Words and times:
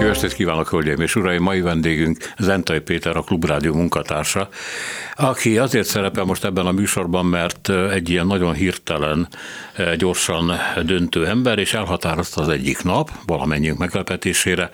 Jó 0.00 0.06
estét 0.06 0.32
kívánok, 0.32 0.68
hölgyeim 0.68 1.00
és 1.00 1.16
uraim! 1.16 1.42
Mai 1.42 1.60
vendégünk 1.60 2.32
Zentai 2.38 2.80
Péter, 2.80 3.16
a 3.16 3.22
Klubrádió 3.22 3.74
munkatársa, 3.74 4.48
aki 5.14 5.58
azért 5.58 5.86
szerepel 5.86 6.24
most 6.24 6.44
ebben 6.44 6.66
a 6.66 6.72
műsorban, 6.72 7.26
mert 7.26 7.68
egy 7.68 8.08
ilyen 8.08 8.26
nagyon 8.26 8.54
hirtelen, 8.54 9.28
gyorsan 9.96 10.52
döntő 10.82 11.26
ember, 11.26 11.58
és 11.58 11.74
elhatározta 11.74 12.40
az 12.40 12.48
egyik 12.48 12.82
nap, 12.82 13.10
valamennyiünk 13.26 13.78
meglepetésére, 13.78 14.70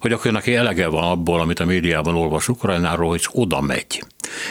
hogy 0.00 0.12
akkor 0.12 0.32
neki 0.32 0.54
elege 0.54 0.86
van 0.86 1.04
abból, 1.04 1.40
amit 1.40 1.60
a 1.60 1.64
médiában 1.64 2.14
olvas 2.14 2.48
Ukrajnáról, 2.48 3.08
hogy 3.08 3.26
oda 3.32 3.60
megy. 3.60 4.04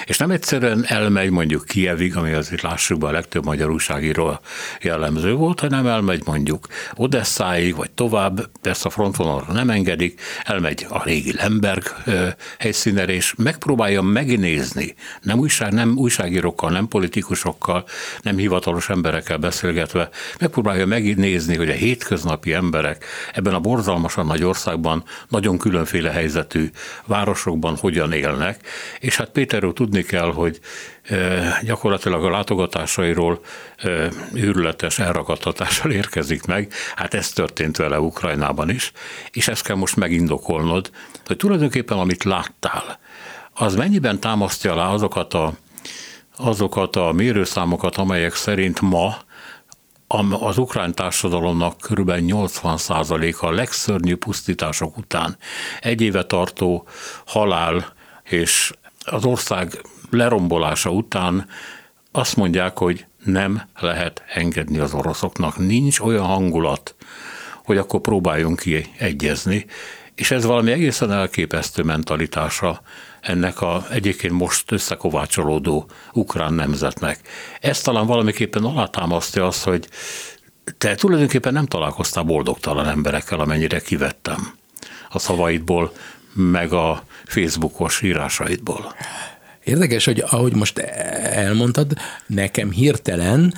És 0.06 0.18
nem 0.18 0.32
egyszerűen 0.32 0.86
elmegy 0.88 1.30
mondjuk 1.30 1.66
Kievig, 1.66 2.18
ami 2.18 2.32
azért 2.32 2.62
lássuk 2.62 3.00
be 3.00 3.08
a 3.08 3.12
legtöbb 3.12 3.46
magyar 3.46 3.70
újságíró 3.70 4.40
jellemző 4.82 5.34
volt, 5.34 5.60
hanem 5.60 5.88
elmegy 5.88 6.22
mondjuk 6.26 6.68
Odesszáig, 6.96 7.76
vagy 7.76 7.92
tovább, 7.92 8.50
persze 8.62 8.88
a 8.88 8.90
frontvonalra 8.90 9.54
nem 9.54 9.70
engedik, 9.70 10.22
elmegy 10.44 10.86
a 10.90 11.04
régi 11.04 11.34
Lemberg 11.34 11.84
helyszínere, 12.60 13.14
és 13.14 13.34
megpróbálja 13.38 14.02
megnézni, 14.02 14.96
nem, 15.22 15.40
újság, 15.40 15.74
nem 15.74 15.98
újságírókkal, 15.98 16.70
nem 16.72 16.88
politikusokkal, 16.88 17.86
nem 18.22 18.38
hivatalos 18.38 18.90
emberekkel 18.90 19.38
beszélgetve, 19.38 20.10
megpróbálja 20.40 20.86
megnézni, 20.86 21.56
hogy 21.56 21.70
a 21.70 21.74
hétköznapi 21.74 22.54
emberek 22.54 23.06
ebben 23.34 23.54
a 23.54 23.60
borzalmasan 23.60 24.26
nagy 24.26 24.44
országban, 24.44 25.04
nagyon 25.38 25.58
különféle 25.58 26.12
helyzetű 26.12 26.70
városokban 27.06 27.76
hogyan 27.76 28.14
élnek, 28.14 28.68
és 29.00 29.16
hát 29.16 29.30
Péterről 29.30 29.74
tudni 29.74 30.04
kell, 30.04 30.32
hogy 30.34 30.60
gyakorlatilag 31.64 32.26
a 32.26 32.30
látogatásairól 32.30 33.40
őrületes 34.34 35.00
elragadtatással 35.00 35.92
érkezik 35.92 36.46
meg. 36.46 36.72
Hát 36.96 37.14
ez 37.14 37.30
történt 37.30 37.78
vele 37.78 38.00
Ukrajnában 38.00 38.70
is, 38.70 38.92
és 39.32 39.48
ezt 39.48 39.64
kell 39.64 39.76
most 39.76 39.96
megindokolnod, 39.96 40.90
hogy 41.26 41.38
tulajdonképpen 41.38 41.98
amit 41.98 42.24
láttál, 42.24 43.00
az 43.54 43.76
mennyiben 43.76 44.20
támasztja 44.20 44.72
alá 44.72 44.88
azokat 44.90 45.34
a, 45.34 45.54
azokat 46.38 46.96
a 46.96 47.12
mérőszámokat, 47.12 47.96
amelyek 47.96 48.36
szerint 48.36 48.82
ma 48.82 49.18
az 50.40 50.58
ukrán 50.58 50.96
társadalomnak 50.96 51.78
kb. 51.78 52.12
80%-a 52.16 53.46
a 53.46 53.52
legszörnyű 53.52 54.16
pusztítások 54.16 54.98
után 54.98 55.38
egy 55.82 56.02
éve 56.02 56.24
tartó 56.24 56.88
halál 57.26 57.94
és 58.24 58.74
az 59.06 59.26
ország 59.26 59.82
lerombolása 60.10 60.90
után 60.90 61.48
azt 62.12 62.36
mondják, 62.36 62.78
hogy 62.78 63.06
nem 63.24 63.62
lehet 63.80 64.24
engedni 64.34 64.78
az 64.78 64.94
oroszoknak. 64.94 65.58
Nincs 65.58 66.00
olyan 66.00 66.26
hangulat, 66.26 66.96
hogy 67.64 67.78
akkor 67.78 68.02
próbáljunk 68.02 68.60
ki 68.60 68.86
egyezni, 68.98 69.66
és 70.18 70.32
ez 70.32 70.46
valami 70.46 70.72
egészen 70.72 71.12
elképesztő 71.12 71.84
mentalitása 71.84 72.82
ennek 73.22 73.62
a 73.62 73.86
egyébként 73.92 74.34
most 74.34 74.72
összekovácsolódó 74.72 75.90
ukrán 76.14 76.54
nemzetnek. 76.54 77.20
Ez 77.62 77.82
talán 77.82 78.06
valamiképpen 78.06 78.64
alátámasztja 78.64 79.48
azt, 79.48 79.64
hogy 79.64 79.88
te 80.78 80.96
tulajdonképpen 80.96 81.54
nem 81.54 81.66
találkoztál 81.66 82.24
boldogtalan 82.24 82.88
emberekkel, 82.88 83.40
amennyire 83.40 83.80
kivettem 83.80 84.54
a 85.10 85.20
szavaidból, 85.20 85.92
meg 86.34 86.74
a 86.74 87.04
Facebookos 87.26 88.02
írásaidból. 88.02 88.94
Érdekes, 89.68 90.06
hogy 90.06 90.24
ahogy 90.30 90.56
most 90.56 90.78
elmondtad, 91.24 91.94
nekem 92.28 92.72
hirtelen 92.72 93.54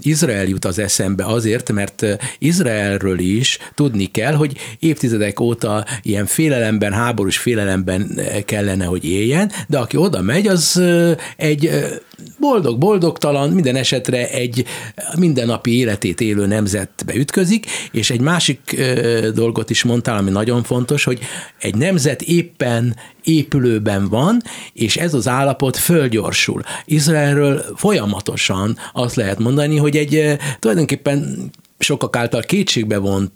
Izrael 0.00 0.44
jut 0.44 0.64
az 0.64 0.78
eszembe 0.78 1.24
azért, 1.24 1.72
mert 1.72 2.06
Izraelről 2.38 3.18
is 3.18 3.58
tudni 3.74 4.04
kell, 4.06 4.34
hogy 4.34 4.56
évtizedek 4.78 5.40
óta 5.40 5.84
ilyen 6.02 6.26
félelemben, 6.26 6.92
háborús 6.92 7.38
félelemben 7.38 8.20
kellene, 8.44 8.84
hogy 8.84 9.04
éljen, 9.04 9.50
de 9.68 9.78
aki 9.78 9.96
oda 9.96 10.22
megy, 10.22 10.46
az 10.46 10.82
egy 11.36 11.70
boldog, 12.38 12.78
boldogtalan, 12.78 13.50
minden 13.50 13.76
esetre 13.76 14.30
egy 14.30 14.64
mindennapi 15.18 15.76
életét 15.78 16.20
élő 16.20 16.46
nemzetbe 16.46 17.14
ütközik, 17.14 17.66
és 17.92 18.10
egy 18.10 18.20
másik 18.20 18.80
dolgot 19.34 19.70
is 19.70 19.82
mondtál, 19.82 20.16
ami 20.16 20.30
nagyon 20.30 20.62
fontos, 20.62 21.04
hogy 21.04 21.18
egy 21.58 21.74
nemzet 21.74 22.22
éppen 22.22 22.96
épülőben 23.24 24.08
van, 24.08 24.42
és 24.72 24.96
ez 24.96 25.14
az 25.14 25.28
állapot 25.28 25.76
fölgyorsul. 25.76 26.62
Izraelről 26.84 27.64
folyamatosan 27.76 28.76
azt 28.92 29.14
lehet 29.14 29.38
mondani, 29.38 29.76
hogy 29.76 29.96
egy 29.96 30.36
tulajdonképpen 30.58 31.50
sokak 31.78 32.16
által 32.16 32.42
kétségbe 32.42 32.98
vont 32.98 33.32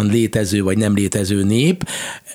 létező 0.00 0.62
vagy 0.62 0.78
nem 0.78 0.94
létező 0.94 1.44
nép, 1.44 1.88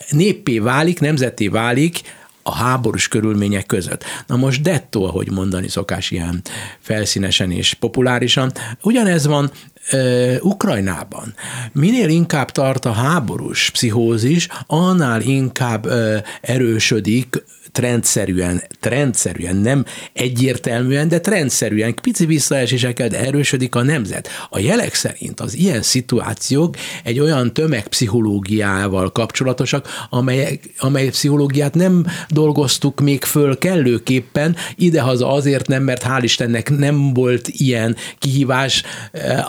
néppé 0.09 0.59
válik, 0.59 1.00
nemzeté 1.00 1.47
válik, 1.47 2.01
a 2.43 2.55
háborús 2.55 3.07
körülmények 3.07 3.65
között. 3.65 4.03
Na 4.27 4.35
most 4.35 4.61
dettó, 4.61 5.05
ahogy 5.05 5.31
mondani 5.31 5.67
szokás 5.67 6.11
ilyen 6.11 6.41
felszínesen 6.79 7.51
és 7.51 7.73
populárisan, 7.73 8.51
ugyanez 8.81 9.25
van 9.25 9.51
ö, 9.91 10.35
Ukrajnában. 10.39 11.33
Minél 11.71 12.09
inkább 12.09 12.51
tart 12.51 12.85
a 12.85 12.91
háborús 12.91 13.69
pszichózis, 13.69 14.47
annál 14.67 15.21
inkább 15.21 15.85
ö, 15.85 16.17
erősödik 16.41 17.43
trendszerűen, 17.73 18.63
trendszerűen, 18.79 19.56
nem 19.56 19.85
egyértelműen, 20.13 21.07
de 21.07 21.19
trendszerűen, 21.19 21.95
pici 22.01 22.25
visszaesésekkel, 22.25 23.07
de 23.07 23.19
erősödik 23.19 23.75
a 23.75 23.84
nemzet. 23.84 24.29
A 24.50 24.59
jelek 24.59 24.94
szerint 24.94 25.39
az 25.39 25.56
ilyen 25.56 25.81
szituációk 25.81 26.75
egy 27.03 27.19
olyan 27.19 27.53
tömegpszichológiával 27.53 29.12
kapcsolatosak, 29.12 29.88
amely, 30.09 30.59
amely 30.78 31.09
pszichológiát 31.09 31.73
nem 31.73 32.06
dolgoztuk 32.29 33.00
még 33.00 33.23
föl 33.23 33.57
kellőképpen, 33.57 34.56
idehaza 34.75 35.31
azért 35.31 35.67
nem, 35.67 35.83
mert 35.83 36.03
hál' 36.07 36.22
Istennek 36.22 36.69
nem 36.78 37.13
volt 37.13 37.47
ilyen 37.47 37.95
kihívás, 38.19 38.83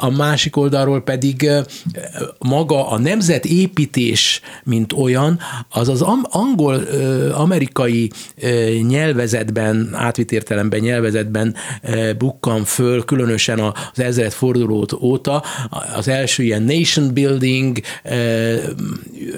a 0.01 0.11
másik 0.11 0.57
oldalról 0.57 1.03
pedig 1.03 1.51
maga 2.39 2.89
a 2.89 2.99
nemzetépítés, 2.99 4.41
mint 4.65 4.93
olyan, 4.93 5.39
az 5.69 5.89
az 5.89 6.03
angol-amerikai 6.31 8.11
nyelvezetben, 8.87 9.91
átvitt 9.93 10.33
értelemben 10.33 10.81
nyelvezetben 10.81 11.55
bukkan 12.19 12.65
föl, 12.65 13.05
különösen 13.05 13.61
az 13.61 14.01
ezeret 14.01 14.35
forduló 14.35 14.87
óta. 15.01 15.43
Az 15.97 16.09
első 16.09 16.43
ilyen 16.43 16.63
nation 16.63 17.15
building, 17.15 17.79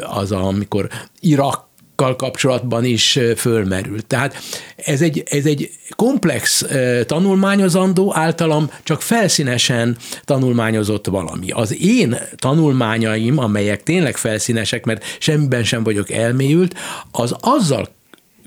az 0.01 0.33
amikor 0.33 0.89
Irak 1.21 1.67
kapcsolatban 1.97 2.85
is 2.85 3.19
fölmerült. 3.37 4.07
Tehát 4.07 4.37
ez 4.77 5.01
egy, 5.03 5.23
ez 5.31 5.47
egy 5.47 5.71
komplex 5.97 6.67
tanulmányozandó, 7.07 8.13
általam 8.15 8.71
csak 8.83 9.03
felszínesen 9.03 9.97
tanulmányozott 10.25 11.07
valami. 11.07 11.51
Az 11.51 11.83
én 11.83 12.17
tanulmányaim, 12.37 13.39
amelyek 13.39 13.83
tényleg 13.83 14.17
felszínesek, 14.17 14.85
mert 14.85 15.05
semmiben 15.19 15.65
sem 15.65 15.83
vagyok 15.83 16.11
elmélyült, 16.11 16.75
az 17.11 17.35
azzal 17.41 17.89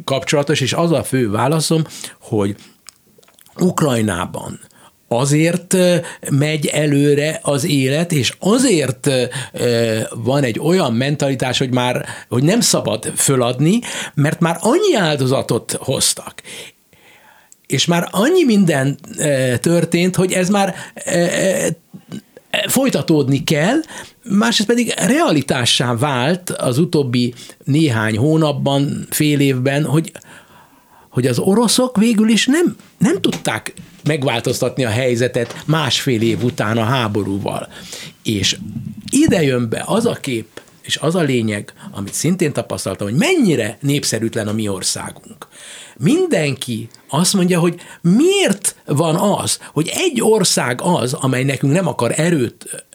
kapcsolatos, 0.04 0.62
és 0.62 0.74
az 0.74 0.92
a 0.92 1.04
fő 1.04 1.30
válaszom, 1.30 1.84
hogy 2.20 2.56
Ukrajnában 3.60 4.60
azért 5.08 5.76
megy 6.30 6.66
előre 6.66 7.40
az 7.42 7.63
élet, 7.66 8.12
és 8.12 8.34
azért 8.40 9.10
van 10.16 10.44
egy 10.44 10.60
olyan 10.60 10.94
mentalitás, 10.94 11.57
hogy 11.57 11.74
már 11.74 12.06
hogy 12.30 12.44
nem 12.44 12.62
szabad 12.62 13.12
föladni, 13.16 13.80
mert 14.13 14.40
már 14.40 14.57
annyi 14.60 14.96
áldozatot 14.96 15.78
hoztak. 15.80 16.42
És 17.68 17.86
már 17.86 18.07
annyi 18.12 18.44
minden 18.44 18.98
történt, 19.62 20.16
hogy 20.16 20.31
ez 20.31 20.50
már 20.50 20.75
folytatódni 22.68 23.44
kell, 23.44 23.80
másrészt 24.24 24.69
pedig 24.69 24.94
realitássá 24.98 25.96
vált 25.96 26.50
az 26.50 26.78
utóbbi 26.78 27.34
néhány 27.63 28.18
hónapban, 28.18 29.07
fél 29.10 29.40
évben, 29.40 29.86
hogy, 29.86 30.12
hogy 31.10 31.28
az 31.28 31.40
oroszok 31.40 31.98
végül 31.98 32.30
is 32.30 32.46
nem, 32.46 32.75
nem 32.98 33.22
tudták 33.22 33.74
megváltoztatni 34.04 34.86
a 34.86 34.90
helyzetet 34.90 35.63
másfél 35.66 36.22
év 36.22 36.44
után 36.44 36.78
a 36.78 36.84
háborúval. 36.84 37.69
És 38.24 38.57
ide 39.10 39.44
jön 39.44 39.69
be 39.69 39.84
az 39.86 40.06
a 40.06 40.13
kép, 40.13 40.62
és 40.81 40.98
az 40.98 41.16
a 41.16 41.22
lényeg, 41.22 41.74
amit 41.92 42.13
szintén 42.13 42.54
tapasztaltam, 42.54 43.07
hogy 43.07 43.18
mennyire 43.18 43.78
népszerűtlen 43.81 44.48
a 44.48 44.54
mi 44.54 44.68
országunk. 44.68 45.48
Mindenki 45.98 46.90
azt 47.10 47.34
mondja, 47.34 47.60
hogy 47.60 47.80
miért 48.01 48.69
van 48.89 49.15
az, 49.15 49.59
hogy 49.74 49.91
egy 49.94 50.21
ország 50.21 50.81
az, 50.81 51.13
amely 51.13 51.44
nekünk 51.44 51.74
nem 51.74 51.88
akar 51.88 52.13
erőt 52.19 52.86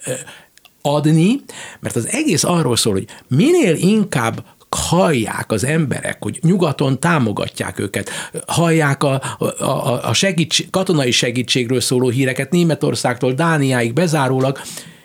adni, 0.81 1.41
mert 1.79 1.95
az 1.95 2.07
egész 2.07 2.43
arról 2.43 2.75
szól, 2.75 2.93
hogy 2.93 3.07
minél 3.27 3.75
inkább 3.75 4.43
hallják 4.69 5.51
az 5.51 5.63
emberek, 5.63 6.23
hogy 6.23 6.39
nyugaton 6.41 6.99
támogatják 6.99 7.79
őket, 7.79 8.09
hallják 8.47 9.03
a, 9.03 9.21
a, 9.59 10.03
a 10.03 10.13
segíts, 10.13 10.69
katonai 10.69 11.11
segítségről 11.11 11.81
szóló 11.81 12.09
híreket 12.09 12.51
Németországtól 12.51 13.33
Dániáig 13.33 13.93
bezárólag, 13.93 14.61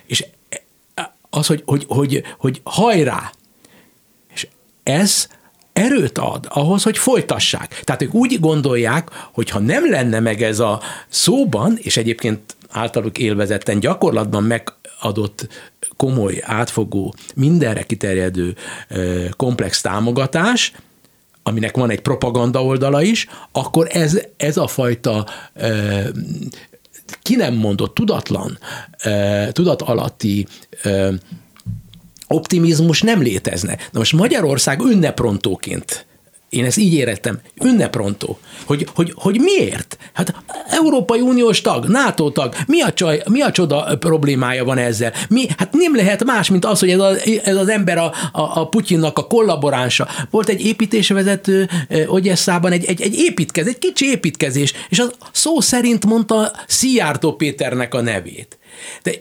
és 0.07 0.25
az, 1.31 1.47
hogy, 1.47 1.63
hogy, 1.67 1.85
hogy, 1.89 2.23
hogy 2.39 2.61
hajrá, 2.65 3.33
és 4.35 4.47
ez 4.83 5.29
erőt 5.81 6.19
ad 6.19 6.47
ahhoz, 6.49 6.83
hogy 6.83 6.99
folytassák. 6.99 7.81
Tehát 7.85 8.03
ők 8.03 8.15
úgy 8.15 8.41
gondolják, 8.41 9.09
hogy 9.33 9.51
ha 9.51 9.59
nem 9.59 9.91
lenne 9.91 10.21
meg 10.21 10.43
ez 10.43 10.59
a 10.59 10.81
szóban, 11.09 11.79
és 11.83 11.97
egyébként 11.97 12.41
általuk 12.71 13.19
élvezetten 13.19 13.81
gyakorlatban 13.81 14.43
megadott 14.43 15.49
komoly, 15.97 16.39
átfogó, 16.43 17.15
mindenre 17.35 17.83
kiterjedő 17.83 18.55
komplex 19.37 19.81
támogatás, 19.81 20.73
aminek 21.43 21.77
van 21.77 21.91
egy 21.91 22.01
propaganda 22.01 22.65
oldala 22.65 23.03
is, 23.03 23.27
akkor 23.53 23.89
ez, 23.91 24.21
ez 24.37 24.57
a 24.57 24.67
fajta 24.67 25.27
ki 27.23 27.37
nem 27.37 27.55
mondott, 27.55 27.95
tudatlan, 27.95 28.59
tudat 29.53 29.83
alatti 29.83 30.47
optimizmus 32.35 33.03
nem 33.03 33.23
létezne. 33.23 33.77
Na 33.93 33.99
most 33.99 34.13
Magyarország 34.13 34.81
ünneprontóként 34.81 36.07
én 36.51 36.65
ezt 36.65 36.77
így 36.77 36.95
érettem, 36.95 37.41
ünneprontó. 37.65 38.39
Hogy, 38.65 38.87
hogy, 38.95 39.13
hogy 39.17 39.41
miért? 39.41 39.99
Hát 40.13 40.35
Európai 40.69 41.21
Uniós 41.21 41.61
tag, 41.61 41.85
NATO 41.85 42.31
tag, 42.31 42.55
mi 42.67 42.81
a, 42.81 42.93
csaj, 42.93 43.23
mi 43.29 43.41
a 43.41 43.51
csoda 43.51 43.97
problémája 43.99 44.65
van 44.65 44.79
ezzel? 44.79 45.13
Mi, 45.29 45.47
hát 45.57 45.73
nem 45.73 45.97
lehet 45.97 46.25
más, 46.25 46.51
mint 46.51 46.65
az, 46.65 46.79
hogy 46.79 46.91
ez, 46.91 46.99
a, 46.99 47.13
ez 47.45 47.57
az 47.57 47.69
ember 47.69 47.99
a, 47.99 48.13
a, 48.33 48.61
a 48.61 48.69
Putyinnak 48.69 49.19
a 49.19 49.27
kollaboránsa. 49.27 50.09
Volt 50.31 50.49
egy 50.49 50.67
építésvezető 50.67 51.69
Ogyesszában, 52.07 52.73
egy, 52.73 52.85
egy, 52.85 53.01
egy 53.01 53.15
építkezés, 53.19 53.73
egy 53.73 53.79
kicsi 53.79 54.07
építkezés, 54.07 54.73
és 54.89 54.99
az 54.99 55.11
szó 55.33 55.61
szerint 55.61 56.07
mondta 56.07 56.53
Szijjártó 56.67 57.33
Péternek 57.33 57.95
a 57.95 58.01
nevét. 58.01 58.59
De 59.03 59.13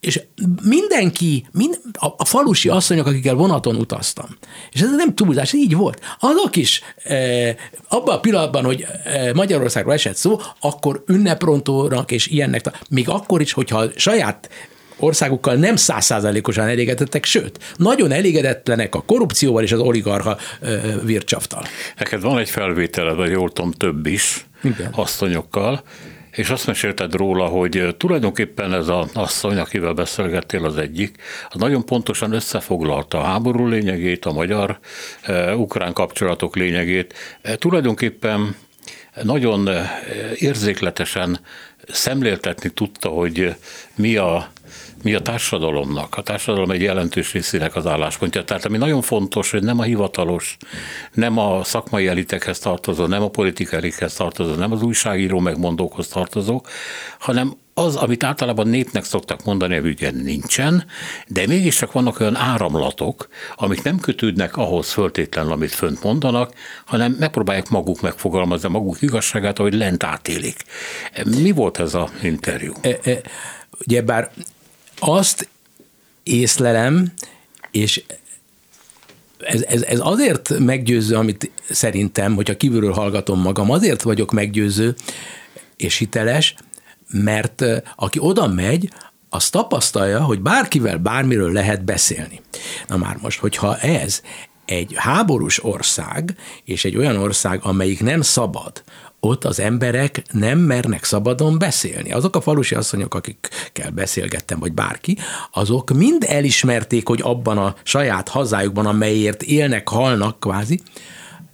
és 0.00 0.20
mindenki, 0.62 1.46
mind, 1.52 1.80
a, 1.92 2.06
a 2.16 2.24
falusi 2.24 2.68
asszonyok, 2.68 3.06
akikkel 3.06 3.34
vonaton 3.34 3.76
utaztam, 3.76 4.26
és 4.72 4.80
ez 4.80 4.96
nem 4.96 5.14
túlzás, 5.14 5.52
így 5.52 5.74
volt, 5.74 6.00
azok 6.18 6.56
is 6.56 6.82
e, 7.04 7.56
abban 7.88 8.14
a 8.14 8.20
pillanatban, 8.20 8.64
hogy 8.64 8.86
e, 9.04 9.32
Magyarországról 9.34 9.92
esett 9.92 10.16
szó, 10.16 10.40
akkor 10.60 11.04
ünneprontónak 11.06 12.10
és 12.10 12.26
ilyennek, 12.26 12.64
még 12.88 13.08
akkor 13.08 13.40
is, 13.40 13.52
hogyha 13.52 13.84
saját 13.96 14.50
országukkal 14.96 15.54
nem 15.54 15.76
százszázalékosan 15.76 16.66
elégedettek, 16.68 17.24
sőt, 17.24 17.74
nagyon 17.76 18.12
elégedetlenek 18.12 18.94
a 18.94 19.02
korrupcióval 19.02 19.62
és 19.62 19.72
az 19.72 19.80
oligarcha 19.80 20.36
e, 20.60 20.68
vircsaftal. 21.04 21.64
Neked 21.98 22.20
van 22.20 22.38
egy 22.38 22.50
felvételed, 22.50 23.16
vagy 23.16 23.30
jól 23.30 23.52
tudom, 23.52 23.72
több 23.72 24.06
is, 24.06 24.46
Igen. 24.62 24.88
asszonyokkal, 24.92 25.82
és 26.30 26.50
azt 26.50 26.66
mesélted 26.66 27.14
róla, 27.14 27.46
hogy 27.46 27.94
tulajdonképpen 27.98 28.72
ez 28.72 28.88
az 28.88 29.10
asszony, 29.14 29.58
akivel 29.58 29.92
beszélgettél 29.92 30.64
az 30.64 30.76
egyik, 30.76 31.16
az 31.50 31.60
nagyon 31.60 31.84
pontosan 31.84 32.32
összefoglalta 32.32 33.18
a 33.18 33.24
háború 33.24 33.66
lényegét, 33.66 34.24
a 34.24 34.32
magyar-ukrán 34.32 35.92
kapcsolatok 35.92 36.56
lényegét. 36.56 37.14
Tulajdonképpen 37.58 38.56
nagyon 39.22 39.68
érzékletesen 40.34 41.40
szemléltetni 41.88 42.68
tudta, 42.68 43.08
hogy 43.08 43.54
mi 43.94 44.16
a 44.16 44.50
mi 45.02 45.14
a 45.14 45.20
társadalomnak, 45.20 46.16
a 46.16 46.22
társadalom 46.22 46.70
egy 46.70 46.82
jelentős 46.82 47.32
részének 47.32 47.76
az 47.76 47.86
álláspontja. 47.86 48.44
Tehát 48.44 48.64
ami 48.64 48.76
nagyon 48.76 49.02
fontos, 49.02 49.50
hogy 49.50 49.62
nem 49.62 49.78
a 49.78 49.82
hivatalos, 49.82 50.56
nem 51.12 51.38
a 51.38 51.64
szakmai 51.64 52.06
elitekhez 52.06 52.58
tartozó, 52.58 53.06
nem 53.06 53.22
a 53.22 53.28
politikai 53.28 53.78
elitekhez 53.78 54.14
tartozó, 54.14 54.54
nem 54.54 54.72
az 54.72 54.82
újságíró 54.82 55.38
megmondókhoz 55.38 56.08
tartozó, 56.08 56.62
hanem 57.18 57.56
az, 57.74 57.96
amit 57.96 58.24
általában 58.24 58.68
népnek 58.68 59.04
szoktak 59.04 59.44
mondani, 59.44 59.74
hogy 59.74 59.90
ugye 59.90 60.10
nincsen, 60.10 60.84
de 61.26 61.46
mégiscsak 61.46 61.92
vannak 61.92 62.20
olyan 62.20 62.36
áramlatok, 62.36 63.28
amik 63.56 63.82
nem 63.82 63.98
kötődnek 63.98 64.56
ahhoz 64.56 64.90
föltétlenül, 64.92 65.52
amit 65.52 65.70
fönt 65.70 66.02
mondanak, 66.02 66.52
hanem 66.84 67.16
megpróbálják 67.18 67.68
maguk 67.68 68.00
megfogalmazni 68.00 68.68
maguk 68.68 69.02
igazságát, 69.02 69.58
ahogy 69.58 69.74
lent 69.74 70.04
átélik. 70.04 70.56
Mi 71.24 71.50
volt 71.50 71.78
ez 71.78 71.94
a 71.94 72.08
interjú? 72.22 72.72
E, 72.80 72.98
e, 73.02 73.20
ugye 73.86 74.02
bár 74.02 74.30
azt 75.00 75.48
észlelem, 76.22 77.12
és 77.70 78.02
ez, 79.38 79.62
ez, 79.62 79.82
ez 79.82 79.98
azért 80.02 80.58
meggyőző, 80.58 81.16
amit 81.16 81.50
szerintem, 81.70 82.34
hogyha 82.34 82.56
kívülről 82.56 82.92
hallgatom 82.92 83.40
magam, 83.40 83.70
azért 83.70 84.02
vagyok 84.02 84.32
meggyőző 84.32 84.94
és 85.76 85.96
hiteles, 85.96 86.54
mert 87.10 87.64
aki 87.96 88.18
oda 88.18 88.46
megy, 88.46 88.92
az 89.28 89.50
tapasztalja, 89.50 90.22
hogy 90.22 90.40
bárkivel 90.40 90.98
bármiről 90.98 91.52
lehet 91.52 91.84
beszélni. 91.84 92.40
Na 92.86 92.96
már 92.96 93.16
most, 93.22 93.38
hogyha 93.38 93.78
ez 93.78 94.22
egy 94.64 94.92
háborús 94.96 95.64
ország, 95.64 96.36
és 96.64 96.84
egy 96.84 96.96
olyan 96.96 97.16
ország, 97.16 97.60
amelyik 97.62 98.02
nem 98.02 98.20
szabad, 98.20 98.82
ott 99.20 99.44
az 99.44 99.60
emberek 99.60 100.22
nem 100.32 100.58
mernek 100.58 101.04
szabadon 101.04 101.58
beszélni. 101.58 102.12
Azok 102.12 102.36
a 102.36 102.40
falusi 102.40 102.74
asszonyok, 102.74 103.14
akikkel 103.14 103.90
beszélgettem, 103.90 104.58
vagy 104.58 104.72
bárki, 104.72 105.16
azok 105.52 105.90
mind 105.90 106.24
elismerték, 106.28 107.08
hogy 107.08 107.20
abban 107.22 107.58
a 107.58 107.74
saját 107.82 108.28
hazájukban, 108.28 108.86
amelyért 108.86 109.42
élnek, 109.42 109.88
halnak 109.88 110.40
kvázi, 110.40 110.80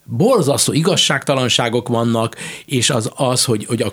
borzasztó 0.08 0.72
igazságtalanságok 0.72 1.88
vannak, 1.88 2.36
és 2.64 2.90
az 2.90 3.10
az, 3.14 3.44
hogy, 3.44 3.64
hogy 3.64 3.82
a, 3.82 3.92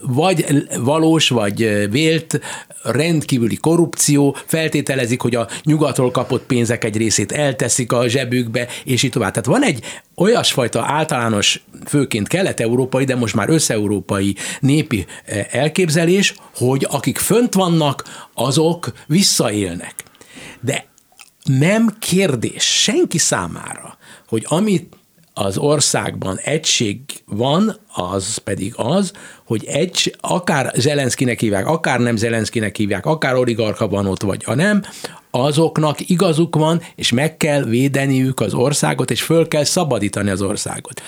vagy 0.00 0.46
valós, 0.78 1.28
vagy 1.28 1.90
vélt 1.90 2.40
rendkívüli 2.82 3.56
korrupció, 3.56 4.36
feltételezik, 4.46 5.20
hogy 5.20 5.34
a 5.34 5.48
nyugatról 5.62 6.10
kapott 6.10 6.46
pénzek 6.46 6.84
egy 6.84 6.96
részét 6.96 7.32
elteszik 7.32 7.92
a 7.92 8.08
zsebükbe, 8.08 8.68
és 8.84 9.02
így 9.02 9.10
tovább. 9.10 9.30
Tehát 9.30 9.60
van 9.60 9.62
egy 9.62 9.84
olyasfajta 10.16 10.84
általános, 10.86 11.64
főként 11.86 12.28
kelet-európai, 12.28 13.04
de 13.04 13.16
most 13.16 13.34
már 13.34 13.48
összeurópai 13.48 14.36
népi 14.60 15.06
elképzelés, 15.50 16.34
hogy 16.54 16.86
akik 16.90 17.18
fönt 17.18 17.54
vannak, 17.54 18.28
azok 18.34 18.92
visszaélnek. 19.06 19.94
De 20.60 20.86
nem 21.44 21.96
kérdés 21.98 22.80
senki 22.80 23.18
számára, 23.18 23.98
hogy 24.28 24.44
amit 24.48 24.96
az 25.34 25.58
országban 25.58 26.38
egység 26.38 27.00
van, 27.26 27.76
az 27.94 28.36
pedig 28.36 28.72
az, 28.76 29.12
hogy 29.44 29.64
egy, 29.64 30.16
akár 30.20 30.72
Zelenszkinek 30.76 31.40
hívják, 31.40 31.66
akár 31.66 32.00
nem 32.00 32.16
Zelenszkinek 32.16 32.76
hívják, 32.76 33.06
akár 33.06 33.34
oligarcha 33.34 33.88
van 33.88 34.06
ott, 34.06 34.22
vagy 34.22 34.42
a 34.46 34.54
nem, 34.54 34.82
azoknak 35.30 36.08
igazuk 36.08 36.56
van, 36.56 36.80
és 36.94 37.12
meg 37.12 37.36
kell 37.36 37.64
védeniük 37.64 38.40
az 38.40 38.54
országot, 38.54 39.10
és 39.10 39.22
föl 39.22 39.48
kell 39.48 39.64
szabadítani 39.64 40.30
az 40.30 40.42
országot. 40.42 41.02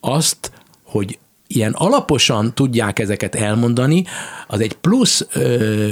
Azt, 0.00 0.50
hogy 0.82 1.18
ilyen 1.46 1.72
alaposan 1.72 2.54
tudják 2.54 2.98
ezeket 2.98 3.34
elmondani, 3.34 4.04
az 4.46 4.60
egy 4.60 4.72
plusz 4.72 5.26
ö, 5.32 5.88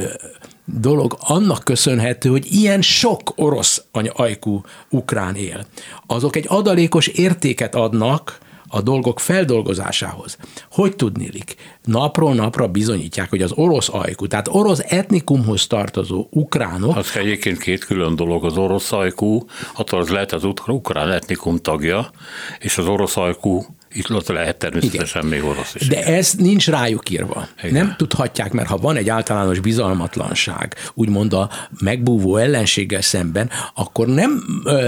dolog 0.80 1.16
annak 1.20 1.64
köszönhető, 1.64 2.28
hogy 2.28 2.52
ilyen 2.52 2.82
sok 2.82 3.32
orosz 3.36 3.84
ajkú 4.12 4.60
ukrán 4.90 5.34
él. 5.34 5.66
Azok 6.06 6.36
egy 6.36 6.44
adalékos 6.48 7.06
értéket 7.06 7.74
adnak 7.74 8.38
a 8.74 8.80
dolgok 8.80 9.20
feldolgozásához. 9.20 10.36
Hogy 10.70 10.96
tudnélik? 10.96 11.54
Napról 11.82 12.34
napra 12.34 12.68
bizonyítják, 12.68 13.30
hogy 13.30 13.42
az 13.42 13.52
orosz 13.52 13.88
ajkú, 13.88 14.26
tehát 14.26 14.48
orosz 14.48 14.80
etnikumhoz 14.88 15.66
tartozó 15.66 16.26
ukránok. 16.30 16.96
Az 16.96 17.16
egyébként 17.16 17.58
két 17.58 17.84
külön 17.84 18.16
dolog. 18.16 18.44
Az 18.44 18.56
orosz 18.56 18.92
ajkú, 18.92 19.44
attól 19.74 20.00
az 20.00 20.08
lehet 20.08 20.32
az 20.32 20.44
ukrán 20.66 21.10
etnikum 21.10 21.56
tagja, 21.56 22.10
és 22.58 22.78
az 22.78 22.86
orosz 22.86 23.16
ajkú 23.16 23.66
itt 23.94 24.10
ott 24.10 24.28
lehet 24.28 24.56
természetesen 24.56 25.26
Igen. 25.26 25.38
még 25.40 25.50
orosz 25.50 25.74
is. 25.74 25.88
De 25.88 26.04
ez 26.04 26.32
nincs 26.32 26.68
rájuk 26.68 27.10
írva. 27.10 27.48
Igen. 27.58 27.72
Nem 27.72 27.94
tudhatják, 27.96 28.52
mert 28.52 28.68
ha 28.68 28.76
van 28.76 28.96
egy 28.96 29.08
általános 29.08 29.60
bizalmatlanság, 29.60 30.74
úgymond 30.94 31.32
a 31.32 31.50
megbúvó 31.80 32.36
ellenséggel 32.36 33.02
szemben, 33.02 33.50
akkor 33.74 34.06
nem 34.06 34.42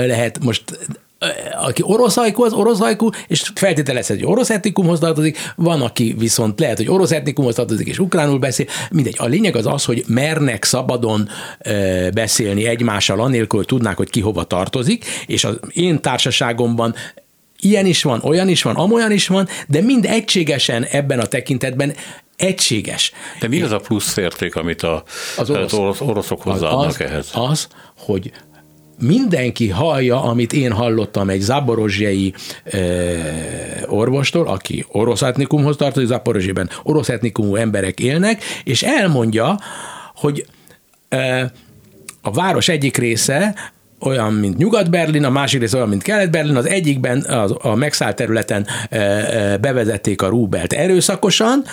lehet 0.07 0.45
most 0.45 0.63
aki 1.53 1.83
orosz 1.85 2.17
ajkú, 2.17 2.45
az 2.45 2.53
orosz 2.53 2.81
ajkú, 2.81 3.09
és 3.29 3.51
feltételezhet, 3.55 4.17
hogy 4.17 4.27
orosz 4.27 4.51
etnikumhoz 4.51 4.99
tartozik, 4.99 5.39
van, 5.57 5.83
aki 5.83 6.15
viszont 6.19 6.61
lehet, 6.61 6.77
hogy 6.77 6.89
orosz 6.89 7.11
etnikumhoz 7.11 7.55
tartozik, 7.55 7.87
és 7.87 7.99
ukránul 7.99 8.39
beszél. 8.39 8.67
Mindegy. 8.91 9.15
A 9.19 9.27
lényeg 9.27 9.57
az 9.57 9.67
az, 9.67 9.85
hogy 9.85 10.05
mernek 10.07 10.65
szabadon 10.65 11.29
beszélni 12.15 12.67
egymással, 12.67 13.21
anélkül, 13.21 13.59
hogy 13.59 13.69
tudnák, 13.69 13.97
hogy 13.97 14.11
ki 14.11 14.21
hova 14.21 14.45
tartozik, 14.45 15.05
és 15.27 15.45
az 15.45 15.59
én 15.73 16.01
társaságomban 16.01 16.95
ilyen 17.65 17.87
is 17.87 18.03
van, 18.03 18.21
olyan 18.23 18.49
is 18.49 18.63
van, 18.63 18.75
amolyan 18.75 19.13
is 19.13 19.27
van, 19.27 19.49
de 19.69 19.81
mind 19.81 20.05
egységesen 20.05 20.85
ebben 20.85 21.21
a 21.21 21.27
tekintetben 21.27 21.95
egységes. 22.37 23.13
De 23.41 23.49
mi 23.49 23.63
az 23.63 23.71
a 23.71 23.79
plusz 23.79 24.17
érték, 24.17 24.57
amit 24.57 24.83
a, 24.83 25.03
az 25.37 25.51
orosz, 25.51 25.73
orosz, 25.73 26.01
oroszok 26.01 26.43
hozzáadnak 26.43 26.89
az, 26.89 27.01
ehhez? 27.01 27.31
Az, 27.33 27.69
hogy 27.99 28.33
mindenki 28.99 29.69
hallja, 29.69 30.23
amit 30.23 30.53
én 30.53 30.73
hallottam 30.73 31.31
egy 31.31 31.41
zaborozsiai 31.41 32.35
e, 32.65 32.81
orvostól, 33.87 34.47
aki 34.47 34.85
orosz 34.89 35.23
etnikumhoz 35.23 35.77
tartozik, 35.77 36.09
Zaporozsiben 36.09 36.71
orosz 36.83 37.09
etnikumú 37.09 37.57
emberek 37.57 38.01
élnek, 38.01 38.43
és 38.65 38.83
elmondja, 38.83 39.59
hogy 40.15 40.47
e, 41.09 41.53
a 42.23 42.31
város 42.31 42.69
egyik 42.69 42.97
része 42.97 43.55
olyan, 44.07 44.33
mint 44.33 44.57
Nyugat-Berlin, 44.57 45.25
a 45.25 45.31
másik 45.31 45.61
rész 45.61 45.73
olyan, 45.73 45.89
mint 45.89 46.03
Kelet-Berlin, 46.03 46.57
az 46.57 46.69
egyikben 46.69 47.21
az, 47.23 47.55
a 47.59 47.75
megszállt 47.75 48.17
területen 48.17 48.67
e, 48.91 48.99
e, 48.99 49.57
bevezették 49.59 50.23
a 50.23 50.29
rúbelt 50.29 50.73
erőszakosan, 50.73 51.65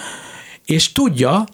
és 0.65 0.91
tudja, 0.91 1.45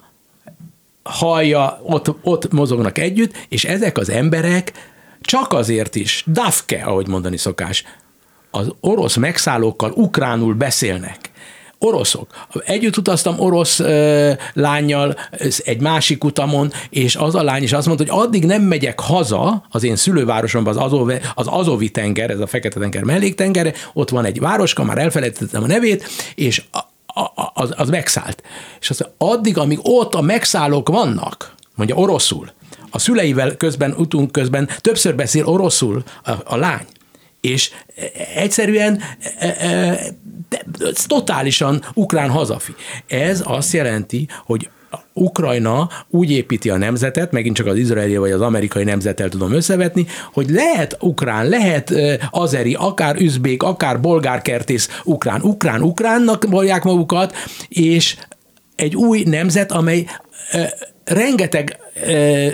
hallja, 1.02 1.80
ott, 1.82 2.14
ott 2.22 2.52
mozognak 2.52 2.98
együtt, 2.98 3.46
és 3.48 3.64
ezek 3.64 3.98
az 3.98 4.10
emberek 4.10 4.72
csak 5.20 5.52
azért 5.52 5.94
is, 5.94 6.24
dafke, 6.26 6.82
ahogy 6.84 7.08
mondani 7.08 7.36
szokás, 7.36 7.84
az 8.50 8.72
orosz 8.80 9.16
megszállókkal 9.16 9.90
ukránul 9.90 10.54
beszélnek. 10.54 11.30
Oroszok. 11.78 12.26
Együtt 12.64 12.96
utaztam 12.96 13.40
orosz 13.40 13.80
ö, 13.80 14.32
lányjal 14.52 15.16
egy 15.64 15.80
másik 15.80 16.24
utamon, 16.24 16.72
és 16.90 17.16
az 17.16 17.34
a 17.34 17.42
lány 17.42 17.62
is 17.62 17.72
azt 17.72 17.86
mondta, 17.86 18.04
hogy 18.12 18.26
addig 18.26 18.44
nem 18.44 18.62
megyek 18.62 19.00
haza 19.00 19.66
az 19.70 19.84
én 19.84 19.96
szülővárosomban, 19.96 20.76
az, 20.76 20.84
Azov, 20.84 21.12
az 21.34 21.46
Azovi 21.46 21.90
tenger, 21.90 22.30
ez 22.30 22.40
a 22.40 22.46
Fekete-tenger 22.46 23.02
melléktengere, 23.02 23.72
ott 23.92 24.10
van 24.10 24.24
egy 24.24 24.40
városka, 24.40 24.84
már 24.84 24.98
elfelejtettem 24.98 25.62
a 25.62 25.66
nevét, 25.66 26.08
és 26.34 26.62
az, 27.54 27.74
az 27.76 27.88
megszállt. 27.88 28.42
És 28.80 28.90
az, 28.90 29.08
addig, 29.18 29.58
amíg 29.58 29.78
ott 29.82 30.14
a 30.14 30.20
megszállók 30.20 30.88
vannak, 30.88 31.54
mondja 31.74 31.96
oroszul, 31.96 32.50
a 32.90 32.98
szüleivel 32.98 33.56
közben, 33.56 33.94
utunk 33.98 34.32
közben 34.32 34.68
többször 34.80 35.14
beszél 35.14 35.46
oroszul 35.46 36.02
a, 36.24 36.32
a 36.44 36.56
lány, 36.56 36.86
és 37.48 37.70
egyszerűen 38.34 39.00
e, 39.38 39.46
e, 39.46 39.98
totálisan 41.06 41.84
ukrán 41.94 42.30
hazafi. 42.30 42.74
Ez 43.06 43.42
azt 43.44 43.72
jelenti, 43.72 44.28
hogy 44.44 44.68
Ukrajna 45.12 45.88
úgy 46.08 46.30
építi 46.30 46.70
a 46.70 46.76
nemzetet, 46.76 47.32
megint 47.32 47.56
csak 47.56 47.66
az 47.66 47.76
izraeli 47.76 48.16
vagy 48.16 48.30
az 48.30 48.40
amerikai 48.40 48.84
nemzettel 48.84 49.28
tudom 49.28 49.52
összevetni, 49.52 50.06
hogy 50.32 50.50
lehet 50.50 50.96
ukrán, 51.00 51.48
lehet 51.48 51.94
azeri, 52.30 52.74
akár 52.74 53.16
üzbék, 53.16 53.62
akár 53.62 54.00
bolgárkertész 54.00 55.00
ukrán, 55.04 55.42
ukrán, 55.42 55.82
ukránnak 55.82 56.44
bolják 56.48 56.84
magukat, 56.84 57.34
és 57.68 58.16
egy 58.76 58.96
új 58.96 59.22
nemzet, 59.26 59.72
amely 59.72 60.06
rengeteg 61.04 61.78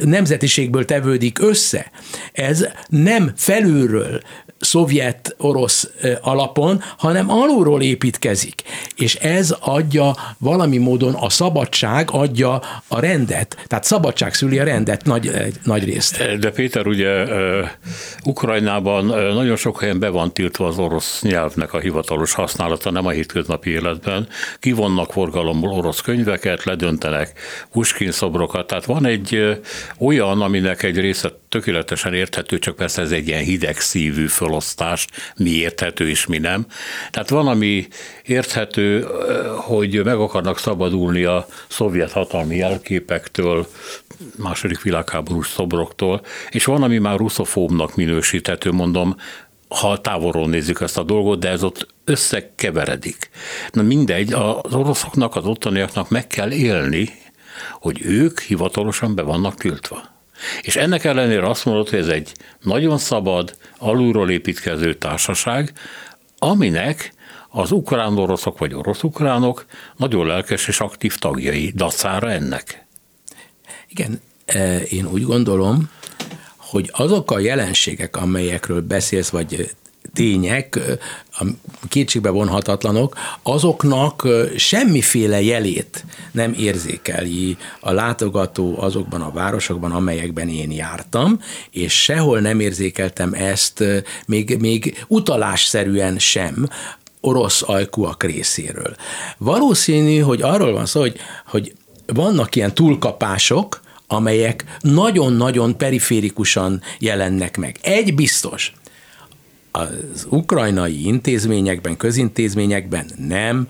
nemzetiségből 0.04 0.84
tevődik 0.84 1.38
össze. 1.38 1.90
Ez 2.32 2.66
nem 2.88 3.32
felülről 3.36 4.20
szovjet-orosz 4.64 5.90
alapon, 6.20 6.82
hanem 6.96 7.30
alulról 7.30 7.82
építkezik. 7.82 8.62
És 8.96 9.14
ez 9.14 9.56
adja 9.60 10.16
valami 10.38 10.78
módon 10.78 11.14
a 11.14 11.30
szabadság 11.30 12.08
adja 12.12 12.62
a 12.88 13.00
rendet. 13.00 13.56
Tehát 13.66 13.84
szabadság 13.84 14.34
szüli 14.34 14.58
a 14.58 14.64
rendet 14.64 15.04
nagy, 15.04 15.30
nagy 15.64 15.84
részt. 15.84 16.38
De 16.38 16.50
Péter, 16.50 16.86
ugye 16.86 17.24
Ukrajnában 18.24 19.04
nagyon 19.34 19.56
sok 19.56 19.80
helyen 19.80 19.98
be 19.98 20.08
van 20.08 20.32
tiltva 20.32 20.66
az 20.66 20.78
orosz 20.78 21.22
nyelvnek 21.22 21.72
a 21.72 21.78
hivatalos 21.78 22.32
használata, 22.32 22.90
nem 22.90 23.06
a 23.06 23.10
hétköznapi 23.10 23.70
életben. 23.70 24.28
Kivonnak 24.58 25.12
forgalomból 25.12 25.70
orosz 25.70 26.00
könyveket, 26.00 26.64
ledöntenek 26.64 27.32
Puskin 27.72 28.10
szobrokat. 28.10 28.66
Tehát 28.66 28.84
van 28.84 29.06
egy 29.06 29.58
olyan, 29.98 30.40
aminek 30.40 30.82
egy 30.82 30.98
része 30.98 31.32
tökéletesen 31.48 32.14
érthető, 32.14 32.58
csak 32.58 32.76
persze 32.76 33.02
ez 33.02 33.10
egy 33.10 33.28
ilyen 33.28 33.42
hideg 33.42 33.78
szívű 33.78 34.26
felosztást, 34.54 35.10
mi 35.36 35.50
érthető 35.50 36.08
és 36.08 36.26
mi 36.26 36.38
nem. 36.38 36.66
Tehát 37.10 37.28
van, 37.28 37.46
ami 37.46 37.88
érthető, 38.24 39.06
hogy 39.56 40.04
meg 40.04 40.18
akarnak 40.18 40.58
szabadulni 40.58 41.24
a 41.24 41.46
szovjet 41.68 42.12
hatalmi 42.12 42.56
jelképektől, 42.56 43.66
második 44.36 44.82
világháborús 44.82 45.48
szobroktól, 45.48 46.20
és 46.50 46.64
van, 46.64 46.82
ami 46.82 46.98
már 46.98 47.18
russzofóbnak 47.18 47.96
minősíthető, 47.96 48.70
mondom, 48.70 49.16
ha 49.68 50.00
távolról 50.00 50.48
nézzük 50.48 50.80
ezt 50.80 50.98
a 50.98 51.02
dolgot, 51.02 51.38
de 51.38 51.48
ez 51.48 51.62
ott 51.62 51.86
összekeveredik. 52.04 53.30
Na 53.70 53.82
mindegy, 53.82 54.32
az 54.32 54.74
oroszoknak, 54.74 55.36
az 55.36 55.44
ottaniaknak 55.44 56.10
meg 56.10 56.26
kell 56.26 56.50
élni, 56.50 57.10
hogy 57.72 58.02
ők 58.02 58.40
hivatalosan 58.40 59.14
be 59.14 59.22
vannak 59.22 59.54
tiltva. 59.54 60.13
És 60.62 60.76
ennek 60.76 61.04
ellenére 61.04 61.48
azt 61.48 61.64
mondod, 61.64 61.88
hogy 61.88 61.98
ez 61.98 62.08
egy 62.08 62.32
nagyon 62.60 62.98
szabad, 62.98 63.56
alulról 63.78 64.30
építkező 64.30 64.94
társaság, 64.94 65.72
aminek 66.38 67.12
az 67.48 67.70
ukrán-oroszok 67.70 68.58
vagy 68.58 68.74
orosz-ukránok 68.74 69.66
nagyon 69.96 70.26
lelkes 70.26 70.68
és 70.68 70.80
aktív 70.80 71.16
tagjai 71.16 71.72
dacára 71.74 72.30
ennek. 72.30 72.86
Igen, 73.88 74.20
e, 74.46 74.76
én 74.76 75.06
úgy 75.06 75.22
gondolom, 75.22 75.90
hogy 76.56 76.90
azok 76.92 77.30
a 77.30 77.38
jelenségek, 77.38 78.16
amelyekről 78.16 78.80
beszélsz, 78.80 79.28
vagy 79.28 79.74
tények, 80.14 80.80
kétségbe 81.88 82.30
vonhatatlanok, 82.30 83.16
azoknak 83.42 84.28
semmiféle 84.56 85.42
jelét 85.42 86.04
nem 86.30 86.54
érzékeli 86.58 87.56
a 87.80 87.92
látogató 87.92 88.80
azokban 88.80 89.20
a 89.20 89.30
városokban, 89.30 89.92
amelyekben 89.92 90.48
én 90.48 90.70
jártam, 90.70 91.40
és 91.70 92.02
sehol 92.02 92.40
nem 92.40 92.60
érzékeltem 92.60 93.32
ezt 93.32 93.84
még, 94.26 94.56
még 94.60 95.04
utalásszerűen 95.08 96.18
sem 96.18 96.68
orosz 97.20 97.62
ajkúak 97.66 98.22
részéről. 98.22 98.96
Valószínű, 99.38 100.18
hogy 100.18 100.42
arról 100.42 100.72
van 100.72 100.86
szó, 100.86 101.00
hogy, 101.00 101.16
hogy 101.46 101.74
vannak 102.06 102.56
ilyen 102.56 102.74
túlkapások, 102.74 103.80
amelyek 104.06 104.64
nagyon-nagyon 104.80 105.76
periférikusan 105.76 106.82
jelennek 106.98 107.56
meg. 107.56 107.78
Egy 107.82 108.14
biztos, 108.14 108.72
az 109.76 110.26
ukrajnai 110.30 111.06
intézményekben, 111.06 111.96
közintézményekben 111.96 113.10
nem 113.16 113.68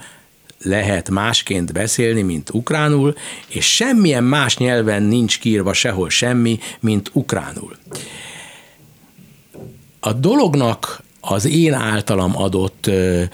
lehet 0.62 1.10
másként 1.10 1.72
beszélni, 1.72 2.22
mint 2.22 2.50
ukránul, 2.52 3.14
és 3.48 3.74
semmilyen 3.74 4.24
más 4.24 4.56
nyelven 4.56 5.02
nincs 5.02 5.38
kiírva 5.38 5.72
sehol 5.72 6.10
semmi, 6.10 6.58
mint 6.80 7.10
ukránul. 7.12 7.76
A 10.00 10.12
dolognak 10.12 11.02
az 11.20 11.44
én 11.44 11.72
általam 11.72 12.36
adott 12.36 12.90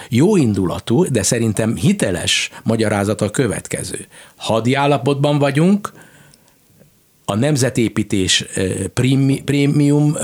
jóindulatú, 0.09 1.05
de 1.05 1.23
szerintem 1.23 1.77
hiteles 1.77 2.51
magyarázata 2.63 3.25
a 3.25 3.31
következő. 3.31 4.07
Hadi 4.37 4.75
állapotban 4.75 5.39
vagyunk, 5.39 5.93
a 7.25 7.35
nemzetépítés 7.35 8.45
prémium 9.45 10.17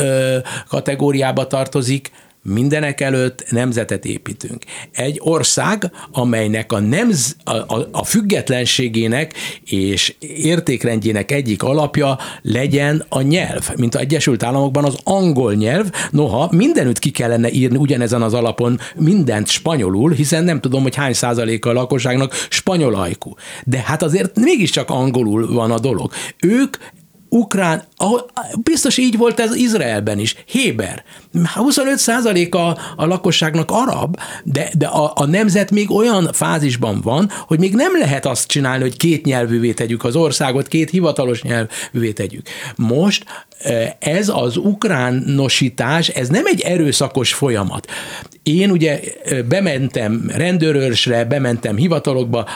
kategóriába 0.69 1.47
tartozik, 1.47 2.11
mindenek 2.47 3.01
előtt 3.01 3.45
nemzetet 3.51 4.05
építünk. 4.05 4.65
Egy 4.93 5.21
ország, 5.23 5.91
amelynek 6.13 6.73
a, 6.73 6.81
nemz, 6.81 7.37
a, 7.45 7.57
a, 7.57 7.89
a 7.93 8.05
függetlenségének 8.05 9.35
és 9.65 10.15
értékrendjének 10.21 11.31
egyik 11.31 11.63
alapja 11.63 12.19
legyen 12.43 13.05
a 13.09 13.21
nyelv, 13.21 13.71
mint 13.77 13.95
az 13.95 14.01
Egyesült 14.01 14.43
Államokban 14.43 14.85
az 14.85 14.99
angol 15.05 15.55
nyelv, 15.55 15.91
noha 16.11 16.49
mindenütt 16.53 16.99
ki 16.99 17.11
kellene 17.11 17.51
írni 17.51 17.77
ugyanezen 17.77 18.23
az 18.23 18.35
alapon 18.35 18.79
mindent 18.97 19.49
spanyolul, 19.49 20.11
hiszen 20.11 20.45
nem 20.45 20.61
tudom, 20.61 20.83
hogy 20.83 20.95
hány 20.95 21.13
százaléka 21.13 21.71
a 21.71 21.73
lakosságnak 21.73 22.35
spanyol 22.49 22.95
ajkú. 22.95 23.35
De 23.65 23.79
hát 23.79 24.03
azért 24.03 24.39
mégiscsak 24.39 24.91
angolul 24.91 25.53
van 25.53 25.71
a 25.71 25.79
dolog. 25.79 26.13
Ők 26.41 26.77
ukrán, 27.29 27.83
biztos 28.63 28.97
így 28.97 29.17
volt 29.17 29.41
ez 29.41 29.55
Izraelben 29.55 30.19
is, 30.19 30.35
Héber. 30.47 31.05
25 31.55 31.99
a, 32.55 32.79
a 32.97 33.07
lakosságnak 33.07 33.71
arab, 33.71 34.17
de, 34.45 34.71
de 34.79 34.87
a, 34.87 35.13
a 35.15 35.27
nemzet 35.27 35.71
még 35.71 35.91
olyan 35.91 36.29
fázisban 36.33 37.01
van, 37.01 37.31
hogy 37.47 37.59
még 37.59 37.75
nem 37.75 37.99
lehet 37.99 38.27
azt 38.27 38.49
csinálni, 38.49 38.83
hogy 38.83 38.97
két 38.97 39.25
nyelvűvé 39.25 39.73
tegyük 39.73 40.05
az 40.05 40.17
országot, 40.17 40.69
két 40.69 40.91
hivatalos 40.91 41.43
nyelvűvé 41.43 42.13
tegyük. 42.13 42.49
Most 42.77 43.25
ez 43.99 44.29
az 44.29 44.57
ukránosítás, 44.57 46.09
ez 46.09 46.29
nem 46.29 46.47
egy 46.47 46.61
erőszakos 46.61 47.33
folyamat. 47.33 47.91
Én 48.43 48.71
ugye 48.71 49.01
bementem 49.49 50.31
rendőrőrsre, 50.35 51.25
bementem 51.25 51.77
hivatalokba, 51.77 52.49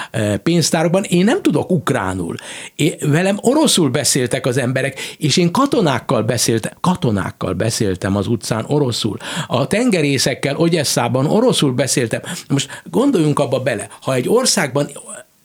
pénztárokban, 0.42 1.02
én 1.02 1.25
nem 1.25 1.42
tudok 1.42 1.71
ukránul. 1.71 2.35
Én, 2.75 2.95
velem 3.00 3.38
oroszul 3.40 3.90
beszéltek 3.90 4.47
az 4.47 4.57
emberek, 4.57 5.00
és 5.19 5.37
én 5.37 5.50
katonákkal 5.50 6.23
beszéltem, 6.23 6.73
katonákkal 6.80 7.52
beszéltem 7.52 8.16
az 8.16 8.26
utcán 8.26 8.64
oroszul. 8.69 9.16
A 9.47 9.66
tengerészekkel 9.66 10.57
Ogyesszában 10.57 11.26
oroszul 11.26 11.73
beszéltem. 11.73 12.21
Most 12.49 12.83
gondoljunk 12.85 13.38
abba 13.38 13.61
bele, 13.61 13.88
ha 14.00 14.14
egy 14.14 14.28
országban 14.28 14.88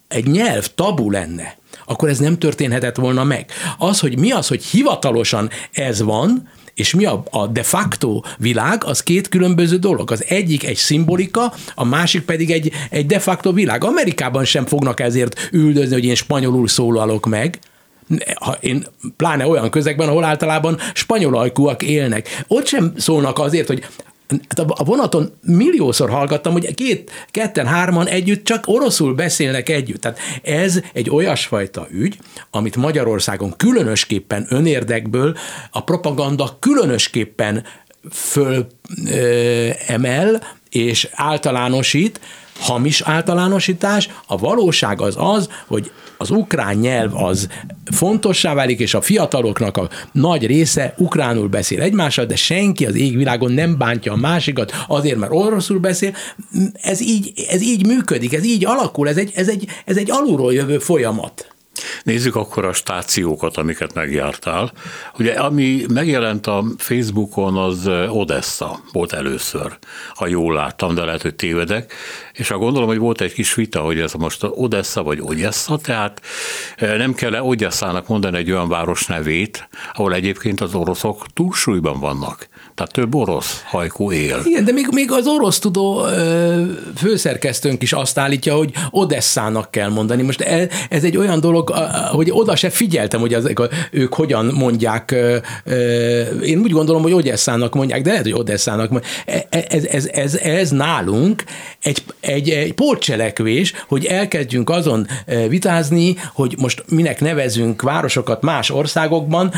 egy 0.07 0.27
nyelv 0.27 0.67
tabu 0.75 1.12
lenne, 1.12 1.57
akkor 1.86 2.10
ez 2.10 2.20
nem 2.20 2.38
történhetett 2.38 2.96
volna 2.96 3.24
meg. 3.24 3.46
Az, 3.77 4.00
hogy 4.00 4.20
mi 4.20 4.32
az, 4.32 4.48
hogy 4.48 4.63
hivatalosan 4.63 5.50
ez 5.72 6.01
van, 6.01 6.50
és 6.74 6.94
mi 6.94 7.06
a, 7.06 7.24
a 7.30 7.48
de 7.48 7.63
facto 7.63 8.22
világ, 8.38 8.84
az 8.84 9.04
két 9.04 9.30
különböző 9.30 9.77
dolog. 9.77 10.12
Az 10.12 10.24
egyik 10.27 10.63
egy 10.65 10.75
szimbolika, 10.75 11.54
a 11.75 11.86
másik 11.86 12.22
pedig 12.22 12.51
egy, 12.51 12.72
egy 12.89 13.06
de 13.06 13.20
facto 13.20 13.54
világ. 13.54 13.84
Amerikában 13.84 14.46
sem 14.46 14.65
fognak 14.65 15.00
ezért 15.00 15.50
üldözni, 15.51 15.94
hogy 15.94 16.06
én 16.06 16.15
spanyolul 16.15 16.68
szólalok 16.68 17.25
meg, 17.25 17.60
ha 18.39 18.58
én 18.60 18.86
pláne 19.18 19.48
olyan 19.48 19.70
közegben, 19.70 20.08
ahol 20.08 20.24
általában 20.24 20.77
spanyol 20.94 21.38
ajkúak 21.38 21.84
élnek. 21.84 22.44
Ott 22.48 22.68
sem 22.68 22.94
szólnak 22.98 23.39
azért, 23.39 23.68
hogy 23.68 23.86
a 24.67 24.84
vonaton 24.84 25.34
milliószor 25.41 26.10
hallgattam, 26.10 26.51
hogy 26.51 26.74
két, 26.74 27.12
ketten, 27.32 27.65
hárman 27.65 28.08
együtt 28.08 28.44
csak 28.46 28.63
oroszul 28.67 29.13
beszélnek 29.13 29.70
együtt. 29.70 30.01
Tehát 30.01 30.20
ez 30.44 30.79
egy 30.94 31.10
olyasfajta 31.10 31.88
ügy, 31.91 32.17
amit 32.51 32.75
Magyarországon 32.75 33.53
különösképpen 33.58 34.46
önérdekből 34.50 35.38
a 35.72 35.84
propaganda 35.84 36.58
különösképpen 36.60 37.63
fölemel 39.03 40.41
és 40.70 41.10
általánosít, 41.12 42.20
hamis 42.59 43.01
általánosítás, 43.01 44.09
a 44.27 44.38
valóság 44.38 45.01
az 45.01 45.15
az, 45.17 45.50
hogy 45.67 45.91
az 46.17 46.29
ukrán 46.29 46.75
nyelv 46.75 47.15
az 47.15 47.47
fontossá 47.91 48.53
válik, 48.53 48.79
és 48.79 48.93
a 48.93 49.01
fiataloknak 49.01 49.77
a 49.77 49.89
nagy 50.12 50.45
része 50.45 50.93
ukránul 50.97 51.47
beszél 51.47 51.81
egymással, 51.81 52.25
de 52.25 52.35
senki 52.35 52.85
az 52.85 52.95
égvilágon 52.95 53.51
nem 53.51 53.77
bántja 53.77 54.12
a 54.12 54.15
másikat 54.15 54.71
azért, 54.88 55.17
mert 55.17 55.31
oroszul 55.31 55.79
beszél. 55.79 56.15
Ez 56.74 57.01
így, 57.01 57.45
ez 57.50 57.62
így 57.62 57.85
működik, 57.85 58.33
ez 58.33 58.45
így 58.45 58.65
alakul, 58.65 59.09
ez 59.09 59.17
egy, 59.17 59.31
ez 59.35 59.47
egy, 59.47 59.67
ez 59.85 59.97
egy 59.97 60.12
alulról 60.12 60.53
jövő 60.53 60.79
folyamat. 60.79 61.54
Nézzük 62.03 62.36
akkor 62.36 62.65
a 62.65 62.74
stációkat, 62.74 63.58
amiket 63.58 63.94
megjártál. 63.94 64.72
Ugye, 65.20 65.34
ami 65.34 65.86
megjelent 65.94 66.48
a 66.48 66.63
Facebookon, 66.77 67.58
az 67.58 67.89
Odessa 68.10 68.79
volt 68.91 69.13
először, 69.13 69.77
ha 70.15 70.27
jól 70.27 70.53
láttam, 70.53 70.96
de 70.96 71.03
lehet, 71.03 71.22
hogy 71.22 71.36
tévedek. 71.36 71.94
És 72.34 72.48
ha 72.48 72.58
gondolom, 72.58 72.88
hogy 72.88 72.98
volt 72.98 73.22
egy 73.22 73.34
kis 73.34 73.53
vita, 73.53 73.79
hogy 73.79 74.00
ez 74.00 74.13
most 74.13 74.44
Odessa 74.50 75.03
vagy 75.03 75.20
Odessa, 75.22 75.77
tehát 75.77 76.22
nem 76.77 77.13
kell-e 77.13 77.44
Odesszának 77.44 78.08
mondani 78.08 78.38
egy 78.38 78.51
olyan 78.51 78.70
város 78.70 79.05
nevét, 79.05 79.67
ahol 79.94 80.13
egyébként 80.13 80.62
az 80.62 80.75
oroszok 80.75 81.25
túlsúlyban 81.34 82.00
vannak. 82.00 82.48
Tehát 82.75 82.91
több 82.91 83.15
orosz 83.15 83.62
hajkó 83.65 84.12
él. 84.12 84.41
Igen, 84.44 84.65
de 84.65 84.72
még, 84.72 84.88
még 84.91 85.12
az 85.12 85.27
orosz 85.27 85.60
tudó 85.60 86.05
főszerkesztőnk 86.98 87.82
is 87.82 87.94
azt 87.94 88.17
állítja, 88.17 88.55
hogy 88.55 88.72
Odesszának 88.89 89.72
kell 89.72 89.89
mondani. 89.89 90.22
Most 90.22 90.41
e, 90.41 90.70
ez 90.89 91.03
egy 91.03 91.17
olyan 91.17 91.39
dolog, 91.39 91.64
hogy 92.12 92.29
oda 92.31 92.55
se 92.55 92.69
figyeltem, 92.69 93.19
hogy 93.19 93.34
ezek 93.34 93.60
a, 93.60 93.69
ők 93.91 94.13
hogyan 94.13 94.45
mondják. 94.45 95.15
Én 96.43 96.60
úgy 96.60 96.72
gondolom, 96.72 97.01
hogy 97.01 97.13
Odesszának 97.13 97.74
mondják, 97.74 98.01
de 98.01 98.10
lehet, 98.10 98.24
hogy 98.24 98.34
Odesszának 98.34 98.89
mondják. 98.89 99.13
E, 99.25 99.45
e, 99.50 99.65
ez, 99.69 99.86
ez, 99.86 100.05
ez, 100.05 100.36
ez 100.36 100.69
nálunk 100.69 101.43
egy, 101.81 102.03
egy, 102.19 102.50
egy 102.50 102.74
pótcselekvés, 102.74 103.74
hogy 103.88 104.05
elkezdjünk 104.05 104.69
azon 104.69 105.07
vitázni, 105.50 106.15
hogy 106.34 106.55
most 106.57 106.84
minek 106.89 107.22
nevezünk 107.22 107.81
városokat 107.81 108.41
más 108.41 108.69
országokban, 108.69 109.53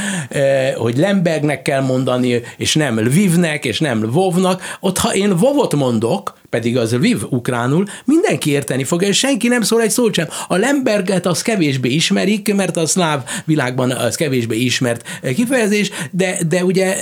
hogy 0.75 0.97
Lembergnek 0.97 1.61
kell 1.61 1.81
mondani, 1.81 2.41
és 2.57 2.75
nem 2.75 2.99
Lvivnek, 2.99 3.65
és 3.65 3.79
nem 3.79 4.03
Lvovnak. 4.03 4.61
Ott, 4.79 4.97
ha 4.97 5.13
én 5.13 5.37
Vovot 5.37 5.75
mondok, 5.75 6.35
pedig 6.49 6.77
az 6.77 6.93
Lviv 6.93 7.23
ukránul, 7.29 7.85
mindenki 8.05 8.49
érteni 8.49 8.83
fogja, 8.83 9.07
és 9.07 9.17
senki 9.17 9.47
nem 9.47 9.61
szól 9.61 9.81
egy 9.81 9.89
szót 9.89 10.13
sem. 10.13 10.27
A 10.47 10.55
Lemberget 10.55 11.25
az 11.25 11.41
kevésbé 11.41 11.89
ismerik, 11.89 12.53
mert 12.53 12.77
a 12.77 12.85
szláv 12.85 13.23
világban 13.45 13.91
az 13.91 14.15
kevésbé 14.15 14.57
ismert 14.57 15.21
kifejezés, 15.35 15.91
de, 16.11 16.37
de 16.47 16.63
ugye 16.63 16.95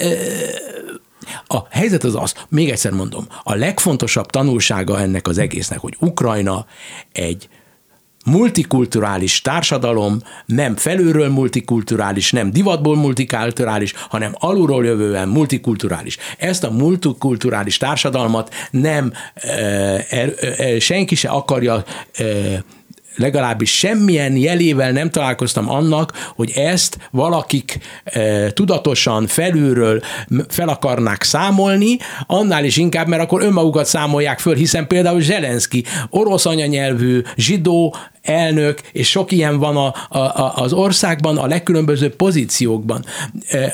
a 1.47 1.58
helyzet 1.69 2.03
az 2.03 2.15
az, 2.15 2.34
még 2.49 2.69
egyszer 2.69 2.91
mondom, 2.91 3.27
a 3.43 3.55
legfontosabb 3.55 4.25
tanulsága 4.25 4.99
ennek 4.99 5.27
az 5.27 5.38
egésznek, 5.38 5.79
hogy 5.79 5.95
Ukrajna 5.99 6.65
egy 7.12 7.49
multikulturális 8.25 9.41
társadalom, 9.41 10.17
nem 10.45 10.75
felülről 10.75 11.29
multikulturális, 11.29 12.31
nem 12.31 12.51
divatból 12.51 12.95
multikulturális, 12.95 13.93
hanem 14.09 14.35
alulról 14.39 14.85
jövően 14.85 15.27
multikulturális. 15.27 16.17
Ezt 16.38 16.63
a 16.63 16.71
multikulturális 16.71 17.77
társadalmat 17.77 18.53
nem 18.71 19.13
e, 19.33 19.47
e, 20.09 20.79
senki 20.79 21.15
se 21.15 21.29
akarja 21.29 21.83
e, 22.13 22.23
legalábbis 23.15 23.77
semmilyen 23.77 24.35
jelével 24.35 24.91
nem 24.91 25.09
találkoztam 25.09 25.69
annak, 25.69 26.31
hogy 26.35 26.51
ezt 26.55 26.97
valakik 27.11 27.79
e, 28.03 28.51
tudatosan 28.51 29.27
felülről 29.27 30.01
fel 30.47 30.69
akarnák 30.69 31.23
számolni, 31.23 31.97
annál 32.27 32.65
is 32.65 32.77
inkább, 32.77 33.07
mert 33.07 33.21
akkor 33.21 33.41
önmagukat 33.41 33.85
számolják 33.85 34.39
föl, 34.39 34.55
hiszen 34.55 34.88
például 34.88 35.21
Zelenszky 35.21 35.83
orosz 36.09 36.45
anyanyelvű, 36.45 37.21
zsidó, 37.35 37.95
elnök, 38.25 38.79
és 38.91 39.09
sok 39.09 39.31
ilyen 39.31 39.59
van 39.59 39.77
a, 39.77 39.93
a, 40.19 40.53
az 40.55 40.73
országban, 40.73 41.38
a 41.38 41.47
legkülönbözőbb 41.47 42.15
pozíciókban. 42.15 43.05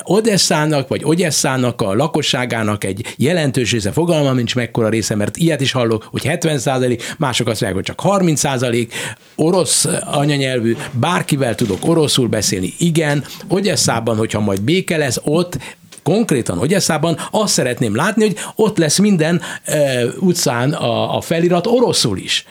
Odesszának, 0.02 0.88
vagy 0.88 1.04
Ogyesszának 1.04 1.80
a 1.80 1.94
lakosságának 1.94 2.84
egy 2.84 3.14
jelentős 3.16 3.72
része, 3.72 3.92
fogalmam 3.92 4.36
nincs 4.36 4.54
mekkora 4.54 4.88
része, 4.88 5.14
mert 5.14 5.36
ilyet 5.36 5.60
is 5.60 5.72
hallok, 5.72 6.08
hogy 6.10 6.24
70 6.24 6.58
százalék, 6.58 7.14
mások 7.18 7.46
azt 7.48 7.60
mondják, 7.60 7.84
hogy 7.84 7.94
csak 7.94 8.10
30 8.10 8.38
százalék, 8.38 8.94
orosz 9.36 9.88
anyanyelvű, 10.04 10.76
bárkivel 10.92 11.54
tudok 11.54 11.88
oroszul 11.88 12.28
beszélni, 12.28 12.72
igen, 12.78 13.24
Ogyesszában, 13.48 14.16
hogyha 14.16 14.40
majd 14.40 14.60
béke 14.62 14.96
lesz, 14.96 15.20
ott 15.24 15.58
konkrétan 16.02 16.58
Ogyeszában 16.58 17.18
azt 17.30 17.52
szeretném 17.52 17.96
látni, 17.96 18.22
hogy 18.22 18.36
ott 18.56 18.78
lesz 18.78 18.98
minden 18.98 19.40
e, 19.64 20.04
utcán 20.18 20.72
a, 20.72 21.16
a 21.16 21.20
felirat 21.20 21.66
oroszul 21.66 22.18
is 22.18 22.44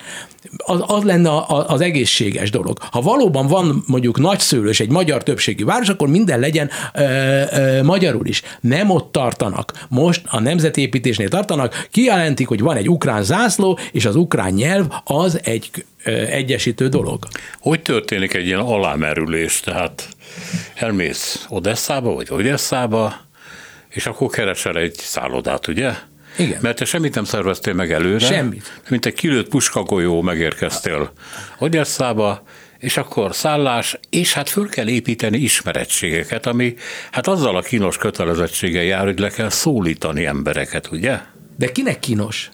az, 0.58 0.84
az 0.88 1.04
lenne 1.04 1.30
az 1.48 1.82
egészséges 1.82 2.50
dolog. 2.50 2.78
Ha 2.92 3.02
valóban 3.02 3.48
van 3.48 3.84
mondjuk 3.88 4.20
nagyszőlős 4.20 4.80
egy 4.80 4.90
magyar 4.90 5.24
többségű 5.24 5.66
város, 5.66 5.90
akkor 5.90 6.08
minden 6.08 6.40
legyen 6.40 6.70
ö, 6.94 7.04
ö, 7.52 7.84
magyarul 7.84 8.26
is. 8.26 8.42
Nem 8.62 8.90
ott 8.90 9.12
tartanak. 9.12 9.86
Most 9.90 10.22
a 10.30 10.40
nemzetépítésnél 10.40 11.30
tartanak, 11.30 11.88
kijelentik, 11.92 12.48
hogy 12.48 12.62
van 12.62 12.76
egy 12.76 12.90
ukrán 12.90 13.24
zászló, 13.24 13.80
és 13.92 14.06
az 14.06 14.16
ukrán 14.16 14.54
nyelv 14.54 14.86
az 15.04 15.40
egy 15.44 15.70
ö, 16.04 16.12
egyesítő 16.12 16.88
dolog. 16.88 17.28
Hogy 17.60 17.82
történik 17.82 18.34
egy 18.34 18.46
ilyen 18.46 18.60
alámerülés? 18.60 19.60
Tehát 19.60 20.08
elmész 20.76 21.46
Odesszába, 21.50 22.14
vagy 22.14 22.28
Odesszába, 22.30 23.16
és 23.90 24.06
akkor 24.06 24.30
keresel 24.30 24.78
egy 24.78 24.96
szállodát, 24.96 25.68
ugye? 25.68 25.94
Igen. 26.42 26.60
Mert 26.62 26.78
te 26.78 26.86
semmit 26.86 27.16
nem 27.16 27.24
szerveztél 27.24 27.74
meg 27.74 27.92
előre. 27.92 28.26
Semmit. 28.26 28.82
Mint 28.90 29.06
egy 29.06 29.14
kilőtt 29.14 29.50
puskagolyó 29.50 30.22
megérkeztél 30.22 31.12
Odesszába, 31.60 32.44
és 32.78 32.98
akkor 32.98 33.36
szállás, 33.36 34.00
és 34.10 34.34
hát 34.34 34.50
föl 34.50 34.70
kell 34.70 34.88
építeni 34.88 35.38
ismerettségeket, 35.38 36.46
ami 36.46 36.76
hát 37.12 37.28
azzal 37.28 37.56
a 37.56 37.62
kínos 37.62 37.98
kötelezettsége 37.98 38.84
jár, 38.84 39.06
hogy 39.06 39.20
le 39.20 39.30
kell 39.30 39.50
szólítani 39.50 40.26
embereket, 40.26 40.92
ugye? 40.92 41.20
De 41.58 41.72
kinek 41.72 42.00
kínos? 42.00 42.50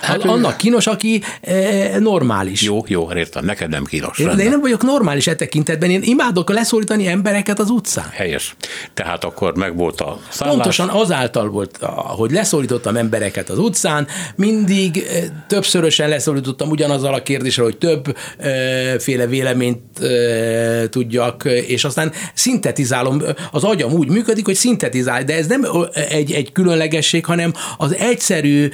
Hát 0.00 0.24
annak 0.24 0.56
kínos, 0.56 0.86
aki 0.86 1.22
e, 1.40 1.98
normális. 1.98 2.62
Jó, 2.62 2.84
jó, 2.86 3.08
értem, 3.14 3.44
neked 3.44 3.68
nem 3.68 3.84
kínos. 3.84 4.18
Én, 4.18 4.36
de 4.36 4.42
én 4.42 4.50
nem 4.50 4.60
vagyok 4.60 4.82
normális 4.82 5.26
e 5.26 5.34
tekintetben, 5.34 5.90
én 5.90 6.02
imádok 6.04 6.50
leszólítani 6.50 7.06
embereket 7.06 7.58
az 7.58 7.70
utcán. 7.70 8.08
Helyes. 8.12 8.56
Tehát 8.94 9.24
akkor 9.24 9.56
meg 9.56 9.76
volt 9.76 10.00
a 10.00 10.18
szállás. 10.28 10.54
Pontosan 10.54 10.88
azáltal 10.88 11.48
volt, 11.48 11.78
hogy 12.16 12.30
leszólítottam 12.30 12.96
embereket 12.96 13.50
az 13.50 13.58
utcán, 13.58 14.06
mindig 14.36 14.96
e, 14.96 15.44
többszörösen 15.46 16.08
leszólítottam 16.08 16.70
ugyanazzal 16.70 17.14
a 17.14 17.22
kérdéssel, 17.22 17.64
hogy 17.64 17.78
többféle 17.78 19.26
véleményt 19.26 19.98
e, 20.00 20.88
tudjak, 20.88 21.44
és 21.44 21.84
aztán 21.84 22.12
szintetizálom. 22.34 23.22
Az 23.52 23.64
agyam 23.64 23.92
úgy 23.92 24.08
működik, 24.08 24.44
hogy 24.44 24.54
szintetizál, 24.54 25.24
de 25.24 25.36
ez 25.36 25.46
nem 25.46 25.66
egy, 26.08 26.32
egy 26.32 26.52
különlegesség, 26.52 27.24
hanem 27.24 27.52
az 27.76 27.94
egyszerű 27.94 28.68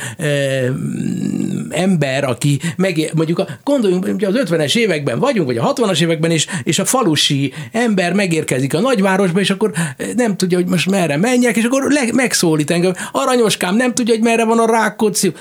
ember, 1.71 2.25
aki 2.25 2.61
meg, 2.77 3.11
mondjuk 3.15 3.39
a, 3.39 3.47
gondoljunk, 3.65 4.05
hogy 4.05 4.25
az 4.25 4.35
50-es 4.37 4.77
években 4.77 5.19
vagyunk, 5.19 5.47
vagy 5.47 5.57
a 5.57 5.73
60-as 5.73 6.03
években, 6.03 6.31
és, 6.31 6.47
és 6.63 6.79
a 6.79 6.85
falusi 6.85 7.53
ember 7.73 8.13
megérkezik 8.13 8.75
a 8.75 8.81
nagyvárosba, 8.81 9.41
és 9.41 9.51
akkor 9.51 9.73
nem 10.17 10.37
tudja, 10.37 10.59
hogy 10.59 10.67
most 10.67 10.91
merre 10.91 11.17
menjek, 11.17 11.57
és 11.57 11.65
akkor 11.65 11.87
le, 11.91 12.03
megszólít 12.13 12.71
engem. 12.71 12.93
Aranyoskám, 13.13 13.77
nem 13.77 13.95
tudja, 13.95 14.15
hogy 14.15 14.23
merre 14.23 14.45
van 14.45 14.59
a 14.59 14.67
Rákóczi. 14.67 15.33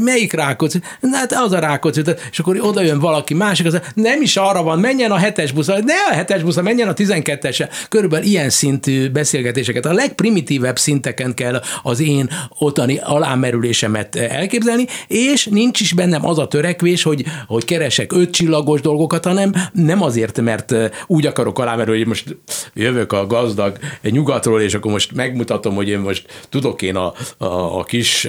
Melyik 0.00 0.32
Rákóczi? 0.32 0.80
Hát 1.12 1.32
az 1.32 1.52
a 1.52 1.58
Rákóczi. 1.58 2.02
És 2.30 2.38
akkor 2.38 2.60
oda 2.60 2.82
jön 2.82 2.98
valaki 2.98 3.34
másik, 3.34 3.66
az 3.66 3.80
nem 3.94 4.22
is 4.22 4.36
arra 4.36 4.62
van, 4.62 4.78
menjen 4.78 5.10
a 5.10 5.16
hetes 5.16 5.52
busz, 5.52 5.66
ne 5.66 5.94
a 6.10 6.12
hetes 6.12 6.42
busz, 6.42 6.60
menjen 6.60 6.88
a 6.88 6.92
12-esre. 6.92 7.68
Körülbelül 7.88 8.26
ilyen 8.26 8.50
szintű 8.50 9.10
beszélgetéseket. 9.10 9.86
A 9.86 9.92
legprimitívebb 9.92 10.78
szinteken 10.78 11.34
kell 11.34 11.60
az 11.82 12.00
én 12.00 12.30
otani 12.58 12.98
alámerülésemet 13.02 14.16
elképzelni, 14.16 14.86
és 15.16 15.46
nincs 15.46 15.80
is 15.80 15.92
bennem 15.92 16.26
az 16.26 16.38
a 16.38 16.48
törekvés, 16.48 17.02
hogy, 17.02 17.24
hogy 17.46 17.64
keresek 17.64 18.12
öt 18.12 18.30
csillagos 18.30 18.80
dolgokat, 18.80 19.24
hanem 19.24 19.52
nem 19.72 20.02
azért, 20.02 20.40
mert 20.40 20.74
úgy 21.06 21.26
akarok 21.26 21.58
alámerülni, 21.58 21.98
hogy 21.98 22.08
most 22.08 22.36
jövök 22.74 23.12
a 23.12 23.26
gazdag 23.26 23.78
nyugatról, 24.02 24.60
és 24.60 24.74
akkor 24.74 24.90
most 24.92 25.14
megmutatom, 25.14 25.74
hogy 25.74 25.88
én 25.88 25.98
most 25.98 26.46
tudok 26.48 26.82
én 26.82 26.96
a, 26.96 27.12
a, 27.38 27.78
a 27.78 27.84
kis 27.84 28.28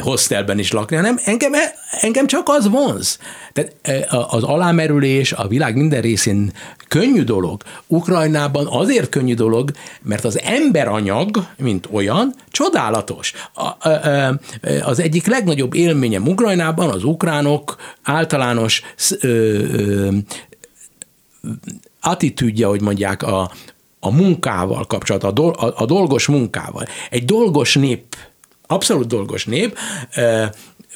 hostelben 0.00 0.58
is 0.58 0.72
lakni, 0.72 0.96
hanem 0.96 1.18
engem, 1.24 1.52
engem 2.00 2.26
csak 2.26 2.48
az 2.48 2.68
vonz. 2.68 3.18
Tehát 3.52 3.72
az 4.30 4.42
alámerülés 4.42 5.32
a 5.32 5.48
világ 5.48 5.76
minden 5.76 6.00
részén 6.00 6.52
könnyű 6.88 7.22
dolog. 7.22 7.62
Ukrajnában 7.86 8.66
azért 8.66 9.08
könnyű 9.08 9.34
dolog, 9.34 9.70
mert 10.02 10.24
az 10.24 10.40
emberanyag, 10.40 11.46
mint 11.58 11.88
olyan, 11.92 12.34
csodálatos. 12.50 13.32
A, 13.54 13.88
a, 13.88 13.88
a, 13.88 14.38
az 14.82 15.00
egyik 15.00 15.26
legnagyobb 15.26 15.74
élményem 15.96 16.28
Ukrajnában 16.28 16.90
az 16.90 17.04
ukránok 17.04 17.76
általános 18.02 18.82
ö, 19.20 19.28
ö, 19.28 20.08
attitűdje, 22.00 22.66
hogy 22.66 22.80
mondják, 22.80 23.22
a, 23.22 23.50
a 24.00 24.10
munkával 24.10 24.84
kapcsolatban, 24.84 25.30
a, 25.30 25.34
dol, 25.34 25.52
a, 25.52 25.82
a 25.82 25.86
dolgos 25.86 26.26
munkával. 26.26 26.86
Egy 27.10 27.24
dolgos 27.24 27.74
nép, 27.74 28.16
abszolút 28.66 29.06
dolgos 29.06 29.44
nép, 29.44 29.78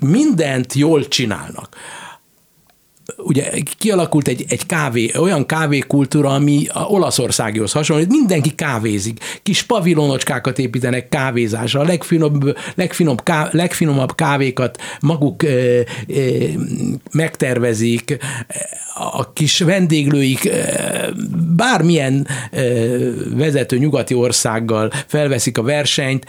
mindent 0.00 0.74
jól 0.74 1.08
csinálnak 1.08 1.76
ugye 3.16 3.50
kialakult 3.78 4.28
egy, 4.28 4.44
egy 4.48 4.66
kávé, 4.66 5.10
olyan 5.16 5.46
kávékultúra, 5.46 6.28
ami 6.28 6.66
a 6.72 6.80
Olaszországihoz 6.80 7.72
hasonlít, 7.72 8.08
mindenki 8.08 8.54
kávézik, 8.54 9.40
kis 9.42 9.62
pavilonocskákat 9.62 10.58
építenek 10.58 11.08
kávézásra, 11.08 11.80
a 11.80 11.84
legfinomabb, 11.84 12.56
legfinomabb, 12.74 13.22
ká, 13.22 13.48
legfinomabb 13.52 14.14
kávékat 14.14 14.80
maguk 15.00 15.42
e, 15.42 15.48
e, 15.48 15.84
megtervezik, 17.12 18.18
a 18.94 19.32
kis 19.32 19.58
vendéglőik 19.58 20.44
e, 20.44 21.08
bármilyen 21.56 22.26
e, 22.50 22.62
vezető 23.34 23.78
nyugati 23.78 24.14
országgal 24.14 24.92
felveszik 25.06 25.58
a 25.58 25.62
versenyt, 25.62 26.26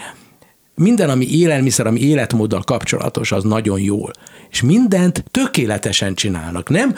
minden, 0.75 1.09
ami 1.09 1.27
élelmiszer, 1.31 1.87
ami 1.87 1.99
életmóddal 1.99 2.61
kapcsolatos, 2.61 3.31
az 3.31 3.43
nagyon 3.43 3.79
jól. 3.79 4.11
És 4.51 4.61
mindent 4.61 5.23
tökéletesen 5.31 6.15
csinálnak. 6.15 6.69
Nem 6.69 6.95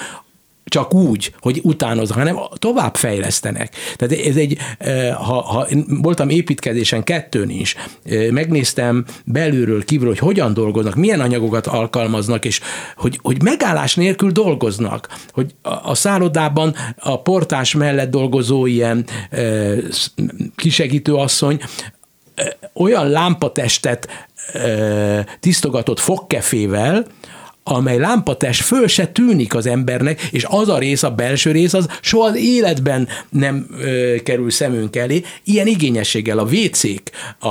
csak 0.74 0.94
úgy, 0.94 1.34
hogy 1.40 1.60
utánoznak, 1.64 2.18
hanem 2.18 2.40
tovább 2.54 2.96
fejlesztenek. 2.96 3.76
Tehát 3.96 4.26
ez 4.26 4.36
egy, 4.36 4.58
eh, 4.78 5.16
ha, 5.16 5.42
ha 5.42 5.68
voltam 5.88 6.30
építkezésen 6.30 7.04
kettőn 7.04 7.50
is, 7.50 7.76
eh, 8.04 8.30
megnéztem 8.30 9.06
belülről, 9.26 9.86
kívül, 9.86 10.08
hogy 10.08 10.20
hogyan 10.20 10.54
dolgoznak, 10.54 10.96
milyen 10.96 11.20
anyagokat 11.20 11.68
alkalmaznak, 11.68 12.46
és 12.46 12.62
hogy, 12.96 13.20
hogy 13.22 13.42
megállás 13.42 13.96
nélkül 13.96 14.32
dolgoznak, 14.32 15.10
hogy 15.32 15.56
a, 15.62 15.96
szállodában 15.96 16.76
a 16.98 17.22
portás 17.22 17.74
mellett 17.74 18.10
dolgozó 18.10 18.66
ilyen 18.66 19.06
e, 19.30 19.74
kisegítő 20.56 21.14
asszony 21.14 21.60
olyan 22.74 23.10
lámpatestet 23.10 24.08
tisztogatott 25.40 26.00
fogkefével, 26.00 27.06
amely 27.64 27.98
lámpatest 27.98 28.62
föl 28.62 28.88
se 28.88 29.08
tűnik 29.08 29.56
az 29.56 29.66
embernek, 29.66 30.22
és 30.22 30.46
az 30.50 30.70
a 30.70 30.78
rész, 30.78 31.04
a 31.04 31.12
belső 31.12 31.52
rész, 31.52 31.74
az 31.74 31.88
soha 32.02 32.26
az 32.26 32.36
életben 32.36 33.08
nem 33.30 33.68
ö, 33.80 34.16
kerül 34.24 34.52
szemünk 34.52 34.96
elé. 34.96 35.24
Ilyen 35.44 35.68
igényességgel 35.68 36.38
a 36.40 36.46
vécék, 36.46 37.12
a, 37.40 37.48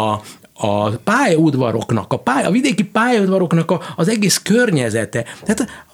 a 0.67 0.89
pályaudvaroknak, 0.89 2.13
a, 2.13 2.19
pálya, 2.19 2.49
a 2.49 2.51
vidéki 2.51 2.85
pályaudvaroknak 2.85 3.71
a, 3.71 3.81
az 3.97 4.09
egész 4.09 4.39
környezete. 4.39 5.25
Tehát 5.45 5.87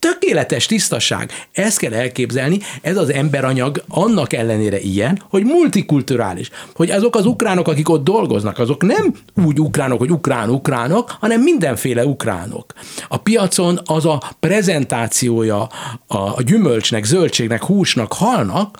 tökéletes 0.00 0.66
tisztaság. 0.66 1.30
Ezt 1.52 1.78
kell 1.78 1.92
elképzelni, 1.92 2.58
ez 2.82 2.96
az 2.96 3.12
emberanyag 3.12 3.84
annak 3.88 4.32
ellenére 4.32 4.80
ilyen, 4.80 5.22
hogy 5.30 5.44
multikulturális, 5.44 6.50
hogy 6.74 6.90
azok 6.90 7.16
az 7.16 7.26
ukránok, 7.26 7.68
akik 7.68 7.88
ott 7.88 8.04
dolgoznak, 8.04 8.58
azok 8.58 8.82
nem 8.82 9.14
úgy 9.44 9.60
ukránok, 9.60 9.98
hogy 9.98 10.10
ukrán-ukránok, 10.10 11.16
hanem 11.20 11.40
mindenféle 11.40 12.04
ukránok. 12.04 12.72
A 13.08 13.16
piacon 13.16 13.80
az 13.84 14.06
a 14.06 14.22
prezentációja 14.40 15.68
a 16.06 16.42
gyümölcsnek, 16.42 17.04
zöldségnek, 17.04 17.64
húsnak, 17.64 18.12
halnak, 18.12 18.78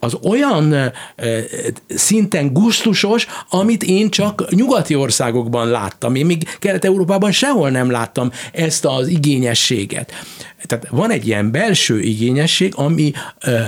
az 0.00 0.16
olyan 0.22 0.92
szinten 1.88 2.52
gusztusos, 2.52 3.26
amit 3.50 3.82
én 3.82 4.10
csak 4.10 4.50
nyugati 4.50 4.94
országokban 4.94 5.68
láttam. 5.68 6.14
Én 6.14 6.26
még 6.26 6.56
Kelet-Európában 6.58 7.32
sehol 7.32 7.70
nem 7.70 7.90
láttam 7.90 8.30
ezt 8.52 8.84
az 8.84 9.08
igényességet. 9.08 10.12
Tehát 10.66 10.88
van 10.90 11.10
egy 11.10 11.26
ilyen 11.26 11.50
belső 11.50 12.00
igényesség, 12.00 12.72
ami 12.76 13.12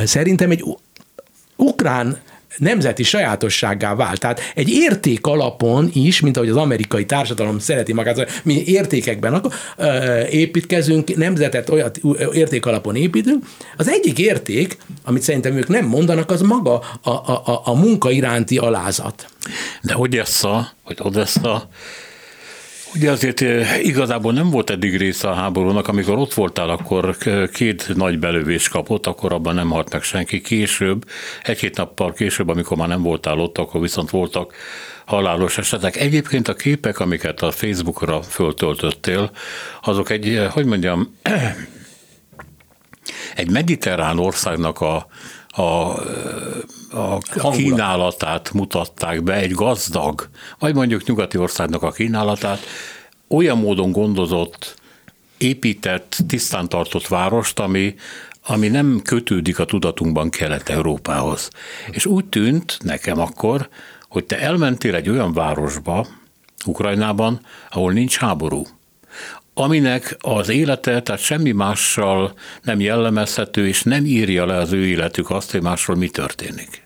szerintem 0.05 0.51
egy 0.51 0.65
ukrán 1.57 2.19
nemzeti 2.57 3.03
sajátossággá 3.03 3.95
vált. 3.95 4.21
Tehát 4.21 4.41
egy 4.55 4.69
érték 4.69 5.27
alapon 5.27 5.91
is, 5.93 6.21
mint 6.21 6.37
ahogy 6.37 6.49
az 6.49 6.57
amerikai 6.57 7.07
társadalom 7.07 7.59
szereti 7.59 7.93
magát, 7.93 8.41
mi 8.45 8.63
értékekben 8.67 9.53
építkezünk, 10.31 11.17
nemzetet 11.17 11.69
olyan 11.69 11.91
érték 12.33 12.67
alapon 12.67 12.97
építünk. 12.97 13.45
Az 13.77 13.89
egyik 13.89 14.19
érték, 14.19 14.77
amit 15.05 15.23
szerintem 15.23 15.57
ők 15.57 15.69
nem 15.69 15.87
mondanak, 15.87 16.31
az 16.31 16.41
maga 16.41 16.83
a, 17.03 17.11
a, 17.11 17.43
a, 17.45 17.61
a 17.65 17.75
munka 17.75 18.11
iránti 18.11 18.59
alázat. 18.59 19.27
De 19.83 19.97
Odessa, 19.97 20.73
vagy 20.85 20.97
Odessa 21.01 21.69
Ugye 22.95 23.11
azért 23.11 23.41
eh, 23.41 23.85
igazából 23.85 24.33
nem 24.33 24.51
volt 24.51 24.71
eddig 24.71 24.97
része 24.97 25.29
a 25.29 25.35
háborúnak, 25.35 25.89
amikor 25.89 26.19
ott 26.19 26.35
voltál, 26.35 26.69
akkor 26.69 27.17
két 27.53 27.95
nagy 27.95 28.19
belövés 28.19 28.69
kapott, 28.69 29.07
akkor 29.07 29.33
abban 29.33 29.55
nem 29.55 29.71
halt 29.71 29.93
meg 29.93 30.03
senki. 30.03 30.41
Később, 30.41 31.09
egy-két 31.43 31.77
nappal 31.77 32.13
később, 32.13 32.49
amikor 32.49 32.77
már 32.77 32.89
nem 32.89 33.03
voltál 33.03 33.39
ott, 33.39 33.59
akkor 33.59 33.81
viszont 33.81 34.11
voltak 34.11 34.55
halálos 35.05 35.59
esetek. 35.59 35.97
Egyébként 35.97 36.49
a 36.49 36.55
képek, 36.55 36.99
amiket 36.99 37.43
a 37.43 37.51
Facebookra 37.51 38.23
föltöltöttél, 38.23 39.31
azok 39.83 40.11
egy, 40.11 40.29
eh, 40.29 40.51
hogy 40.51 40.65
mondjam, 40.65 41.17
egy 43.37 43.51
mediterrán 43.51 44.19
országnak 44.19 44.81
a, 44.81 45.07
a, 45.49 45.95
a 46.93 47.51
kínálatát 47.51 48.53
mutatták 48.53 49.23
be, 49.23 49.35
egy 49.35 49.51
gazdag, 49.51 50.29
vagy 50.59 50.75
mondjuk 50.75 51.05
nyugati 51.05 51.39
országnak 51.39 51.83
a 51.83 51.91
kínálatát, 51.91 52.61
olyan 53.29 53.59
módon 53.59 53.93
gondozott, 53.93 54.81
épített, 55.39 56.17
tisztán 56.27 56.69
tartott 56.69 57.07
várost, 57.07 57.59
ami, 57.59 57.95
ami 58.47 58.69
nem 58.69 59.01
kötődik 59.05 59.59
a 59.59 59.65
tudatunkban 59.65 60.31
Kelet-Európához. 60.31 61.51
És 61.91 62.07
úgy 62.07 62.25
tűnt 62.25 62.79
nekem 62.83 63.21
akkor, 63.21 63.69
hogy 64.09 64.25
te 64.25 64.41
elmentél 64.41 64.95
egy 64.95 65.09
olyan 65.09 65.33
városba, 65.33 66.07
Ukrajnában, 66.67 67.41
ahol 67.71 67.93
nincs 67.93 68.17
háború 68.17 68.67
aminek 69.55 70.17
az 70.21 70.49
élete, 70.49 71.03
tehát 71.03 71.21
semmi 71.21 71.53
mással 71.53 72.35
nem 72.63 72.81
jellemezhető, 72.81 73.69
és 73.69 73.83
nem 73.83 74.05
írja 74.05 74.47
le 74.47 74.57
az 74.57 74.73
ő 74.73 74.87
életük 74.87 75.31
azt, 75.31 75.51
hogy 75.51 75.63
másról 75.63 75.97
mi 75.97 76.09
történik. 76.09 76.82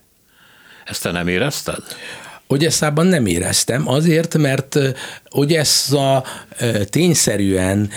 Ezt 0.87 1.03
te 1.03 1.11
nem 1.11 1.29
érezted? 1.29 1.83
Ogyesszában 2.47 3.07
nem 3.07 3.27
éreztem, 3.27 3.89
azért, 3.89 4.37
mert 4.37 4.79
Ogyessa 5.31 6.25
tényszerűen 6.91 7.91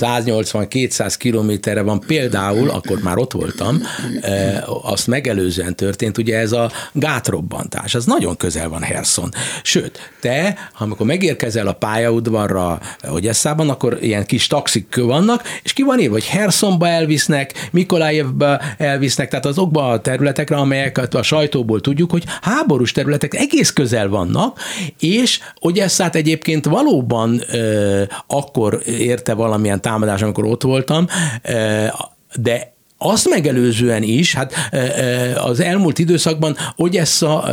180-200 0.00 1.14
kilométerre 1.18 1.82
van 1.82 2.00
például, 2.06 2.70
akkor 2.70 2.98
már 3.02 3.18
ott 3.18 3.32
voltam, 3.32 3.82
azt 4.82 5.06
megelőzően 5.06 5.76
történt, 5.76 6.18
ugye 6.18 6.38
ez 6.38 6.52
a 6.52 6.70
gátrobbantás, 6.92 7.94
az 7.94 8.04
nagyon 8.04 8.36
közel 8.36 8.68
van 8.68 8.82
Herson. 8.82 9.30
Sőt, 9.62 10.12
te, 10.20 10.56
amikor 10.78 11.06
megérkezel 11.06 11.66
a 11.66 11.72
pályaudvarra 11.72 12.80
Ogyesszában, 13.10 13.68
akkor 13.68 13.98
ilyen 14.00 14.26
kis 14.26 14.46
taxik 14.46 14.96
vannak, 14.96 15.42
és 15.62 15.72
ki 15.72 15.82
van 15.82 16.00
írva, 16.00 16.12
hogy 16.12 16.26
Hersonba 16.26 16.88
elvisznek, 16.88 17.68
Mikolájevba 17.72 18.60
elvisznek, 18.78 19.28
tehát 19.28 19.46
azokba 19.46 19.88
a 19.88 20.00
területekre, 20.00 20.56
amelyeket 20.56 21.14
a 21.14 21.22
sajtóból 21.22 21.80
tudjuk, 21.80 22.10
hogy 22.10 22.24
háborús 22.40 22.92
területek 22.92 23.34
egész 23.34 23.72
közel 23.72 24.08
vannak, 24.08 24.58
és 24.98 25.40
Ogyesszát 25.60 26.14
egyébként 26.14 26.64
valóban 26.64 27.42
ö, 27.52 28.02
akkor 28.26 28.82
érte 28.86 29.34
valamilyen 29.34 29.80
támadás, 29.86 30.22
amikor 30.22 30.44
ott 30.44 30.62
voltam, 30.62 31.06
de 32.34 32.75
azt 32.98 33.28
megelőzően 33.28 34.02
is, 34.02 34.34
hát 34.34 34.52
az 35.36 35.60
elmúlt 35.60 35.98
időszakban 35.98 36.56
Ogyessa 36.76 37.48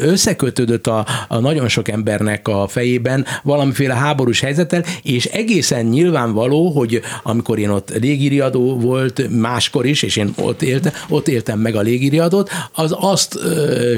összekötődött 0.00 0.86
a, 0.86 1.06
a 1.28 1.38
nagyon 1.38 1.68
sok 1.68 1.88
embernek 1.88 2.48
a 2.48 2.66
fejében 2.68 3.26
valamiféle 3.42 3.94
háborús 3.94 4.40
helyzettel, 4.40 4.84
és 5.02 5.24
egészen 5.24 5.84
nyilvánvaló, 5.84 6.70
hogy 6.70 7.00
amikor 7.22 7.58
én 7.58 7.68
ott 7.68 7.98
légiriadó 8.00 8.78
volt 8.78 9.28
máskor 9.30 9.86
is, 9.86 10.02
és 10.02 10.16
én 10.16 10.32
ott 10.36 10.62
éltem, 10.62 10.92
ott 11.08 11.28
éltem 11.28 11.58
meg 11.58 11.76
a 11.76 11.80
légiriadót, 11.80 12.50
az 12.72 12.96
azt 12.98 13.38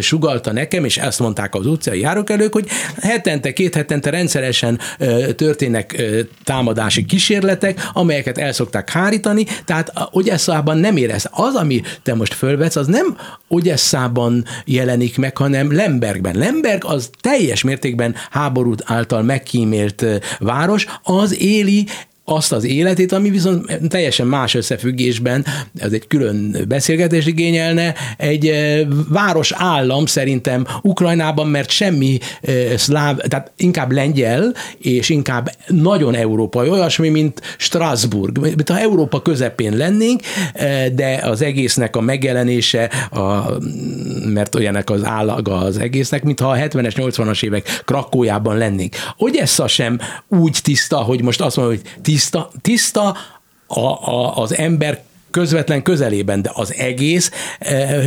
sugalta 0.01 0.53
nekem, 0.53 0.85
és 0.85 0.97
ezt 0.99 1.19
mondták 1.21 1.55
az 1.55 1.67
utcai 1.67 2.01
járókelők, 2.01 2.53
hogy 2.53 2.67
hetente, 3.01 3.53
két 3.53 3.75
hetente 3.75 4.11
rendszeresen 4.11 4.79
történnek 5.37 6.03
támadási 6.45 7.05
kísérletek, 7.05 7.91
amelyeket 7.93 8.39
el 8.39 8.53
szokták 8.53 8.91
hárítani, 8.91 9.47
tehát 9.65 9.93
Ogyessa 10.11 10.59
Odesszában 10.71 10.79
nem 10.79 10.97
érez. 10.97 11.29
Az, 11.31 11.55
ami 11.55 11.83
te 12.03 12.15
most 12.15 12.35
fölvetsz, 12.35 12.77
az 12.77 12.87
nem 12.87 13.17
Odesszában 13.49 14.45
jelenik 14.65 15.19
meg, 15.19 15.37
hanem 15.37 15.73
Lembergben. 15.73 16.37
Lemberg 16.37 16.85
az 16.85 17.11
teljes 17.21 17.63
mértékben 17.63 18.15
háború 18.31 18.75
által 18.85 19.23
megkímélt 19.23 20.05
város, 20.39 20.87
az 21.03 21.41
éli 21.41 21.87
azt 22.31 22.53
az 22.53 22.65
életét, 22.65 23.13
ami 23.13 23.31
viszont 23.31 23.79
teljesen 23.89 24.27
más 24.27 24.55
összefüggésben, 24.55 25.45
ez 25.79 25.93
egy 25.93 26.07
külön 26.07 26.65
beszélgetés 26.69 27.27
igényelne, 27.27 27.95
egy 28.17 28.47
eh, 28.47 28.81
város 29.09 29.53
állam 29.53 30.07
szerintem 30.07 30.67
Ukrajnában, 30.83 31.47
mert 31.47 31.71
semmi 31.71 32.19
eh, 32.41 32.55
szláv, 32.77 33.17
tehát 33.17 33.53
inkább 33.57 33.93
lengyel, 33.93 34.55
és 34.79 35.09
inkább 35.09 35.51
nagyon 35.67 36.15
európai, 36.15 36.69
olyasmi, 36.69 37.09
mint 37.09 37.41
Strasbourg, 37.59 38.39
mint 38.39 38.69
ha 38.69 38.79
Európa 38.79 39.23
közepén 39.23 39.77
lennénk, 39.77 40.21
eh, 40.53 40.87
de 40.89 41.21
az 41.23 41.43
egésznek 41.43 41.97
a 41.97 42.01
megjelenése, 42.01 42.85
a, 43.11 43.51
mert 44.27 44.55
olyanek 44.55 44.91
az 44.91 45.05
állaga 45.05 45.57
az 45.57 45.79
egésznek, 45.79 46.23
mintha 46.23 46.51
a 46.51 46.57
70-es, 46.57 46.95
80-as 46.97 47.45
évek 47.45 47.83
Krakójában 47.85 48.57
lennénk. 48.57 48.95
Ogyessa 49.17 49.69
sem 49.69 49.99
úgy 50.29 50.59
tiszta, 50.63 50.97
hogy 50.97 51.23
most 51.23 51.41
azt 51.41 51.57
mondom, 51.57 51.75
hogy 51.75 51.91
tiszta, 52.03 52.20
tiszta, 52.21 52.51
tiszta 52.63 53.17
a, 53.67 53.81
a, 53.81 54.37
az 54.37 54.55
ember 54.55 55.03
közvetlen 55.31 55.83
közelében, 55.83 56.43
de 56.43 56.51
az 56.55 56.75
egész 56.75 57.31
eh, 57.59 58.07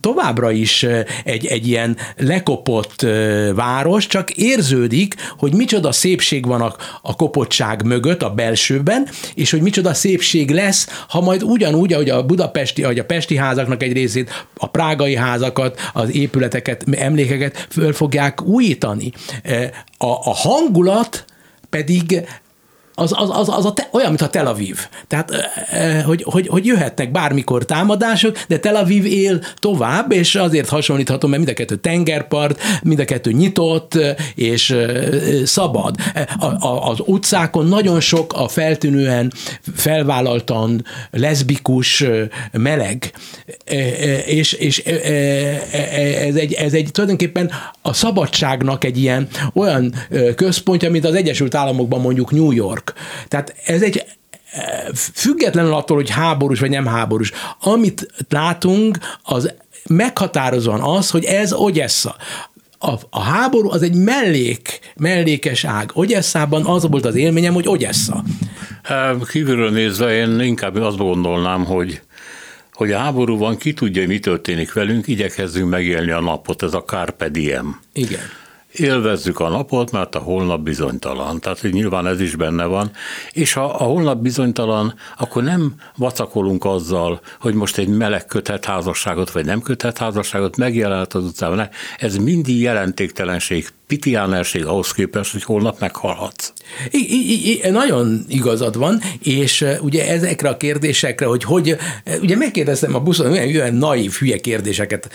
továbbra 0.00 0.50
is 0.50 0.82
eh, 0.82 1.04
egy, 1.24 1.46
egy 1.46 1.68
ilyen 1.68 1.96
lekopott 2.16 3.02
eh, 3.02 3.52
város, 3.54 4.06
csak 4.06 4.30
érződik, 4.30 5.14
hogy 5.38 5.52
micsoda 5.52 5.92
szépség 5.92 6.46
van 6.46 6.60
a, 6.60 6.74
a 7.02 7.16
kopottság 7.16 7.84
mögött, 7.84 8.22
a 8.22 8.30
belsőben, 8.30 9.08
és 9.34 9.50
hogy 9.50 9.60
micsoda 9.60 9.94
szépség 9.94 10.50
lesz, 10.50 11.04
ha 11.08 11.20
majd 11.20 11.42
ugyanúgy, 11.42 11.92
ahogy 11.92 12.10
a 12.10 12.24
budapesti, 12.24 12.82
ahogy 12.84 12.98
a 12.98 13.04
pesti 13.04 13.36
házaknak 13.36 13.82
egy 13.82 13.92
részét, 13.92 14.46
a 14.56 14.68
prágai 14.68 15.16
házakat, 15.16 15.80
az 15.92 16.14
épületeket, 16.14 16.84
emlékeket 16.96 17.66
föl 17.70 17.92
fogják 17.92 18.42
újítani. 18.42 19.12
A, 19.98 20.06
a 20.06 20.34
hangulat 20.34 21.24
pedig 21.70 22.24
az, 22.94 23.12
az, 23.16 23.30
az, 23.32 23.48
az 23.48 23.64
a 23.64 23.72
te, 23.72 23.88
olyan, 23.92 24.08
mint 24.08 24.20
a 24.20 24.28
Tel 24.28 24.46
Aviv. 24.46 24.78
Tehát, 25.08 25.30
hogy, 26.04 26.22
hogy, 26.22 26.46
hogy 26.46 26.66
jöhetnek 26.66 27.10
bármikor 27.10 27.64
támadások, 27.64 28.38
de 28.48 28.58
Tel 28.58 28.76
Aviv 28.76 29.06
él 29.06 29.40
tovább, 29.58 30.12
és 30.12 30.34
azért 30.34 30.68
hasonlíthatom, 30.68 31.30
mert 31.30 31.42
mind 31.44 31.54
a 31.54 31.58
kettő 31.60 31.76
tengerpart, 31.76 32.60
mind 32.82 32.98
a 32.98 33.04
kettő 33.04 33.32
nyitott 33.32 33.98
és 34.34 34.76
szabad. 35.44 35.96
A, 36.38 36.66
a, 36.66 36.88
az 36.88 36.98
utcákon 37.04 37.66
nagyon 37.66 38.00
sok 38.00 38.32
a 38.32 38.48
feltűnően, 38.48 39.32
felvállaltan 39.74 40.84
leszbikus 41.10 42.04
meleg, 42.52 43.12
és, 44.26 44.52
és 44.52 44.78
ez, 44.78 46.34
egy, 46.34 46.52
ez 46.52 46.72
egy 46.72 46.88
tulajdonképpen 46.92 47.50
a 47.82 47.92
szabadságnak 47.92 48.84
egy 48.84 48.98
ilyen 48.98 49.28
olyan 49.54 49.94
központja, 50.36 50.90
mint 50.90 51.04
az 51.04 51.14
Egyesült 51.14 51.54
Államokban 51.54 52.00
mondjuk 52.00 52.30
New 52.30 52.50
York, 52.50 52.83
York. 52.86 53.26
Tehát 53.28 53.54
ez 53.64 53.82
egy 53.82 54.04
függetlenül 55.14 55.72
attól, 55.72 55.96
hogy 55.96 56.10
háborús 56.10 56.60
vagy 56.60 56.70
nem 56.70 56.86
háborús, 56.86 57.32
amit 57.60 58.06
látunk, 58.28 58.98
az 59.22 59.54
meghatározóan 59.88 60.80
az, 60.80 61.10
hogy 61.10 61.24
ez 61.24 61.52
Ogyessa. 61.52 62.16
A, 62.78 62.92
a 63.10 63.20
háború 63.20 63.70
az 63.70 63.82
egy 63.82 63.94
mellék, 63.94 64.80
mellékes 64.96 65.64
ág. 65.64 65.90
Ogyesszában 65.94 66.66
az 66.66 66.86
volt 66.88 67.04
az 67.04 67.14
élményem, 67.14 67.54
hogy 67.54 67.68
Ogyessa. 67.68 68.24
Kívülről 69.30 69.70
nézve 69.70 70.14
én 70.14 70.40
inkább 70.40 70.76
azt 70.76 70.96
gondolnám, 70.96 71.64
hogy 71.64 72.00
hogy 72.72 72.92
a 72.92 72.98
háború 72.98 73.38
van, 73.38 73.56
ki 73.56 73.72
tudja, 73.72 74.06
mi 74.06 74.18
történik 74.18 74.72
velünk, 74.72 75.06
igyekezzünk 75.06 75.70
megélni 75.70 76.10
a 76.10 76.20
napot, 76.20 76.62
ez 76.62 76.74
a 76.74 76.82
carpe 76.82 77.28
diem. 77.28 77.80
Igen 77.92 78.20
élvezzük 78.74 79.40
a 79.40 79.48
napot, 79.48 79.90
mert 79.90 80.14
a 80.14 80.18
holnap 80.18 80.60
bizonytalan. 80.60 81.40
Tehát, 81.40 81.60
hogy 81.60 81.72
nyilván 81.72 82.06
ez 82.06 82.20
is 82.20 82.36
benne 82.36 82.64
van. 82.64 82.90
És 83.32 83.52
ha 83.52 83.64
a 83.64 83.84
holnap 83.84 84.18
bizonytalan, 84.18 84.94
akkor 85.18 85.42
nem 85.42 85.74
vacakolunk 85.96 86.64
azzal, 86.64 87.20
hogy 87.40 87.54
most 87.54 87.78
egy 87.78 87.88
meleg 87.88 88.26
köthet 88.26 88.64
házasságot, 88.64 89.30
vagy 89.30 89.44
nem 89.44 89.60
köthet 89.60 89.98
házasságot, 89.98 90.56
megjelent 90.56 91.14
az 91.14 91.24
utcában. 91.24 91.68
Ez 91.98 92.16
mindig 92.16 92.60
jelentéktelenség, 92.60 93.68
pitiánerség 93.86 94.66
ahhoz 94.66 94.92
képest, 94.92 95.32
hogy 95.32 95.42
holnap 95.42 95.80
meghalhatsz. 95.80 96.52
I, 96.90 96.98
I, 96.98 97.66
I, 97.66 97.70
nagyon 97.70 98.24
igazad 98.28 98.76
van, 98.76 99.00
és 99.22 99.64
ugye 99.80 100.08
ezekre 100.08 100.48
a 100.48 100.56
kérdésekre, 100.56 101.26
hogy 101.26 101.44
hogy, 101.44 101.76
ugye 102.20 102.36
megkérdeztem 102.36 102.94
a 102.94 103.00
buszon, 103.00 103.30
olyan, 103.30 103.48
olyan 103.48 103.74
naív, 103.74 104.12
hülye 104.12 104.38
kérdéseket 104.38 105.10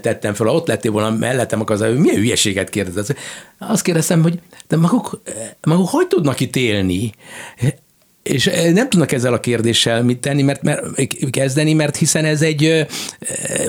tettem 0.00 0.34
fel, 0.34 0.46
ha 0.46 0.54
ott 0.54 0.66
lettél 0.66 0.90
volna 0.90 1.10
mellettem, 1.10 1.60
akkor 1.60 1.74
az, 1.74 1.82
hogy 1.82 1.98
milyen 1.98 2.16
hülyeséget 2.16 2.70
kérdezett. 2.70 3.16
Azt 3.58 3.82
kérdeztem, 3.82 4.22
hogy 4.22 4.40
de 4.68 4.76
maguk, 4.76 5.22
maguk 5.60 5.88
hogy 5.88 6.06
tudnak 6.06 6.40
itt 6.40 6.56
élni? 6.56 7.12
És 8.22 8.46
eh, 8.46 8.72
nem 8.72 8.88
tudnak 8.88 9.12
ezzel 9.12 9.32
a 9.32 9.40
kérdéssel 9.40 10.02
mit 10.02 10.18
tenni, 10.18 10.42
mert, 10.42 10.62
mert 10.62 10.80
kezdeni, 11.30 11.72
mert 11.72 11.96
hiszen 11.96 12.24
ez 12.24 12.42
egy 12.42 12.64
eh, 12.64 12.86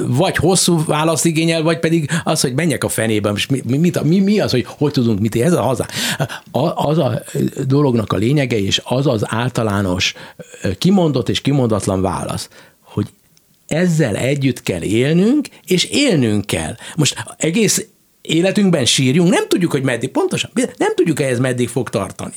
vagy 0.08 0.36
hosszú 0.36 0.86
választ 0.86 1.26
igényel, 1.26 1.62
vagy 1.62 1.80
pedig 1.80 2.10
az, 2.24 2.42
hogy 2.42 2.54
menjek 2.54 2.84
a 2.84 2.90
fenébe, 2.90 3.32
és 3.36 3.46
mi, 3.46 3.62
mi, 3.68 3.92
mi, 4.04 4.20
mi 4.20 4.40
az, 4.40 4.52
hogy 4.52 4.66
hogy 4.68 4.92
tudunk 4.92 5.20
mit 5.20 5.36
ez 5.36 5.54
a 5.54 5.62
haza. 5.62 5.86
Az 6.76 6.98
a 6.98 7.24
dolognak 7.68 8.14
a 8.14 8.18
lényege, 8.18 8.60
és 8.60 8.82
az 8.84 9.08
az 9.08 9.24
általános 9.26 10.14
eh, 10.62 10.72
kimondott 10.78 11.30
és 11.30 11.42
kimondatlan 11.42 12.02
válasz, 12.02 12.50
hogy 12.82 13.08
ezzel 13.68 14.16
együtt 14.16 14.64
kell 14.64 14.82
élnünk, 14.82 15.48
és 15.66 15.84
élnünk 15.84 16.46
kell. 16.46 16.76
Most 16.96 17.24
egész 17.38 17.86
életünkben 18.22 18.86
sírjunk, 18.86 19.30
nem 19.30 19.48
tudjuk, 19.48 19.72
hogy 19.72 19.84
meddig, 19.84 20.10
pontosan, 20.10 20.52
nem 20.78 20.96
tudjuk, 20.96 21.18
hogy 21.18 21.28
ez 21.28 21.40
meddig 21.40 21.70
fog 21.70 21.90
tartani. 21.90 22.34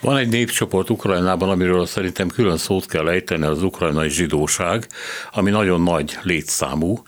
Van 0.00 0.16
egy 0.16 0.28
népcsoport 0.28 0.90
Ukrajnában, 0.90 1.48
amiről 1.48 1.86
szerintem 1.86 2.28
külön 2.28 2.56
szót 2.56 2.86
kell 2.86 3.08
ejteni, 3.08 3.44
az 3.44 3.62
ukrajnai 3.62 4.08
zsidóság, 4.08 4.86
ami 5.32 5.50
nagyon 5.50 5.82
nagy 5.82 6.18
létszámú. 6.22 7.02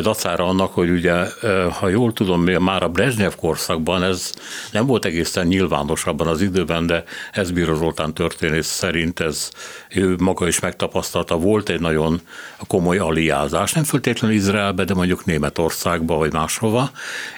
Dacára 0.00 0.46
annak, 0.46 0.74
hogy 0.74 0.90
ugye, 0.90 1.26
ha 1.70 1.88
jól 1.88 2.12
tudom, 2.12 2.42
már 2.42 2.82
a 2.82 2.88
Brezsnyev 2.88 3.32
korszakban 3.36 4.02
ez 4.02 4.32
nem 4.72 4.86
volt 4.86 5.04
egészen 5.04 5.46
nyilvános 5.46 6.04
abban 6.04 6.26
az 6.26 6.40
időben, 6.40 6.86
de 6.86 7.04
ez 7.32 7.50
Bíró 7.50 7.74
Zoltán 7.74 8.14
történész 8.14 8.66
szerint 8.66 9.20
ez 9.20 9.50
ő 9.88 10.16
maga 10.18 10.46
is 10.46 10.60
megtapasztalta, 10.60 11.36
volt 11.36 11.68
egy 11.68 11.80
nagyon 11.80 12.20
komoly 12.66 12.98
aliázás, 12.98 13.72
nem 13.72 13.84
föltétlenül 13.84 14.36
Izraelbe, 14.36 14.84
de 14.84 14.94
mondjuk 14.94 15.24
Németországba 15.24 16.16
vagy 16.16 16.32
máshova, 16.32 16.90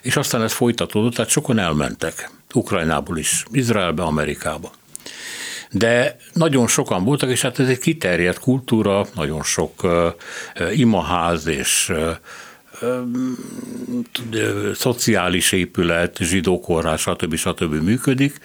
és 0.02 0.16
aztán 0.16 0.42
ez 0.42 0.52
folytatódott, 0.52 1.14
tehát 1.14 1.31
sokan 1.31 1.59
elmentek. 1.59 2.31
Ukrajnából 2.54 3.18
is, 3.18 3.44
Izraelbe, 3.50 4.02
Amerikába. 4.02 4.72
De 5.70 6.16
nagyon 6.32 6.66
sokan 6.66 7.04
voltak, 7.04 7.30
és 7.30 7.42
hát 7.42 7.59
ez 7.59 7.68
egy 7.68 7.78
kiterjedt 7.78 8.38
kultúra, 8.38 9.06
nagyon 9.14 9.42
sok 9.42 9.87
imaház 10.72 11.46
és 11.46 11.88
uh, 11.88 12.16
szociális 14.74 15.52
épület, 15.52 16.16
zsidókorrás, 16.18 17.00
stb. 17.00 17.35
stb. 17.35 17.74
működik. 17.74 18.38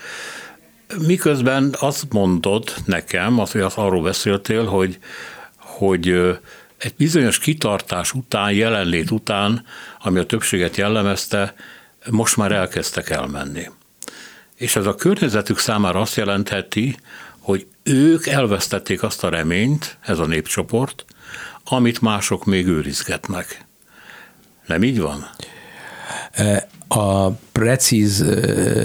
Miközben 1.05 1.75
azt 1.79 2.13
mondod 2.13 2.73
nekem, 2.85 3.39
azt, 3.39 3.51
hogy 3.51 3.61
azt 3.61 3.77
arról 3.77 4.01
beszéltél, 4.01 4.65
hogy, 4.65 4.97
hogy 5.57 6.07
egy 6.77 6.93
bizonyos 6.97 7.39
kitartás 7.39 8.13
után, 8.13 8.51
jelenlét 8.51 9.11
után, 9.11 9.65
ami 9.99 10.19
a 10.19 10.25
többséget 10.25 10.77
jellemezte, 10.77 11.53
most 12.09 12.37
már 12.37 12.51
elkezdtek 12.51 13.09
elmenni. 13.09 13.69
És 14.61 14.75
ez 14.75 14.85
a 14.85 14.95
környezetük 14.95 15.57
számára 15.57 15.99
azt 15.99 16.15
jelentheti, 16.15 16.95
hogy 17.39 17.67
ők 17.83 18.27
elvesztették 18.27 19.03
azt 19.03 19.23
a 19.23 19.29
reményt, 19.29 19.97
ez 20.01 20.19
a 20.19 20.25
népcsoport, 20.25 21.05
amit 21.63 22.01
mások 22.01 22.45
még 22.45 22.67
őrizgetnek. 22.67 23.65
Nem 24.65 24.83
így 24.83 24.99
van? 24.99 25.29
A 26.87 27.29
precíz, 27.29 28.25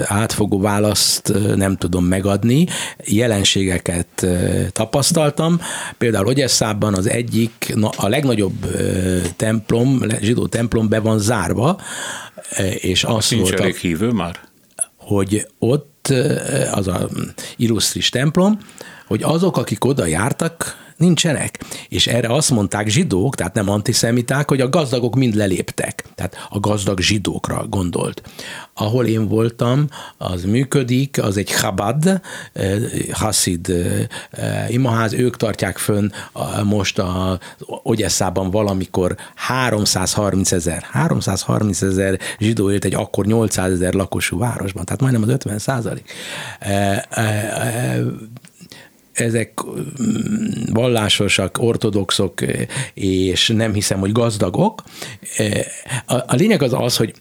átfogó 0.05 0.61
választ 0.61 1.33
nem 1.55 1.77
tudom 1.77 2.05
megadni. 2.05 2.67
Jelenségeket 3.05 4.27
tapasztaltam. 4.73 5.61
Például 5.99 6.27
Ogyesszában 6.27 6.95
az 6.95 7.09
egyik, 7.09 7.75
a 7.97 8.09
legnagyobb 8.09 8.67
templom, 9.37 10.03
zsidó 10.21 10.47
templom 10.47 10.89
be 10.89 11.01
van 11.01 11.19
zárva, 11.19 11.81
és 12.75 13.05
azt 13.05 13.31
Nincs 13.31 13.49
volt 13.49 13.61
elég 13.61 13.77
hívő 13.77 14.11
már? 14.11 14.46
Hogy 15.07 15.47
ott 15.59 16.13
az 16.73 16.87
a 16.87 17.09
illusztris 17.57 18.09
templom, 18.09 18.59
hogy 19.07 19.23
azok, 19.23 19.57
akik 19.57 19.85
oda 19.85 20.07
jártak, 20.07 20.86
nincsenek. 20.97 21.65
És 21.89 22.07
erre 22.07 22.29
azt 22.29 22.51
mondták 22.51 22.89
zsidók, 22.89 23.35
tehát 23.35 23.55
nem 23.55 23.69
antiszemiták, 23.69 24.49
hogy 24.49 24.61
a 24.61 24.69
gazdagok 24.69 25.15
mind 25.15 25.35
leléptek. 25.35 26.05
Tehát 26.15 26.37
a 26.49 26.61
gazdag 26.61 27.01
zsidókra 27.01 27.67
gondolt. 27.69 28.23
Ahol 28.75 29.07
én 29.07 29.29
voltam, 29.29 29.87
az 30.17 30.45
működik, 30.45 31.23
az 31.23 31.37
egy 31.37 31.47
Chabad, 31.47 32.21
eh, 32.53 32.77
Hasid 33.13 33.69
eh, 34.31 34.73
imaház, 34.73 35.13
ők 35.13 35.37
tartják 35.37 35.79
fönn 35.79 36.11
most 36.65 36.99
a 36.99 37.39
Ogyesszában 37.83 38.51
valamikor 38.51 39.17
330 39.35 40.53
ezer, 40.53 40.83
330 40.91 41.83
ezer 41.83 42.19
zsidó 42.39 42.71
élt 42.71 42.85
egy 42.85 42.95
akkor 42.95 43.27
800 43.27 43.73
ezer 43.73 43.95
lakosú 43.95 44.39
városban, 44.39 44.85
tehát 44.85 45.01
majdnem 45.01 45.23
az 45.23 45.29
50 45.29 45.59
százalék 45.59 46.13
eh, 46.59 47.03
ezek 49.17 49.53
mm, 49.65 50.73
vallásosak, 50.73 51.59
ortodoxok, 51.61 52.41
és 52.95 53.49
nem 53.49 53.73
hiszem, 53.73 53.99
hogy 53.99 54.13
gazdagok. 54.13 54.83
A, 56.07 56.15
a 56.15 56.35
lényeg 56.35 56.63
az 56.63 56.73
az, 56.73 56.97
hogy 56.97 57.15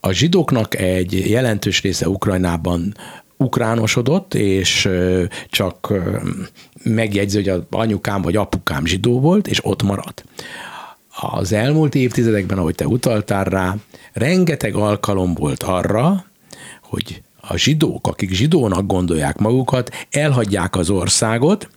a 0.00 0.12
zsidóknak 0.12 0.78
egy 0.78 1.30
jelentős 1.30 1.82
része 1.82 2.08
Ukrajnában 2.08 2.94
ukránosodott, 3.36 4.34
és 4.34 4.88
csak 5.50 5.92
megjegyzi, 6.82 7.36
hogy 7.36 7.48
az 7.48 7.60
anyukám 7.70 8.22
vagy 8.22 8.36
apukám 8.36 8.86
zsidó 8.86 9.20
volt, 9.20 9.48
és 9.48 9.64
ott 9.64 9.82
maradt. 9.82 10.24
Az 11.20 11.52
elmúlt 11.52 11.94
évtizedekben, 11.94 12.58
ahogy 12.58 12.74
te 12.74 12.86
utaltál 12.86 13.44
rá, 13.44 13.76
rengeteg 14.12 14.74
alkalom 14.74 15.34
volt 15.34 15.62
arra, 15.62 16.24
hogy 16.82 17.22
a 17.48 17.56
zsidók, 17.56 18.06
akik 18.06 18.32
zsidónak 18.32 18.86
gondolják 18.86 19.38
magukat, 19.38 19.90
elhagyják 20.10 20.76
az 20.76 20.90
országot, 20.90 21.68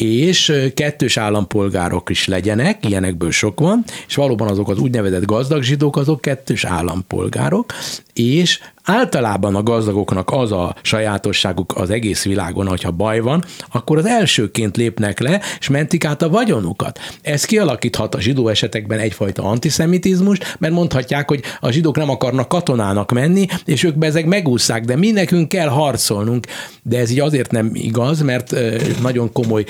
és 0.00 0.52
kettős 0.74 1.16
állampolgárok 1.16 2.10
is 2.10 2.26
legyenek, 2.26 2.86
ilyenekből 2.86 3.30
sok 3.30 3.60
van, 3.60 3.84
és 4.06 4.14
valóban 4.14 4.48
azok 4.48 4.68
az 4.68 4.78
úgynevezett 4.78 5.24
gazdag 5.24 5.62
zsidók, 5.62 5.96
azok 5.96 6.20
kettős 6.20 6.64
állampolgárok, 6.64 7.72
és 8.14 8.60
általában 8.84 9.54
a 9.54 9.62
gazdagoknak 9.62 10.30
az 10.30 10.52
a 10.52 10.74
sajátosságuk 10.82 11.76
az 11.76 11.90
egész 11.90 12.24
világon, 12.24 12.66
hogyha 12.66 12.90
baj 12.90 13.20
van, 13.20 13.44
akkor 13.72 13.98
az 13.98 14.06
elsőként 14.06 14.76
lépnek 14.76 15.20
le, 15.20 15.40
és 15.60 15.68
mentik 15.68 16.04
át 16.04 16.22
a 16.22 16.28
vagyonukat. 16.28 16.98
Ez 17.22 17.44
kialakíthat 17.44 18.14
a 18.14 18.20
zsidó 18.20 18.48
esetekben 18.48 18.98
egyfajta 18.98 19.42
antiszemitizmus, 19.42 20.38
mert 20.58 20.74
mondhatják, 20.74 21.28
hogy 21.28 21.42
a 21.60 21.70
zsidók 21.70 21.96
nem 21.96 22.10
akarnak 22.10 22.48
katonának 22.48 23.12
menni, 23.12 23.46
és 23.64 23.82
ők 23.82 23.98
bezeg 23.98 24.26
megúszszák, 24.26 24.84
de 24.84 24.96
mi 24.96 25.10
nekünk 25.10 25.48
kell 25.48 25.68
harcolnunk. 25.68 26.46
De 26.82 26.98
ez 26.98 27.10
így 27.10 27.20
azért 27.20 27.50
nem 27.50 27.70
igaz, 27.72 28.22
mert 28.22 28.54
nagyon 29.02 29.32
komoly, 29.32 29.64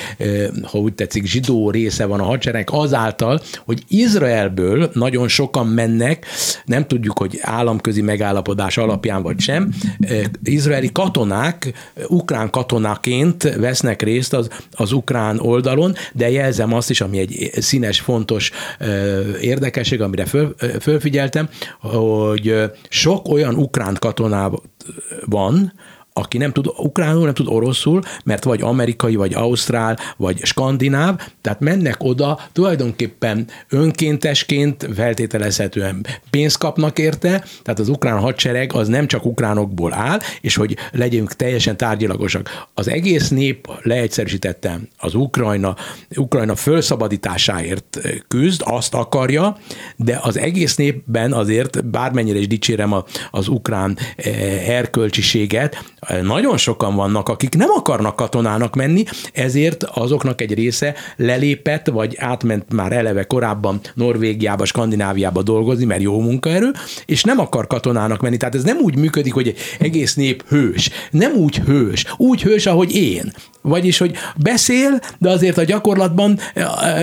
ha 0.62 0.78
úgy 0.78 0.94
tetszik, 0.94 1.26
zsidó 1.26 1.70
része 1.70 2.04
van 2.04 2.20
a 2.20 2.24
hadsereg 2.24 2.68
azáltal, 2.72 3.40
hogy 3.64 3.82
Izraelből 3.88 4.90
nagyon 4.92 5.28
sokan 5.28 5.66
mennek, 5.66 6.26
nem 6.64 6.86
tudjuk, 6.86 7.18
hogy 7.18 7.38
államközi 7.40 8.02
megállapodás 8.02 8.76
alapján 8.76 9.22
vagy 9.22 9.40
sem, 9.40 9.68
izraeli 10.42 10.92
katonák, 10.92 11.72
ukrán 12.08 12.50
katonaként 12.50 13.54
vesznek 13.56 14.02
részt 14.02 14.32
az, 14.32 14.48
az 14.72 14.92
ukrán 14.92 15.38
oldalon, 15.38 15.94
de 16.12 16.30
jelzem 16.30 16.74
azt 16.74 16.90
is, 16.90 17.00
ami 17.00 17.18
egy 17.18 17.50
színes, 17.54 18.00
fontos 18.00 18.50
érdekesség, 19.40 20.00
amire 20.00 20.24
föl, 20.24 20.54
fölfigyeltem, 20.80 21.48
hogy 21.80 22.54
sok 22.88 23.28
olyan 23.28 23.54
ukrán 23.54 23.96
katoná 23.98 24.50
van, 25.24 25.72
aki 26.12 26.38
nem 26.38 26.52
tud 26.52 26.66
ukránul, 26.76 27.24
nem 27.24 27.34
tud 27.34 27.46
oroszul, 27.48 28.02
mert 28.24 28.44
vagy 28.44 28.62
amerikai, 28.62 29.14
vagy 29.14 29.34
ausztrál, 29.34 29.98
vagy 30.16 30.44
skandináv, 30.44 31.20
tehát 31.40 31.60
mennek 31.60 31.96
oda 31.98 32.38
tulajdonképpen 32.52 33.46
önkéntesként, 33.68 34.88
feltételezhetően 34.94 36.06
pénzt 36.30 36.58
kapnak 36.58 36.98
érte, 36.98 37.44
tehát 37.62 37.80
az 37.80 37.88
ukrán 37.88 38.18
hadsereg 38.18 38.72
az 38.72 38.88
nem 38.88 39.06
csak 39.06 39.24
ukránokból 39.24 39.94
áll, 39.94 40.18
és 40.40 40.54
hogy 40.54 40.76
legyünk 40.92 41.32
teljesen 41.32 41.76
tárgyilagosak. 41.76 42.66
Az 42.74 42.88
egész 42.88 43.28
nép 43.28 43.68
leegyszerűsítettem 43.82 44.88
az 44.98 45.14
Ukrajna, 45.14 45.76
Ukrajna 46.16 46.56
felszabadításáért 46.56 48.00
küzd, 48.28 48.62
azt 48.64 48.94
akarja, 48.94 49.56
de 49.96 50.18
az 50.22 50.38
egész 50.38 50.76
népben 50.76 51.32
azért, 51.32 51.84
bármennyire 51.84 52.38
is 52.38 52.46
dicsérem 52.46 52.94
az 53.30 53.48
ukrán 53.48 53.98
eh, 54.16 54.68
erkölcsiséget, 54.68 55.76
nagyon 56.22 56.56
sokan 56.56 56.94
vannak, 56.94 57.28
akik 57.28 57.54
nem 57.54 57.68
akarnak 57.76 58.16
katonának 58.16 58.74
menni, 58.74 59.04
ezért 59.32 59.82
azoknak 59.82 60.40
egy 60.40 60.54
része 60.54 60.94
lelépett, 61.16 61.86
vagy 61.86 62.16
átment 62.18 62.72
már 62.72 62.92
eleve 62.92 63.24
korábban 63.24 63.80
Norvégiába, 63.94 64.64
Skandináviába 64.64 65.42
dolgozni, 65.42 65.84
mert 65.84 66.00
jó 66.00 66.20
munkaerő, 66.20 66.70
és 67.06 67.22
nem 67.22 67.38
akar 67.38 67.66
katonának 67.66 68.20
menni. 68.20 68.36
Tehát 68.36 68.54
ez 68.54 68.62
nem 68.62 68.78
úgy 68.78 68.96
működik, 68.96 69.32
hogy 69.32 69.48
egy 69.48 69.58
egész 69.78 70.14
nép 70.14 70.44
hős. 70.48 70.90
Nem 71.10 71.32
úgy 71.32 71.56
hős, 71.58 72.04
úgy 72.16 72.42
hős, 72.42 72.66
ahogy 72.66 72.94
én. 72.94 73.32
Vagyis, 73.62 73.98
hogy 73.98 74.14
beszél, 74.36 75.00
de 75.18 75.30
azért 75.30 75.58
a 75.58 75.64
gyakorlatban 75.64 76.38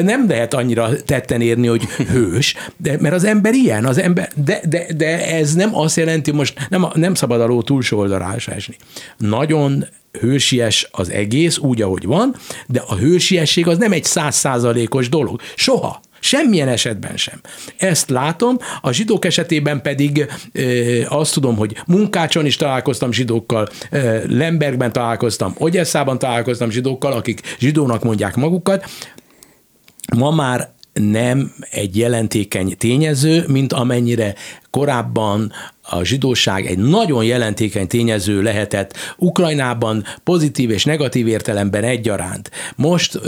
nem 0.01 0.27
lehet 0.27 0.53
annyira 0.53 0.89
tetten 1.05 1.41
érni, 1.41 1.67
hogy 1.67 1.83
hős, 1.83 2.55
de, 2.77 2.97
mert 2.99 3.15
az 3.15 3.23
ember 3.23 3.53
ilyen, 3.53 3.85
az 3.85 3.97
ember, 3.97 4.31
de, 4.35 4.61
de, 4.69 4.85
de 4.97 5.35
ez 5.35 5.53
nem 5.53 5.75
azt 5.75 5.97
jelenti, 5.97 6.31
most 6.31 6.67
nem, 6.69 6.85
nem 6.93 7.13
szabad 7.13 7.41
a 7.41 7.45
ló 7.45 7.61
túlsó 7.61 7.99
oldalra 7.99 8.35
esni. 8.45 8.75
Nagyon 9.17 9.85
hősies 10.19 10.87
az 10.91 11.09
egész, 11.09 11.57
úgy, 11.57 11.81
ahogy 11.81 12.05
van, 12.05 12.35
de 12.67 12.83
a 12.87 12.95
hősiesség 12.95 13.67
az 13.67 13.77
nem 13.77 13.91
egy 13.91 14.03
százszázalékos 14.03 15.09
dolog. 15.09 15.41
Soha. 15.55 16.01
Semmilyen 16.19 16.67
esetben 16.67 17.17
sem. 17.17 17.39
Ezt 17.77 18.09
látom, 18.09 18.57
a 18.81 18.91
zsidók 18.91 19.25
esetében 19.25 19.81
pedig 19.81 20.27
e, 20.53 20.63
azt 21.07 21.33
tudom, 21.33 21.55
hogy 21.55 21.75
Munkácson 21.87 22.45
is 22.45 22.55
találkoztam 22.55 23.11
zsidókkal, 23.11 23.67
e, 23.89 24.21
Lembergben 24.27 24.91
találkoztam, 24.91 25.55
Ogyesszában 25.57 26.19
találkoztam 26.19 26.69
zsidókkal, 26.69 27.11
akik 27.11 27.55
zsidónak 27.59 28.03
mondják 28.03 28.35
magukat. 28.35 28.85
Ma 30.15 30.31
már 30.31 30.73
nem 30.93 31.53
egy 31.69 31.97
jelentékeny 31.97 32.77
tényező, 32.77 33.43
mint 33.47 33.73
amennyire 33.73 34.35
korábban 34.69 35.51
a 35.89 36.03
zsidóság 36.03 36.65
egy 36.65 36.77
nagyon 36.77 37.23
jelentékeny 37.23 37.87
tényező 37.87 38.41
lehetett 38.41 38.93
Ukrajnában 39.17 40.03
pozitív 40.23 40.69
és 40.69 40.85
negatív 40.85 41.27
értelemben 41.27 41.83
egyaránt. 41.83 42.51
Most 42.75 43.19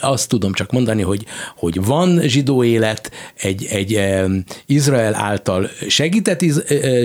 azt 0.00 0.28
tudom 0.28 0.52
csak 0.52 0.72
mondani, 0.72 1.02
hogy, 1.02 1.24
hogy 1.56 1.84
van 1.84 2.20
zsidó 2.22 2.64
élet, 2.64 3.10
egy, 3.34 3.66
egy 3.70 4.00
Izrael 4.66 5.14
által 5.14 5.70
segített 5.88 6.44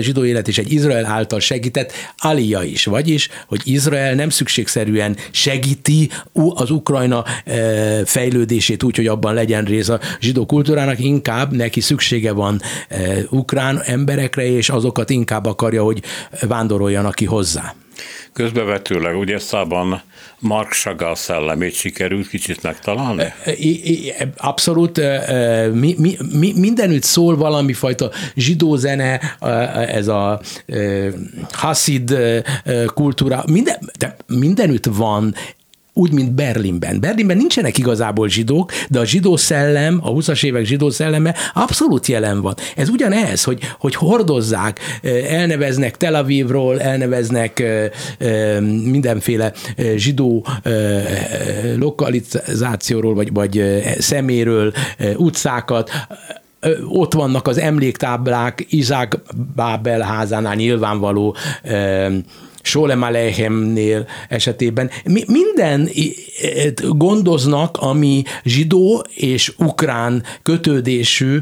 zsidó 0.00 0.24
élet, 0.24 0.48
és 0.48 0.58
egy 0.58 0.72
Izrael 0.72 1.06
által 1.06 1.40
segített 1.40 1.92
alia 2.16 2.62
is, 2.62 2.84
vagyis, 2.84 3.28
hogy 3.46 3.60
Izrael 3.64 4.14
nem 4.14 4.30
szükségszerűen 4.30 5.16
segíti 5.30 6.10
az 6.54 6.70
Ukrajna 6.70 7.24
fejlődését 8.04 8.82
úgy, 8.82 8.96
hogy 8.96 9.06
abban 9.06 9.34
legyen 9.34 9.64
rész 9.64 9.88
a 9.88 10.00
zsidó 10.20 10.46
kultúrának, 10.46 10.98
inkább 10.98 11.52
neki 11.52 11.80
szüksége 11.80 12.32
van 12.32 12.60
ukrán 13.30 13.82
emberekre, 13.82 14.42
és 14.54 14.68
azokat 14.68 15.10
inkább 15.10 15.46
akarja, 15.46 15.82
hogy 15.82 16.02
vándoroljanak 16.40 17.14
ki 17.14 17.24
hozzá. 17.24 17.74
Közbevetőleg 18.32 19.16
ugye 19.16 19.38
Szában 19.38 20.02
Mark 20.38 20.72
Chagall 20.72 21.14
szellemét 21.14 21.74
sikerült 21.74 22.28
kicsit 22.28 22.62
megtalálni? 22.62 23.32
Abszolút. 24.36 25.00
Mi, 25.72 25.94
mi, 25.98 26.16
mi, 26.32 26.52
mindenütt 26.56 27.02
szól 27.02 27.36
valami 27.36 27.72
fajta 27.72 28.10
zsidó 28.34 28.76
zene, 28.76 29.20
ez 29.88 30.08
a 30.08 30.40
Hasid 31.50 32.16
kultúra, 32.94 33.44
minden, 33.46 33.90
de 33.98 34.16
mindenütt 34.26 34.86
van 34.86 35.34
úgy, 35.94 36.12
mint 36.12 36.32
Berlinben. 36.32 37.00
Berlinben 37.00 37.36
nincsenek 37.36 37.78
igazából 37.78 38.28
zsidók, 38.28 38.72
de 38.88 38.98
a 38.98 39.04
zsidó 39.04 39.36
szellem, 39.36 40.00
a 40.02 40.10
20-as 40.10 40.44
évek 40.44 40.64
zsidó 40.64 40.90
szelleme 40.90 41.34
abszolút 41.54 42.06
jelen 42.06 42.40
van. 42.40 42.54
Ez 42.76 42.88
ugyanez, 42.88 43.42
hogy, 43.42 43.60
hogy 43.78 43.94
hordozzák, 43.94 44.80
elneveznek 45.28 45.96
Tel 45.96 46.14
Avivról, 46.14 46.80
elneveznek 46.80 47.62
mindenféle 48.84 49.52
zsidó 49.96 50.46
lokalizációról, 51.76 53.14
vagy, 53.14 53.32
vagy 53.32 53.82
szeméről 53.98 54.72
utcákat, 55.16 55.90
ott 56.88 57.12
vannak 57.12 57.48
az 57.48 57.58
emléktáblák 57.58 58.66
Izák 58.68 59.18
Bábel 59.54 60.00
házánál 60.00 60.54
nyilvánvaló 60.54 61.36
Sólem 62.64 63.02
Alehemnél 63.02 64.06
esetében. 64.28 64.90
Mi, 65.04 65.24
minden 65.26 65.88
gondoznak, 66.78 67.76
ami 67.76 68.22
zsidó 68.44 69.04
és 69.14 69.52
ukrán 69.56 70.22
kötődésű, 70.42 71.40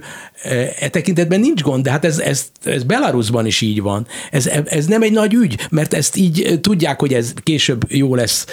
e 0.78 0.88
tekintetben 0.88 1.40
nincs 1.40 1.62
gond, 1.62 1.84
de 1.84 1.90
hát 1.90 2.04
ez, 2.04 2.18
ez, 2.18 2.46
ez 2.64 2.82
Belarusban 2.82 3.46
is 3.46 3.60
így 3.60 3.82
van. 3.82 4.06
Ez, 4.30 4.50
ez 4.64 4.86
nem 4.86 5.02
egy 5.02 5.12
nagy 5.12 5.34
ügy, 5.34 5.58
mert 5.70 5.94
ezt 5.94 6.16
így 6.16 6.58
tudják, 6.60 7.00
hogy 7.00 7.14
ez 7.14 7.32
később 7.42 7.84
jó 7.88 8.14
lesz 8.14 8.46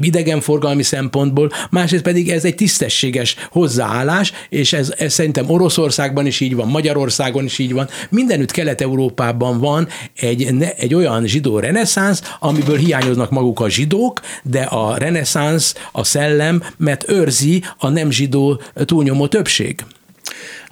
idegenforgalmi 0.00 0.82
szempontból, 0.82 1.50
másrészt 1.70 2.02
pedig 2.02 2.30
ez 2.30 2.44
egy 2.44 2.54
tisztességes 2.54 3.36
hozzáállás, 3.50 4.32
és 4.48 4.72
ez, 4.72 4.92
ez 4.96 5.12
szerintem 5.12 5.50
Oroszországban 5.50 6.26
is 6.26 6.40
így 6.40 6.54
van, 6.54 6.68
Magyarországon 6.68 7.44
is 7.44 7.58
így 7.58 7.72
van, 7.72 7.88
mindenütt 8.08 8.50
Kelet-Európában 8.50 9.58
van 9.58 9.88
egy, 10.16 10.54
egy 10.76 10.94
olyan 10.94 11.26
zsidó 11.26 11.58
reneszánsz, 11.58 12.22
amiből 12.40 12.76
hiányoznak 12.76 13.30
maguk 13.30 13.60
a 13.60 13.68
zsidók, 13.68 14.20
de 14.42 14.62
a 14.62 14.96
reneszánsz, 14.96 15.74
a 15.92 16.04
szellem, 16.04 16.62
mert 16.76 17.08
őrzi 17.08 17.62
a 17.78 17.88
nem 17.88 18.10
zsidó 18.10 18.60
túlnyomó 18.74 19.26
többség 19.26 19.84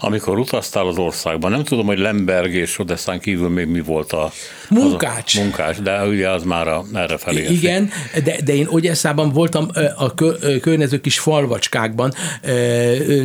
amikor 0.05 0.39
utaztál 0.39 0.87
az 0.87 0.99
országban, 0.99 1.51
nem 1.51 1.65
tudom, 1.65 1.87
hogy 1.87 1.99
Lemberg 1.99 2.55
és 2.55 2.79
Odesszán 2.79 3.21
kívül 3.21 3.49
még 3.49 3.67
mi 3.67 3.81
volt 3.81 4.13
a... 4.13 4.33
Munkács. 4.69 5.35
Az 5.35 5.41
a 5.41 5.43
munkás, 5.43 5.77
de 5.77 6.07
ugye 6.07 6.31
az 6.31 6.43
már 6.43 6.69
a, 6.69 6.85
erre 6.95 7.17
felé. 7.17 7.47
Igen, 7.49 7.91
de, 8.25 8.37
de 8.45 8.55
én 8.55 8.67
Ogyesszában 8.71 9.33
voltam 9.33 9.69
a 9.97 10.15
környező 10.61 11.01
kis 11.01 11.19
falvacskákban, 11.19 12.13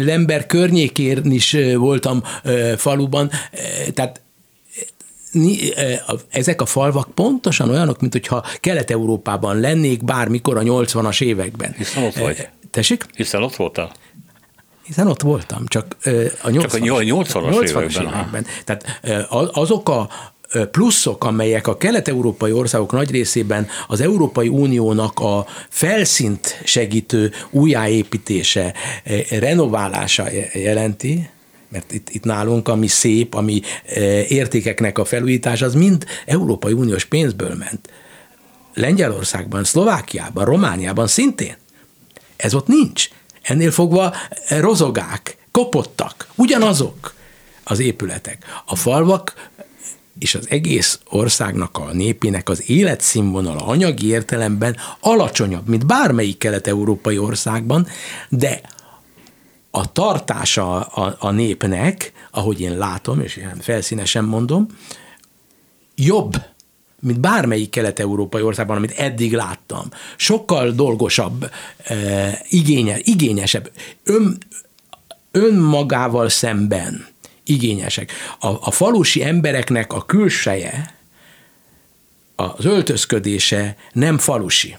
Lemberg 0.04 0.46
környékén 0.46 1.32
is 1.32 1.58
voltam 1.76 2.24
faluban, 2.78 3.30
tehát 3.94 4.22
ezek 6.30 6.62
a 6.62 6.66
falvak 6.66 7.10
pontosan 7.14 7.70
olyanok, 7.70 8.00
mint 8.00 8.14
hogyha 8.14 8.46
Kelet-Európában 8.60 9.60
lennék 9.60 10.04
bármikor 10.04 10.58
a 10.58 10.62
80-as 10.62 11.24
években. 11.24 11.74
Hiszen 11.78 12.04
ott 12.04 12.16
vagy. 12.16 12.48
Tessék? 12.72 13.06
Hiszen 13.16 13.44
ott 13.44 13.56
voltál. 13.56 13.92
Hiszen 14.88 15.08
ott 15.08 15.22
voltam, 15.22 15.66
csak 15.68 15.98
a 16.42 16.50
80-as, 16.50 16.62
csak 16.62 16.74
a 16.74 16.78
80-as, 16.78 17.70
80-as 17.72 18.02
években. 18.02 18.46
Tehát 18.66 19.00
azok 19.52 19.90
a 19.90 20.10
pluszok, 20.72 21.24
amelyek 21.24 21.68
a 21.68 21.78
kelet-európai 21.78 22.52
országok 22.52 22.92
nagy 22.92 23.12
részében 23.12 23.68
az 23.88 24.02
Európai 24.02 24.48
Uniónak 24.48 25.20
a 25.20 25.46
felszínt 25.70 26.62
segítő 26.64 27.32
újjáépítése, 27.50 28.74
renoválása 29.30 30.26
jelenti, 30.54 31.30
mert 31.70 31.92
itt, 31.92 32.10
itt 32.10 32.24
nálunk, 32.24 32.68
ami 32.68 32.88
szép, 32.88 33.34
ami 33.34 33.62
értékeknek 34.28 34.98
a 34.98 35.06
felújítás, 35.06 35.62
az 35.62 35.74
mind 35.74 36.06
Európai 36.26 36.74
Uniós 36.74 37.06
pénzből 37.06 37.56
ment. 37.56 37.90
Lengyelországban, 38.74 39.64
Szlovákiában, 39.64 40.46
Romániában 40.46 41.08
szintén. 41.08 41.56
Ez 42.36 42.54
ott 42.54 42.68
nincs. 42.68 43.10
Ennél 43.48 43.72
fogva 43.72 44.14
rozogák, 44.50 45.38
kopottak, 45.52 46.28
ugyanazok 46.36 47.14
az 47.64 47.80
épületek. 47.80 48.46
A 48.66 48.76
falvak 48.76 49.50
és 50.20 50.36
az 50.36 50.50
egész 50.50 51.00
országnak, 51.10 51.78
a 51.78 51.94
népének 51.94 52.50
az 52.50 52.70
életszínvonala 52.70 53.66
anyagi 53.66 54.08
értelemben 54.08 54.78
alacsonyabb, 55.00 55.68
mint 55.68 55.86
bármelyik 55.86 56.38
kelet-európai 56.38 57.18
országban, 57.18 57.88
de 58.30 58.62
a 59.72 59.92
tartása 59.92 60.82
a, 60.82 61.16
a 61.20 61.32
népnek, 61.32 62.12
ahogy 62.32 62.62
én 62.62 62.78
látom, 62.78 63.22
és 63.22 63.36
ilyen 63.36 63.58
felszínesen 63.62 64.24
mondom, 64.24 64.68
jobb, 65.96 66.36
mint 67.02 67.20
bármelyik 67.20 67.70
kelet-európai 67.70 68.42
országban, 68.42 68.78
amit 68.78 68.92
eddig 68.92 69.34
láttam. 69.34 69.90
Sokkal 70.16 70.72
dolgosabb, 70.72 71.52
e, 71.84 72.42
igénye, 72.50 72.98
igényesebb, 73.04 73.72
ön, 74.04 74.38
önmagával 75.32 76.30
szemben 76.30 77.08
igényesek. 77.44 78.12
A, 78.40 78.48
a 78.48 78.72
falusi 78.72 79.24
embereknek 79.24 79.94
a 79.94 80.06
külseje, 80.06 80.96
az 82.36 82.66
öltözködése 82.66 83.76
nem 83.94 84.18
falusi 84.18 84.78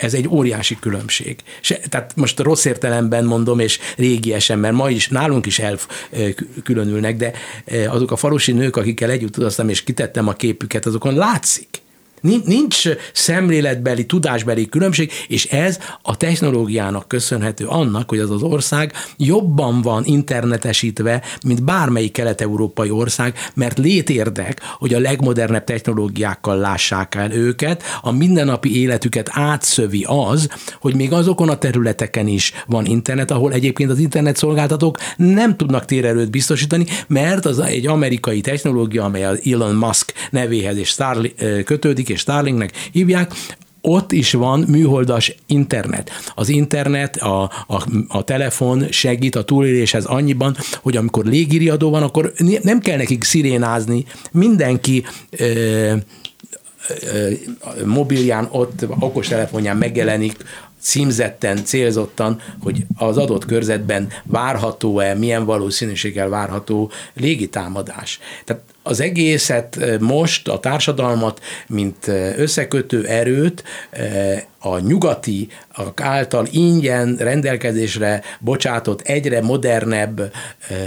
ez 0.00 0.14
egy 0.14 0.28
óriási 0.28 0.76
különbség. 0.80 1.36
Se, 1.60 1.78
tehát 1.88 2.16
most 2.16 2.40
rossz 2.40 2.64
értelemben 2.64 3.24
mondom, 3.24 3.58
és 3.58 3.78
régiesen, 3.96 4.58
mert 4.58 4.74
ma 4.74 4.90
is 4.90 5.08
nálunk 5.08 5.46
is 5.46 5.58
elkülönülnek, 5.58 7.16
de 7.16 7.32
azok 7.88 8.10
a 8.10 8.16
falusi 8.16 8.52
nők, 8.52 8.76
akikkel 8.76 9.10
együtt 9.10 9.36
utaztam, 9.36 9.68
és 9.68 9.82
kitettem 9.82 10.28
a 10.28 10.32
képüket, 10.32 10.86
azokon 10.86 11.14
látszik, 11.14 11.68
Nincs 12.20 12.88
szemléletbeli, 13.12 14.06
tudásbeli 14.06 14.68
különbség, 14.68 15.12
és 15.28 15.44
ez 15.44 15.78
a 16.02 16.16
technológiának 16.16 17.08
köszönhető 17.08 17.66
annak, 17.66 18.08
hogy 18.08 18.18
az 18.18 18.30
az 18.30 18.42
ország 18.42 18.92
jobban 19.16 19.82
van 19.82 20.04
internetesítve, 20.04 21.22
mint 21.46 21.64
bármelyik 21.64 22.12
kelet-európai 22.12 22.90
ország, 22.90 23.34
mert 23.54 23.78
létérdek, 23.78 24.60
hogy 24.78 24.94
a 24.94 24.98
legmodernebb 24.98 25.64
technológiákkal 25.64 26.58
lássák 26.58 27.14
el 27.14 27.32
őket, 27.32 27.82
a 28.02 28.10
mindennapi 28.10 28.80
életüket 28.80 29.28
átszövi 29.32 30.04
az, 30.08 30.48
hogy 30.80 30.94
még 30.94 31.12
azokon 31.12 31.48
a 31.48 31.58
területeken 31.58 32.26
is 32.26 32.52
van 32.66 32.84
internet, 32.84 33.30
ahol 33.30 33.52
egyébként 33.52 33.90
az 33.90 33.98
internet 33.98 34.36
szolgáltatók 34.36 34.98
nem 35.16 35.56
tudnak 35.56 35.84
térerőt 35.84 36.30
biztosítani, 36.30 36.84
mert 37.06 37.46
az 37.46 37.58
egy 37.58 37.86
amerikai 37.86 38.40
technológia, 38.40 39.04
amely 39.04 39.24
az 39.24 39.40
Elon 39.44 39.74
Musk 39.74 40.12
nevéhez 40.30 40.76
és 40.76 40.88
Starlink 40.88 41.64
kötődik, 41.64 42.08
és 42.10 42.20
Starlinknek 42.20 42.88
hívják, 42.92 43.32
ott 43.80 44.12
is 44.12 44.32
van 44.32 44.60
műholdas 44.68 45.34
internet. 45.46 46.10
Az 46.34 46.48
internet, 46.48 47.16
a, 47.16 47.42
a, 47.66 47.86
a 48.08 48.24
telefon 48.24 48.86
segít 48.90 49.34
a 49.34 49.44
túléléshez 49.44 50.04
annyiban, 50.04 50.56
hogy 50.82 50.96
amikor 50.96 51.24
légiriadó 51.24 51.90
van, 51.90 52.02
akkor 52.02 52.32
nem 52.62 52.80
kell 52.80 52.96
nekik 52.96 53.24
szirénázni, 53.24 54.04
mindenki 54.30 55.04
ö, 55.30 55.94
mobilján 57.84 58.48
ott, 58.50 58.86
okostelefonján 58.98 59.76
megjelenik 59.76 60.36
címzetten, 60.80 61.64
célzottan, 61.64 62.40
hogy 62.62 62.86
az 62.96 63.16
adott 63.16 63.44
körzetben 63.44 64.08
várható-e, 64.24 65.14
milyen 65.14 65.44
valószínűséggel 65.44 66.28
várható 66.28 66.90
légitámadás. 67.14 68.20
Tehát 68.44 68.62
az 68.82 69.00
egészet 69.00 69.78
most, 70.00 70.48
a 70.48 70.60
társadalmat, 70.60 71.40
mint 71.66 72.08
összekötő 72.36 73.06
erőt 73.06 73.64
a 74.58 74.78
nyugati 74.78 75.48
által 75.94 76.46
ingyen 76.50 77.16
rendelkezésre 77.16 78.22
bocsátott 78.38 79.00
egyre 79.00 79.42
modernebb 79.42 80.32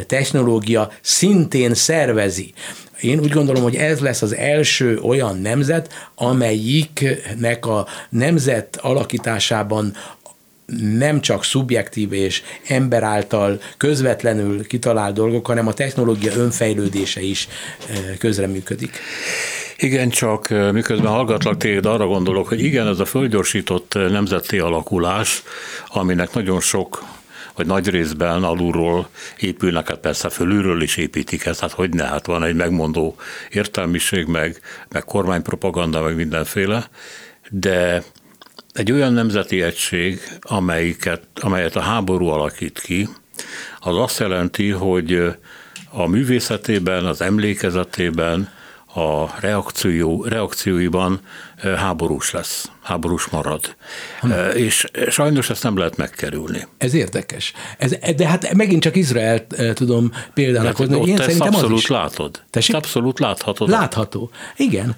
technológia 0.08 0.92
szintén 1.02 1.74
szervezi. 1.74 2.54
Én 3.02 3.20
úgy 3.20 3.32
gondolom, 3.32 3.64
hogy 3.64 3.76
ez 3.76 4.00
lesz 4.00 4.22
az 4.22 4.36
első 4.36 5.00
olyan 5.00 5.38
nemzet, 5.38 5.94
amelyiknek 6.16 7.66
a 7.66 7.88
nemzet 8.10 8.78
alakításában 8.82 9.94
nem 10.98 11.22
csak 11.22 11.44
szubjektív 11.44 12.14
és 12.14 12.44
ember 12.68 13.04
által 13.04 13.60
közvetlenül 13.78 14.68
kitalált 14.68 15.14
dolgok, 15.14 15.48
hanem 15.48 15.68
a 15.68 15.74
technológia 15.74 16.34
önfejlődése 16.36 17.22
is 17.22 17.48
eh, 17.90 17.98
közreműködik. 18.20 19.00
Igen, 19.78 20.10
csak 20.10 20.50
eh, 20.50 20.72
miközben 20.72 21.12
hallgatlak 21.12 21.58
téged, 21.58 21.86
arra 21.86 22.08
gondolok, 22.08 22.48
hogy 22.48 22.64
igen, 22.64 22.88
ez 22.88 23.00
a 23.00 23.06
földgyorsított 23.06 23.94
eh, 23.94 24.10
nemzeti 24.10 24.60
alakulás, 24.60 25.44
aminek 25.88 26.34
nagyon 26.34 26.60
sok 26.60 27.04
vagy 27.56 27.66
nagy 27.66 27.90
részben 27.90 28.44
alulról 28.44 29.10
épülnek, 29.40 29.88
hát 29.88 29.98
persze 29.98 30.30
fölülről 30.30 30.82
is 30.82 30.98
építik 30.98 31.46
ezt, 31.46 31.60
hát 31.60 31.72
hogy 31.72 31.94
ne, 31.94 32.04
hát 32.04 32.26
van 32.26 32.44
egy 32.44 32.56
megmondó 32.56 33.16
értelmiség, 33.50 34.26
meg, 34.26 34.62
meg 34.90 35.04
kormánypropaganda, 35.04 36.02
meg 36.02 36.16
mindenféle, 36.16 36.90
de 37.50 38.04
egy 38.74 38.92
olyan 38.92 39.14
nemzeti 39.14 39.62
egység, 39.62 40.20
amelyiket, 40.42 41.22
amelyet 41.42 41.76
a 41.76 41.82
háború 41.82 42.28
alakít 42.28 42.80
ki, 42.80 43.10
az 43.80 43.98
azt 43.98 44.20
jelenti, 44.20 44.70
hogy 44.70 45.36
a 45.90 46.08
művészetében, 46.08 47.06
az 47.06 47.22
emlékezetében, 47.22 48.50
a 48.96 49.40
reakció, 49.40 50.24
reakcióiban 50.24 51.20
háborús 51.76 52.32
lesz, 52.32 52.72
háborús 52.82 53.26
marad. 53.26 53.76
Hmm. 54.20 54.32
És 54.54 54.86
sajnos 55.10 55.50
ezt 55.50 55.64
nem 55.64 55.78
lehet 55.78 55.98
megkerülni. 55.98 56.68
Ez 56.78 56.94
érdekes. 56.94 57.54
Ez, 57.78 57.92
de 58.16 58.28
hát 58.28 58.54
megint 58.54 58.82
csak 58.82 58.96
Izrael 58.96 59.48
tudom 59.74 60.12
példának 60.34 60.76
hozni, 60.76 61.08
én 61.08 61.18
szerintem 61.18 61.48
abszolút 61.48 61.72
az 61.72 61.80
is. 61.80 61.88
látod. 61.88 62.44
Tessék? 62.50 62.76
abszolút 62.76 63.20
láthatod. 63.20 63.70
Látható. 63.70 64.32
Igen. 64.56 64.94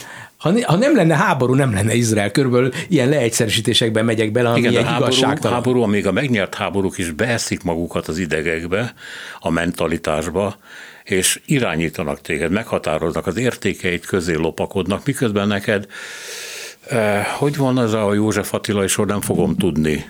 Ha, 0.46 0.54
ha 0.66 0.76
nem 0.76 0.96
lenne 0.96 1.16
háború, 1.16 1.54
nem 1.54 1.74
lenne 1.74 1.94
Izrael. 1.94 2.32
Körülbelül 2.32 2.72
ilyen 2.88 3.10
leegyszerűsítésekben 3.10 4.06
megyek 4.06 4.32
bele, 4.32 4.50
ami 4.50 4.60
Igen, 4.60 4.76
egy 4.76 4.84
háború, 4.84 5.02
igazságtalan. 5.02 5.54
háború, 5.54 5.82
amíg 5.82 6.08
a 6.08 6.12
megnyert 6.12 6.56
háborúk 6.56 6.98
is 6.98 7.12
beeszik 7.12 7.64
magukat 7.64 8.08
az 8.08 8.18
idegekbe, 8.18 8.94
a 9.40 9.50
mentalitásba, 9.50 10.58
és 11.04 11.42
irányítanak 11.46 12.22
téged, 12.22 12.52
meghatároznak, 12.52 13.28
az 13.28 13.38
értékeit 13.38 14.06
közé 14.06 14.34
lopakodnak, 14.34 15.06
miközben 15.06 15.48
neked, 15.48 15.88
eh, 16.90 17.26
hogy 17.26 17.58
van 17.58 17.80
ez 17.80 17.94
a 17.94 18.14
József 18.14 18.54
Attila, 18.54 18.84
és 18.84 19.00
nem 19.08 19.22
fogom 19.22 19.56
tudni 19.56 20.06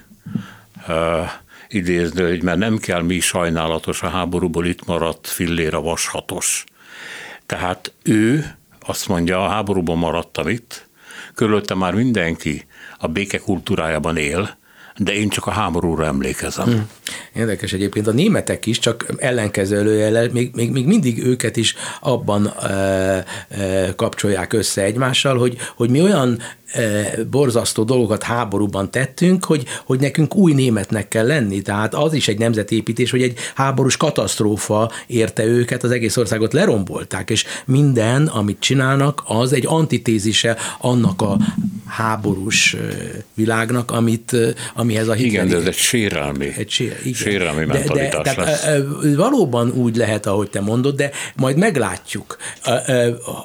eh, 0.87 1.31
idézni, 1.67 2.21
hogy 2.23 2.43
mert 2.43 2.57
nem 2.57 2.77
kell 2.77 3.01
mi 3.01 3.19
sajnálatos, 3.19 4.01
a 4.01 4.07
háborúból 4.07 4.65
itt 4.65 4.85
maradt 4.85 5.27
fillér 5.27 5.73
a 5.73 5.81
vashatos. 5.81 6.63
Tehát 7.45 7.93
ő 8.03 8.55
azt 8.85 9.07
mondja, 9.07 9.43
a 9.43 9.49
háborúban 9.49 9.97
maradtam 9.97 10.47
itt, 10.47 10.87
körülötte 11.35 11.75
már 11.75 11.93
mindenki 11.93 12.65
a 12.97 13.07
béke 13.07 13.37
kultúrájában 13.37 14.17
él, 14.17 14.57
de 14.97 15.13
én 15.13 15.29
csak 15.29 15.45
a 15.45 15.51
háborúra 15.51 16.05
emlékezem. 16.05 16.65
Hmm. 16.65 16.89
Érdekes 17.33 17.73
egyébként, 17.73 18.07
a 18.07 18.11
németek 18.11 18.65
is, 18.65 18.79
csak 18.79 19.05
ellenkező 19.17 19.77
előjele, 19.77 20.27
még, 20.31 20.51
még, 20.53 20.71
még 20.71 20.85
mindig 20.85 21.25
őket 21.25 21.57
is 21.57 21.75
abban 21.99 22.47
e, 22.47 22.69
e, 22.69 23.95
kapcsolják 23.95 24.53
össze 24.53 24.81
egymással, 24.81 25.37
hogy, 25.37 25.57
hogy 25.75 25.89
mi 25.89 26.01
olyan 26.01 26.39
borzasztó 27.29 27.83
dolgokat 27.83 28.23
háborúban 28.23 28.91
tettünk, 28.91 29.45
hogy, 29.45 29.65
hogy 29.85 29.99
nekünk 29.99 30.35
új 30.35 30.53
németnek 30.53 31.07
kell 31.07 31.27
lenni. 31.27 31.61
Tehát 31.61 31.93
az 31.93 32.13
is 32.13 32.27
egy 32.27 32.37
nemzetépítés, 32.37 33.11
hogy 33.11 33.21
egy 33.21 33.37
háborús 33.55 33.97
katasztrófa 33.97 34.91
érte 35.07 35.45
őket, 35.45 35.83
az 35.83 35.91
egész 35.91 36.17
országot 36.17 36.53
lerombolták, 36.53 37.29
és 37.29 37.45
minden, 37.65 38.27
amit 38.27 38.59
csinálnak, 38.59 39.23
az 39.25 39.53
egy 39.53 39.65
antitézise 39.67 40.57
annak 40.79 41.21
a 41.21 41.37
háborús 41.85 42.75
világnak, 43.33 43.91
amit, 43.91 44.35
amihez 44.73 45.07
a 45.07 45.13
Hitler... 45.13 45.31
Igen, 45.31 45.47
de 45.47 45.55
ez 45.55 45.65
egy 45.65 45.73
sérelmi, 45.73 46.53
egy 46.57 46.69
sér, 46.69 46.99
igen. 47.03 47.13
sérelmi 47.13 47.65
mentalitás 47.65 48.23
de, 48.23 48.35
de, 48.35 48.41
lesz. 48.41 48.61
Tehát, 48.61 49.15
valóban 49.15 49.71
úgy 49.71 49.95
lehet, 49.95 50.25
ahogy 50.25 50.49
te 50.49 50.61
mondod, 50.61 50.95
de 50.95 51.11
majd 51.35 51.57
meglátjuk. 51.57 52.37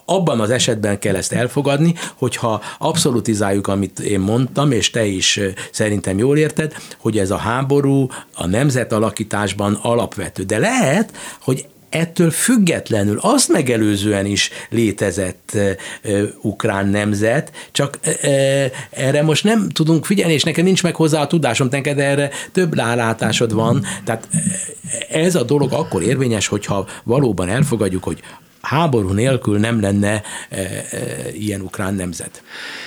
Abban 0.05 0.41
az 0.41 0.51
esetben 0.51 0.99
kell 0.99 1.17
ezt 1.17 1.33
elfogadni, 1.33 1.95
hogyha 2.15 2.63
abszolút 2.79 3.20
abszolutizáljuk, 3.21 3.67
amit 3.67 3.99
én 3.99 4.21
mondtam, 4.21 4.73
és 4.73 4.91
te 4.91 5.05
is 5.05 5.41
szerintem 5.71 6.19
jól 6.19 6.39
érted, 6.39 6.75
hogy 6.99 7.19
ez 7.19 7.31
a 7.31 7.37
háború 7.37 8.09
a 8.35 8.47
nemzetalakításban 8.47 9.79
alapvető. 9.83 10.43
De 10.43 10.59
lehet, 10.59 11.13
hogy 11.41 11.67
ettől 11.89 12.31
függetlenül 12.31 13.19
azt 13.21 13.49
megelőzően 13.49 14.27
is 14.27 14.51
létezett 14.71 15.53
e, 15.55 15.77
ukrán 16.43 16.89
nemzet, 16.89 17.53
csak 17.73 17.99
e, 18.03 18.29
erre 18.91 19.23
most 19.23 19.45
nem 19.45 19.69
tudunk 19.69 20.05
figyelni, 20.05 20.33
és 20.33 20.43
nekem 20.43 20.65
nincs 20.65 20.83
meg 20.83 20.95
hozzá 20.95 21.21
a 21.21 21.27
tudásom, 21.27 21.69
neked 21.71 21.99
erre 21.99 22.31
több 22.53 22.75
rálátásod 22.75 23.53
van, 23.53 23.85
tehát 24.05 24.29
ez 25.11 25.35
a 25.35 25.43
dolog 25.43 25.73
akkor 25.73 26.03
érvényes, 26.03 26.47
hogyha 26.47 26.87
valóban 27.05 27.49
elfogadjuk, 27.49 28.05
hogy 28.05 28.21
háború 28.71 29.13
nélkül 29.13 29.59
nem 29.59 29.81
lenne 29.81 30.23
e, 30.49 30.59
e, 30.59 30.85
ilyen 31.33 31.61
ukrán 31.61 31.95
nemzet. 31.95 32.43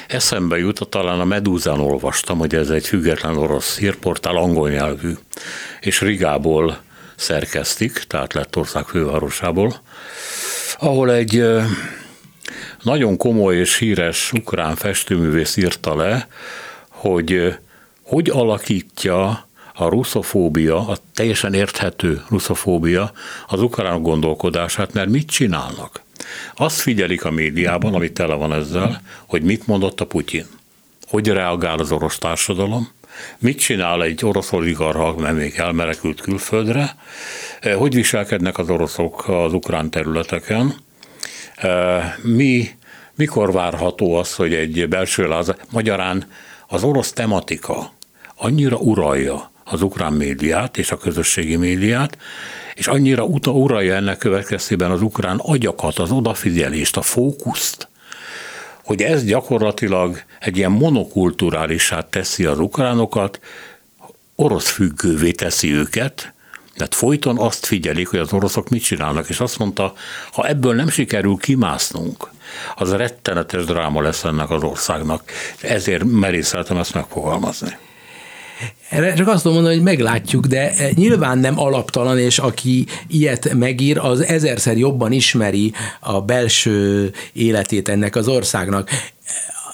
Eszembe 0.08 0.58
jut, 0.58 0.88
talán 0.90 1.20
a 1.20 1.26
Medúzán 1.26 1.80
olvastam, 1.80 2.38
hogy 2.38 2.56
ez 2.56 2.70
egy 2.70 2.88
független 2.88 3.38
orosz 3.38 3.78
hírportál, 3.78 4.36
angol 4.36 4.70
nyelvű, 4.70 5.14
és 5.80 6.02
Rigából 6.02 6.78
szerkesztik, 7.16 8.04
tehát 8.08 8.34
Lettország 8.34 8.86
fővárosából, 8.86 9.82
ahol 10.80 11.12
egy 11.12 11.38
e, 11.38 11.66
nagyon 12.82 13.18
komoly 13.18 13.56
és 13.56 13.78
híres 13.78 14.32
ukrán 14.34 14.76
festőművész 14.76 15.58
írta 15.58 15.96
le, 15.96 16.28
hogy 16.88 17.32
e, 17.32 17.62
hogy 18.04 18.30
alakítja 18.30 19.48
a 19.74 19.88
russzofóbia, 19.88 20.88
a 20.88 20.98
teljesen 21.14 21.54
érthető 21.54 22.24
russzofóbia 22.30 23.12
az 23.48 23.62
ukrán 23.62 24.02
gondolkodását, 24.02 24.94
mert 24.94 25.10
mit 25.10 25.30
csinálnak? 25.30 26.02
Azt 26.56 26.80
figyelik 26.80 27.26
a 27.26 27.32
médiában, 27.32 27.94
ami 27.94 28.12
tele 28.12 28.34
van 28.34 28.54
ezzel, 28.54 29.02
hogy 29.26 29.42
mit 29.42 29.68
mondott 29.68 30.02
a 30.02 30.06
Putyin. 30.06 30.46
Hogy 31.08 31.28
reagál 31.28 31.78
az 31.78 31.92
orosz 31.92 32.18
társadalom, 32.18 32.90
mit 33.38 33.60
csinál 33.60 34.04
egy 34.04 34.26
orosz 34.26 34.52
oligarha, 34.52 35.16
mert 35.16 35.36
még 35.36 35.54
elmerekült 35.58 36.22
külföldre, 36.22 36.96
hogy 37.78 37.96
viselkednek 37.96 38.58
az 38.58 38.70
oroszok 38.70 39.28
az 39.28 39.54
ukrán 39.54 39.90
területeken, 39.90 40.76
mi, 42.22 42.70
mikor 43.16 43.52
várható 43.52 44.16
az, 44.16 44.36
hogy 44.36 44.54
egy 44.54 44.88
belső 44.90 45.28
láz, 45.28 45.56
magyarán 45.72 46.28
az 46.68 46.84
orosz 46.84 47.12
tematika 47.12 47.92
annyira 48.36 48.78
uralja 48.78 49.52
az 49.64 49.82
ukrán 49.82 50.14
médiát 50.14 50.78
és 50.78 50.92
a 50.92 50.98
közösségi 50.98 51.56
médiát, 51.56 52.18
és 52.74 52.88
annyira 52.88 53.24
uta 53.24 53.52
uralja 53.52 53.96
ennek 53.96 54.18
következtében 54.18 54.92
az 54.92 55.02
ukrán 55.02 55.38
agyakat, 55.38 56.00
az 56.00 56.12
odafigyelést, 56.12 56.98
a 56.98 57.02
fókuszt, 57.02 57.88
hogy 58.84 59.02
ez 59.02 59.24
gyakorlatilag 59.24 60.22
egy 60.40 60.58
ilyen 60.58 60.72
monokulturálisát 60.72 62.06
teszi 62.06 62.46
az 62.46 62.60
ukránokat, 62.60 63.40
orosz 64.36 64.70
függővé 64.70 65.32
teszi 65.32 65.74
őket, 65.74 66.34
tehát 66.76 66.96
folyton 66.96 67.38
azt 67.38 67.66
figyelik, 67.66 68.08
hogy 68.08 68.20
az 68.20 68.34
oroszok 68.34 68.70
mit 68.70 68.84
csinálnak, 68.84 69.30
és 69.30 69.40
azt 69.40 69.58
mondta, 69.58 69.94
ha 70.32 70.48
ebből 70.48 70.76
nem 70.76 70.90
sikerül 70.90 71.38
kimásznunk, 71.38 72.30
az 72.76 72.92
rettenetes 72.92 73.66
dráma 73.66 74.02
lesz 74.02 74.24
ennek 74.24 74.50
az 74.50 74.64
országnak. 74.64 75.32
Ezért 75.62 76.04
merészeltem 76.04 76.78
ezt 76.78 76.94
megfogalmazni. 76.94 77.78
Erre 78.90 79.14
csak 79.14 79.28
azt 79.28 79.42
tudom 79.42 79.54
mondani, 79.54 79.76
hogy 79.76 79.84
meglátjuk, 79.84 80.46
de 80.46 80.72
eh, 80.72 80.90
nyilván 80.96 81.38
nem 81.38 81.60
alaptalan, 81.60 82.20
és 82.20 82.40
aki 82.40 82.86
ilyet 83.08 83.54
megír, 83.54 83.98
az 83.98 84.24
ezerszer 84.26 84.78
jobban 84.78 85.12
ismeri 85.12 85.74
a 86.00 86.22
belső 86.22 87.12
életét 87.34 87.90
ennek 87.90 88.16
az 88.16 88.28
országnak. 88.28 88.90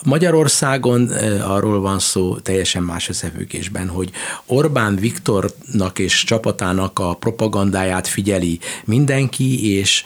Magyarországon 0.04 1.12
arról 1.48 1.80
van 1.80 2.00
szó 2.00 2.38
teljesen 2.38 2.84
más 2.84 3.10
összefüggésben, 3.10 3.88
hogy 3.88 4.10
Orbán 4.46 4.96
Viktornak 4.96 6.00
és 6.00 6.24
csapatának 6.24 7.00
a 7.00 7.14
propagandáját 7.14 8.08
figyeli 8.08 8.60
mindenki, 8.86 9.78
és 9.78 10.04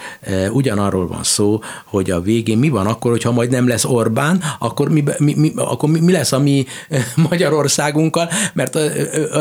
ugyanarról 0.52 1.08
van 1.08 1.24
szó, 1.24 1.60
hogy 1.86 2.12
a 2.12 2.22
végén 2.22 2.58
mi 2.58 2.70
van 2.70 2.88
akkor, 2.88 3.12
hogyha 3.12 3.32
majd 3.32 3.50
nem 3.50 3.68
lesz 3.68 3.86
Orbán, 3.86 4.44
akkor 4.60 4.90
mi, 4.90 5.04
mi, 5.18 5.34
mi, 5.34 5.52
akkor 5.56 5.90
mi, 5.90 6.12
lesz 6.12 6.32
a 6.32 6.40
mi 6.40 6.66
Magyarországunkkal, 7.30 8.30
mert 8.54 8.76
az, 8.76 8.92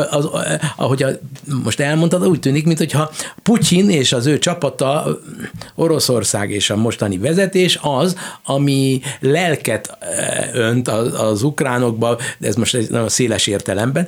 az, 0.09 0.29
ahogy 0.75 1.03
a, 1.03 1.09
most 1.63 1.79
elmondtad, 1.79 2.27
úgy 2.27 2.39
tűnik, 2.39 2.65
mintha 2.65 3.11
Putyin 3.43 3.89
és 3.89 4.13
az 4.13 4.25
ő 4.25 4.39
csapata, 4.39 5.19
Oroszország 5.75 6.51
és 6.51 6.69
a 6.69 6.75
mostani 6.75 7.17
vezetés 7.17 7.79
az, 7.81 8.17
ami 8.43 9.01
lelket 9.19 9.97
önt 10.53 10.87
az, 10.87 11.43
ukránokba, 11.43 12.17
de 12.37 12.47
ez 12.47 12.55
most 12.55 12.89
nagyon 12.89 13.09
széles 13.09 13.47
értelemben. 13.47 14.07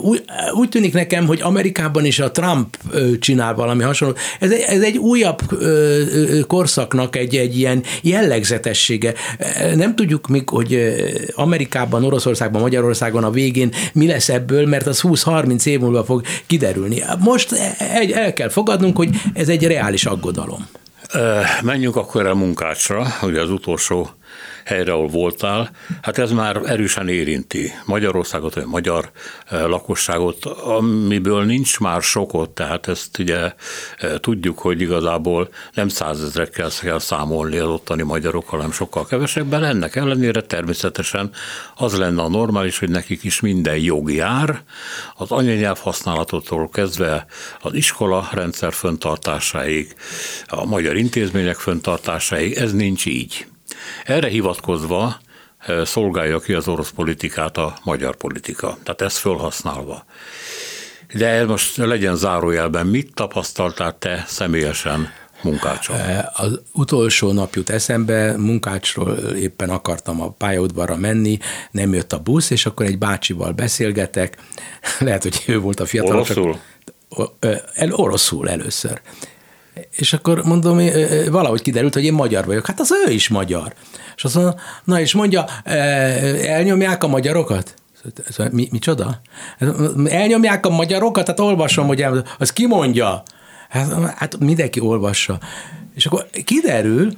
Úgy, 0.00 0.24
úgy 0.52 0.68
tűnik 0.68 0.92
nekem, 0.92 1.26
hogy 1.26 1.40
Amerikában 1.42 2.04
is 2.04 2.18
a 2.18 2.30
Trump 2.30 2.76
csinál 3.18 3.54
valami 3.54 3.82
hasonló. 3.82 4.14
Ez 4.40 4.50
egy, 4.50 4.60
ez 4.60 4.82
egy 4.82 4.96
újabb 4.96 5.40
korszaknak 6.46 7.16
egy, 7.16 7.36
egy 7.36 7.58
ilyen 7.58 7.82
jellegzetessége. 8.02 9.14
Nem 9.74 9.96
tudjuk 9.96 10.28
még, 10.28 10.48
hogy 10.48 10.94
Amerikában, 11.34 12.04
Oroszországban, 12.04 12.60
Magyarországon 12.60 13.24
a 13.24 13.30
végén 13.30 13.72
mi 13.92 14.06
lesz 14.06 14.28
ebből, 14.28 14.66
mert 14.66 14.86
az 14.86 15.00
20-30 15.02 15.66
év 15.66 15.80
múlva 15.80 16.04
fog 16.04 16.22
kiderülni. 16.46 17.02
Most 17.18 17.52
el 18.14 18.32
kell 18.32 18.48
fogadnunk, 18.48 18.96
hogy 18.96 19.08
ez 19.34 19.48
egy 19.48 19.66
reális 19.66 20.04
aggodalom. 20.04 20.66
Menjünk 21.62 21.96
akkor 21.96 22.26
a 22.26 22.34
munkácsra, 22.34 23.06
ugye 23.22 23.40
az 23.40 23.50
utolsó 23.50 24.10
helyre, 24.64 24.92
ahol 24.92 25.08
voltál, 25.08 25.70
hát 26.02 26.18
ez 26.18 26.30
már 26.30 26.60
erősen 26.64 27.08
érinti 27.08 27.72
Magyarországot, 27.84 28.54
vagy 28.54 28.66
magyar 28.66 29.10
lakosságot, 29.50 30.44
amiből 30.44 31.44
nincs 31.44 31.80
már 31.80 32.02
sokot, 32.02 32.50
tehát 32.50 32.88
ezt 32.88 33.18
ugye 33.18 33.52
tudjuk, 34.20 34.58
hogy 34.58 34.80
igazából 34.80 35.48
nem 35.74 35.88
százezrekkel 35.88 36.70
kell 36.80 36.98
számolni 36.98 37.58
az 37.58 37.68
ottani 37.68 38.02
magyarokkal, 38.02 38.58
hanem 38.58 38.72
sokkal 38.72 39.06
kevesebben. 39.06 39.64
Ennek 39.64 39.96
ellenére 39.96 40.40
természetesen 40.40 41.30
az 41.76 41.96
lenne 41.98 42.22
a 42.22 42.28
normális, 42.28 42.78
hogy 42.78 42.90
nekik 42.90 43.24
is 43.24 43.40
minden 43.40 43.76
jog 43.76 44.12
jár, 44.12 44.62
az 45.14 45.30
anyanyelv 45.30 45.78
használatotól 45.78 46.68
kezdve 46.68 47.26
az 47.60 47.74
iskola 47.74 48.28
rendszer 48.32 48.72
föntartásáig, 48.72 49.94
a 50.46 50.64
magyar 50.64 50.96
intézmények 50.96 51.56
föntartásáig, 51.56 52.52
ez 52.52 52.72
nincs 52.72 53.06
így. 53.06 53.46
Erre 54.04 54.28
hivatkozva 54.28 55.16
eh, 55.58 55.84
szolgálja 55.84 56.38
ki 56.38 56.52
az 56.52 56.68
orosz 56.68 56.90
politikát 56.90 57.56
a 57.56 57.76
magyar 57.84 58.16
politika, 58.16 58.78
tehát 58.82 59.00
ezt 59.00 59.16
fölhasználva. 59.16 60.04
De 61.14 61.44
most 61.44 61.76
legyen 61.76 62.16
zárójelben, 62.16 62.86
mit 62.86 63.14
tapasztaltál 63.14 63.98
te 63.98 64.24
személyesen 64.26 65.12
Munkácson? 65.42 65.96
Eh, 65.96 66.40
az 66.40 66.60
utolsó 66.72 67.32
nap 67.32 67.54
jut 67.54 67.70
eszembe, 67.70 68.36
Munkácsról 68.36 69.16
éppen 69.16 69.70
akartam 69.70 70.20
a 70.20 70.30
pályaudvarra 70.30 70.96
menni, 70.96 71.38
nem 71.70 71.94
jött 71.94 72.12
a 72.12 72.18
busz, 72.18 72.50
és 72.50 72.66
akkor 72.66 72.86
egy 72.86 72.98
bácsival 72.98 73.52
beszélgetek, 73.52 74.36
lehet, 74.98 75.22
hogy 75.22 75.42
ő 75.46 75.58
volt 75.58 75.80
a 75.80 75.86
fiatal. 75.86 76.14
Oroszul? 76.14 76.58
El, 77.74 77.92
oroszul 77.92 78.48
először. 78.48 79.00
És 79.90 80.12
akkor 80.12 80.44
mondom, 80.44 80.80
valahogy 81.30 81.62
kiderült, 81.62 81.94
hogy 81.94 82.04
én 82.04 82.12
magyar 82.12 82.46
vagyok. 82.46 82.66
Hát 82.66 82.80
az 82.80 82.92
ő 83.06 83.10
is 83.10 83.28
magyar. 83.28 83.74
És 84.16 84.24
azt 84.24 84.34
mondja, 84.34 84.54
na 84.84 85.00
és 85.00 85.14
mondja, 85.14 85.44
elnyomják 86.44 87.04
a 87.04 87.06
magyarokat? 87.06 87.74
Mi, 88.50 88.68
micsoda? 88.70 89.20
Elnyomják 90.04 90.66
a 90.66 90.70
magyarokat? 90.70 91.26
Hát 91.26 91.40
olvasom, 91.40 91.86
hogy 91.86 92.04
az 92.38 92.52
ki 92.52 92.66
mondja? 92.66 93.22
Hát, 93.68 94.14
hát 94.16 94.38
mindenki 94.38 94.80
olvassa. 94.80 95.38
És 95.94 96.06
akkor 96.06 96.26
kiderül, 96.44 97.12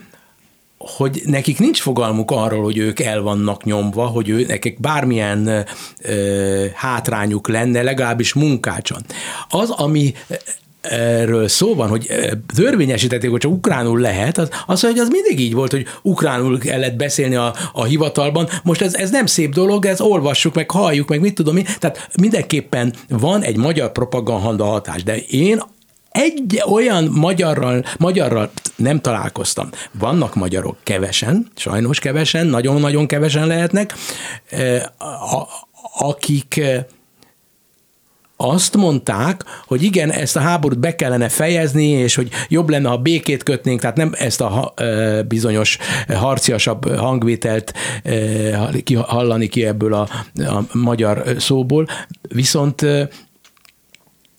hogy 0.79 1.23
nekik 1.25 1.59
nincs 1.59 1.81
fogalmuk 1.81 2.31
arról, 2.31 2.63
hogy 2.63 2.79
ők 2.79 3.01
el 3.01 3.21
vannak 3.21 3.65
nyomva, 3.65 4.07
hogy 4.07 4.29
ő, 4.29 4.45
nekik 4.47 4.81
bármilyen 4.81 5.67
ö, 6.03 6.67
hátrányuk 6.75 7.49
lenne, 7.49 7.83
legalábbis 7.83 8.33
munkácson. 8.33 9.03
Az, 9.49 9.71
ami 9.71 10.15
erről 10.91 11.49
szó 11.49 11.75
van, 11.75 11.89
hogy 11.89 12.11
törvényesítették, 12.55 13.31
hogy 13.31 13.41
csak 13.41 13.53
ukránul 13.53 14.01
lehet, 14.01 14.39
az, 14.39 14.49
az, 14.67 14.81
hogy 14.81 14.99
az 14.99 15.09
mindig 15.09 15.41
így 15.41 15.55
volt, 15.55 15.71
hogy 15.71 15.87
ukránul 16.03 16.59
kellett 16.59 16.97
beszélni 16.97 17.35
a, 17.35 17.55
a 17.73 17.85
hivatalban. 17.85 18.49
Most 18.63 18.83
ez, 18.83 18.95
ez 18.95 19.11
nem 19.11 19.27
szép 19.27 19.55
dolog, 19.55 19.87
ez 19.87 20.01
olvassuk, 20.01 20.55
meg 20.55 20.71
halljuk, 20.71 21.09
meg 21.09 21.21
mit 21.21 21.35
tudom 21.35 21.57
én. 21.57 21.67
Tehát 21.79 22.09
mindenképpen 22.21 22.95
van 23.09 23.43
egy 23.43 23.57
magyar 23.57 23.93
propaganda 23.93 24.65
hatás, 24.65 25.03
de 25.03 25.17
én 25.17 25.61
egy 26.11 26.63
olyan 26.69 27.09
magyarral, 27.13 27.85
magyarral 27.99 28.51
nem 28.77 29.01
találkoztam. 29.01 29.69
Vannak 29.99 30.35
magyarok 30.35 30.77
kevesen, 30.83 31.51
sajnos 31.57 31.99
kevesen, 31.99 32.47
nagyon-nagyon 32.47 33.07
kevesen 33.07 33.47
lehetnek, 33.47 33.95
akik 35.99 36.61
azt 38.37 38.77
mondták, 38.77 39.45
hogy 39.67 39.83
igen, 39.83 40.11
ezt 40.11 40.37
a 40.37 40.41
háborút 40.41 40.79
be 40.79 40.95
kellene 40.95 41.29
fejezni, 41.29 41.87
és 41.87 42.15
hogy 42.15 42.29
jobb 42.49 42.69
lenne, 42.69 42.89
ha 42.89 42.97
békét 42.97 43.43
kötnénk, 43.43 43.81
tehát 43.81 43.97
nem 43.97 44.13
ezt 44.19 44.41
a 44.41 44.75
bizonyos 45.29 45.79
harciasabb 46.09 46.97
hangvételt 46.97 47.73
hallani 48.97 49.47
ki 49.49 49.65
ebből 49.65 49.95
a, 49.95 50.09
a 50.35 50.65
magyar 50.73 51.25
szóból, 51.39 51.87
viszont 52.29 52.87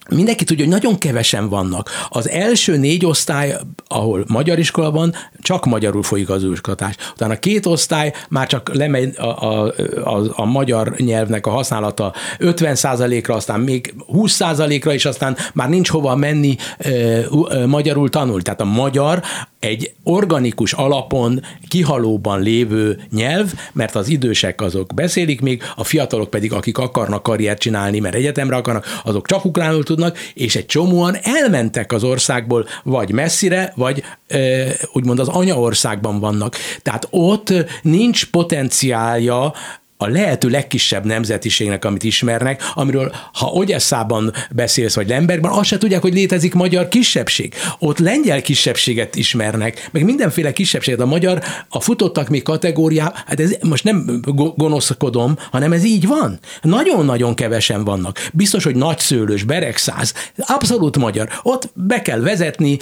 mindenki 0.09 0.43
tudja, 0.43 0.63
hogy 0.63 0.73
nagyon 0.73 0.97
kevesen 0.97 1.49
vannak. 1.49 1.89
Az 2.09 2.29
első 2.29 2.77
négy 2.77 3.05
osztály, 3.05 3.57
ahol 3.87 4.25
magyar 4.27 4.59
iskola 4.59 4.91
van, 4.91 5.13
csak 5.41 5.65
magyarul 5.65 6.03
folyik 6.03 6.29
az 6.29 6.43
őskatás. 6.43 6.95
Utána 7.13 7.39
két 7.39 7.65
osztály 7.65 8.13
már 8.29 8.47
csak 8.47 8.73
lemegy 8.73 9.17
a, 9.17 9.23
a, 9.23 9.73
a, 10.03 10.23
a 10.31 10.45
magyar 10.45 10.93
nyelvnek 10.97 11.45
a 11.45 11.49
használata 11.49 12.13
50%-ra, 12.39 13.35
aztán 13.35 13.59
még 13.59 13.93
20%-ra, 14.13 14.93
és 14.93 15.05
aztán 15.05 15.37
már 15.53 15.69
nincs 15.69 15.89
hova 15.89 16.15
menni 16.15 16.55
e, 16.77 16.89
e, 16.89 17.65
magyarul 17.65 18.09
tanulni. 18.09 18.41
Tehát 18.41 18.61
a 18.61 18.65
magyar 18.65 19.23
egy 19.59 19.93
organikus 20.03 20.73
alapon, 20.73 21.41
kihalóban 21.67 22.41
lévő 22.41 22.99
nyelv, 23.11 23.53
mert 23.73 23.95
az 23.95 24.07
idősek 24.07 24.61
azok 24.61 24.93
beszélik 24.93 25.41
még, 25.41 25.61
a 25.75 25.83
fiatalok 25.83 26.29
pedig, 26.29 26.53
akik 26.53 26.77
akarnak 26.77 27.23
karriert 27.23 27.59
csinálni, 27.59 27.99
mert 27.99 28.15
egyetemre 28.15 28.55
akarnak, 28.55 29.01
azok 29.03 29.27
csak 29.27 29.45
ukránul 29.45 29.83
tudnak, 29.83 30.17
és 30.33 30.55
egy 30.55 30.65
csomóan 30.65 31.17
elmentek 31.21 31.91
az 31.91 32.03
országból, 32.03 32.67
vagy 32.83 33.11
messzire, 33.11 33.73
vagy 33.75 34.03
e, 34.27 34.67
úgymond 34.93 35.19
az 35.19 35.27
anyaországban 35.27 36.19
vannak. 36.19 36.55
Tehát 36.81 37.07
ott 37.09 37.53
nincs 37.81 38.25
potenciálja 38.25 39.53
a 39.97 40.07
lehető 40.07 40.49
legkisebb 40.49 41.05
nemzetiségnek, 41.05 41.85
amit 41.85 42.03
ismernek, 42.03 42.61
amiről 42.73 43.15
ha 43.33 43.47
Ogyesszában 43.47 44.33
beszélsz, 44.51 44.95
vagy 44.95 45.07
Lembergben, 45.07 45.51
azt 45.51 45.67
se 45.67 45.77
tudják, 45.77 46.01
hogy 46.01 46.13
létezik 46.13 46.53
magyar 46.53 46.87
kisebbség. 46.87 47.53
Ott 47.79 47.97
lengyel 47.97 48.41
kisebbséget 48.41 49.15
ismernek, 49.15 49.89
meg 49.91 50.03
mindenféle 50.03 50.53
kisebbséget. 50.53 50.99
A 50.99 51.05
magyar, 51.05 51.43
a 51.69 51.79
futottak 51.79 52.29
még 52.29 52.43
kategóriá, 52.43 53.13
hát 53.25 53.39
ez 53.39 53.55
most 53.61 53.83
nem 53.83 54.21
gonoszkodom, 54.55 55.37
hanem 55.51 55.71
ez 55.71 55.83
így 55.83 56.07
van. 56.07 56.39
Nagyon-nagyon 56.61 57.33
kevesen 57.33 57.83
vannak. 57.83 58.29
Biztos, 58.33 58.63
hogy 58.63 58.75
nagyszőlős, 58.75 59.43
beregszáz, 59.43 60.13
abszolút 60.37 60.97
magyar. 60.97 61.29
Ott 61.43 61.69
be 61.73 62.01
kell 62.01 62.19
vezetni 62.19 62.77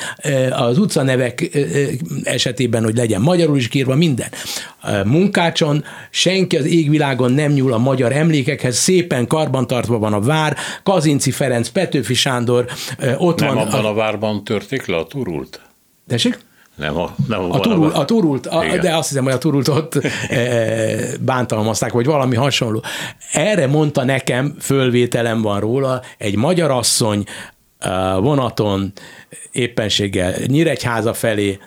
az 0.51 0.77
utcanevek 0.77 1.57
esetében, 2.23 2.83
hogy 2.83 2.95
legyen 2.95 3.21
magyarul 3.21 3.57
is 3.57 3.67
kírva 3.67 3.95
minden. 3.95 4.29
Munkácson 5.03 5.83
senki 6.09 6.57
az 6.57 6.65
égvilág 6.65 7.04
világon 7.05 7.31
nem 7.31 7.51
nyúl 7.51 7.73
a 7.73 7.77
magyar 7.77 8.11
emlékekhez, 8.11 8.77
szépen 8.77 9.27
karbantartva 9.27 9.99
van 9.99 10.13
a 10.13 10.19
vár, 10.19 10.57
Kazinci 10.83 11.31
Ferenc, 11.31 11.67
Petőfi 11.69 12.13
Sándor, 12.13 12.65
ott 13.17 13.39
nem 13.39 13.55
van. 13.55 13.67
abban 13.67 13.85
a, 13.85 13.89
a 13.89 13.93
várban 13.93 14.43
törték 14.43 14.85
le 14.85 14.97
a 14.97 15.05
turult? 15.05 15.61
Tessék? 16.07 16.39
Nem, 16.75 16.97
a, 16.97 17.15
nem 17.27 17.51
a, 17.51 17.59
turul, 17.59 17.91
a 17.91 18.05
turult, 18.05 18.47
a, 18.47 18.77
de 18.81 18.95
azt 18.95 19.07
hiszem, 19.07 19.23
hogy 19.23 19.33
a 19.33 19.37
turult 19.37 19.67
ott 19.67 19.95
e, 19.95 20.37
bántalmazták, 21.21 21.91
vagy 21.91 22.05
valami 22.05 22.35
hasonló. 22.35 22.83
Erre 23.31 23.67
mondta 23.67 24.03
nekem, 24.03 24.55
fölvételem 24.59 25.41
van 25.41 25.59
róla, 25.59 26.01
egy 26.17 26.35
magyar 26.35 26.71
asszony 26.71 27.23
vonaton 28.19 28.93
éppenséggel 29.51 30.33
Nyíregyháza 30.45 31.13
felé 31.13 31.59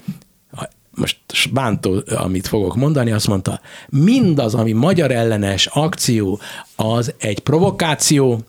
most 0.99 1.53
bántó, 1.53 2.03
amit 2.17 2.47
fogok 2.47 2.77
mondani, 2.77 3.11
azt 3.13 3.27
mondta, 3.27 3.61
mindaz, 3.89 4.55
ami 4.55 4.73
magyar 4.73 5.11
ellenes 5.11 5.67
akció, 5.67 6.41
az 6.77 7.15
egy 7.19 7.39
provokáció, 7.39 8.41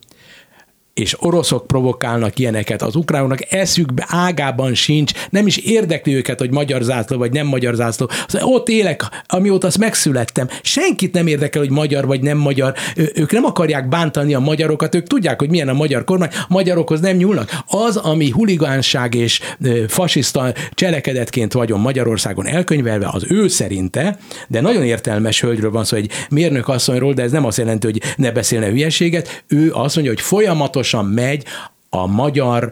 és 1.00 1.16
oroszok 1.18 1.66
provokálnak 1.66 2.38
ilyeneket 2.38 2.82
az 2.82 2.96
ukránoknak, 2.96 3.52
eszükbe 3.52 4.04
ágában 4.08 4.74
sincs, 4.74 5.12
nem 5.30 5.46
is 5.46 5.56
érdekli 5.56 6.14
őket, 6.14 6.38
hogy 6.38 6.50
magyar 6.50 6.82
zászló 6.82 7.18
vagy 7.18 7.32
nem 7.32 7.46
magyar 7.46 7.74
zászló. 7.74 8.08
Ott 8.40 8.68
élek, 8.68 9.02
amióta 9.26 9.66
azt 9.66 9.78
megszülettem. 9.78 10.48
Senkit 10.62 11.12
nem 11.12 11.26
érdekel, 11.26 11.60
hogy 11.60 11.70
magyar 11.70 12.06
vagy 12.06 12.20
nem 12.20 12.38
magyar. 12.38 12.74
Ők 13.14 13.32
nem 13.32 13.44
akarják 13.44 13.88
bántani 13.88 14.34
a 14.34 14.38
magyarokat, 14.38 14.94
ők 14.94 15.06
tudják, 15.06 15.38
hogy 15.38 15.50
milyen 15.50 15.68
a 15.68 15.72
magyar 15.72 16.04
kormány, 16.04 16.30
magyarokhoz 16.48 17.00
nem 17.00 17.16
nyúlnak. 17.16 17.62
Az, 17.66 17.96
ami 17.96 18.30
huligánság 18.30 19.14
és 19.14 19.40
fasiszta 19.88 20.52
cselekedetként 20.70 21.52
vagyon 21.52 21.80
Magyarországon 21.80 22.46
elkönyvelve, 22.46 23.08
az 23.12 23.24
ő 23.28 23.48
szerinte, 23.48 24.18
de 24.48 24.60
nagyon 24.60 24.84
értelmes 24.84 25.40
hölgyről 25.40 25.70
van 25.70 25.84
szó, 25.84 25.96
egy 25.96 26.10
mérnök 26.30 26.68
asszonyról, 26.68 27.12
de 27.12 27.22
ez 27.22 27.32
nem 27.32 27.44
azt 27.44 27.58
jelenti, 27.58 27.86
hogy 27.86 28.02
ne 28.16 28.30
beszélne 28.30 28.66
hülyeséget. 28.66 29.44
Ő 29.48 29.72
azt 29.72 29.94
mondja, 29.94 30.12
hogy 30.14 30.22
folyamatos 30.22 30.89
folyamatosan 30.90 31.04
megy 31.04 31.44
a 31.88 32.06
magyar 32.06 32.70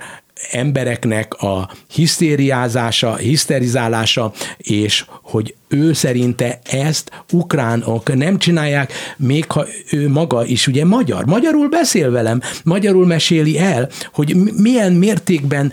embereknek 0.51 1.35
a 1.35 1.71
hisztériázása, 1.91 3.17
hiszterizálása, 3.17 4.33
és 4.57 5.05
hogy 5.23 5.55
ő 5.69 5.93
szerinte 5.93 6.61
ezt 6.63 7.11
ukránok 7.33 8.15
nem 8.15 8.39
csinálják, 8.39 8.93
még 9.17 9.51
ha 9.51 9.67
ő 9.91 10.09
maga 10.09 10.45
is 10.45 10.67
ugye 10.67 10.85
magyar. 10.85 11.25
Magyarul 11.25 11.69
beszél 11.69 12.11
velem, 12.11 12.41
magyarul 12.65 13.07
meséli 13.07 13.59
el, 13.59 13.89
hogy 14.13 14.37
milyen 14.57 14.93
mértékben 14.93 15.73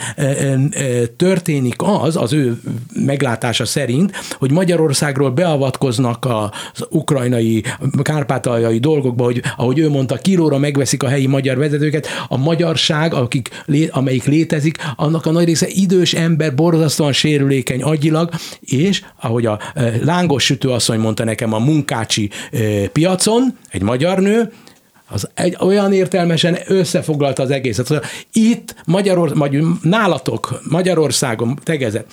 történik 1.18 1.76
az, 1.78 2.16
az 2.16 2.34
ő 2.34 2.60
meglátása 2.93 3.66
szerint, 3.66 4.12
hogy 4.38 4.52
Magyarországról 4.52 5.32
beavatkoznak 5.32 6.26
az 6.26 6.86
ukrajnai, 6.89 7.64
kárpátaljai 8.02 8.80
dolgokba, 8.80 9.24
hogy 9.24 9.41
ahogy 9.58 9.80
ő 9.80 9.89
mondta, 9.89 10.16
kilóra 10.16 10.58
megveszik 10.58 11.04
a 11.04 11.08
helyi 11.08 11.28
magyar 11.28 11.58
vezetőket, 11.58 12.08
a 12.28 12.38
magyarság, 12.38 13.14
akik, 13.14 13.50
amelyik 13.89 14.24
létezik, 14.24 14.78
annak 14.96 15.26
a 15.26 15.32
nagy 15.32 15.46
része 15.46 15.68
idős 15.70 16.14
ember, 16.14 16.56
borzasztóan 16.56 17.14
sérülékeny 17.14 17.82
agyilag, 17.84 18.30
és 18.60 19.04
ahogy 19.22 19.46
a 19.46 19.60
lángos 20.04 20.44
sütőasszony 20.44 21.00
mondta 21.00 21.24
nekem 21.24 21.54
a 21.54 21.60
munkácsi 21.60 22.30
piacon, 22.92 23.58
egy 23.70 23.82
magyar 23.82 24.20
nő, 24.20 24.52
az 25.08 25.30
egy 25.34 25.58
olyan 25.60 25.94
értelmesen 25.94 26.58
összefoglalta 26.68 27.44
az 27.44 27.52
egészet. 27.52 28.06
Itt 28.34 28.76
Magyarország, 28.86 29.38
vagy 29.38 29.64
nálatok 29.82 30.62
Magyarországon 30.70 31.60
tegezett, 31.64 32.12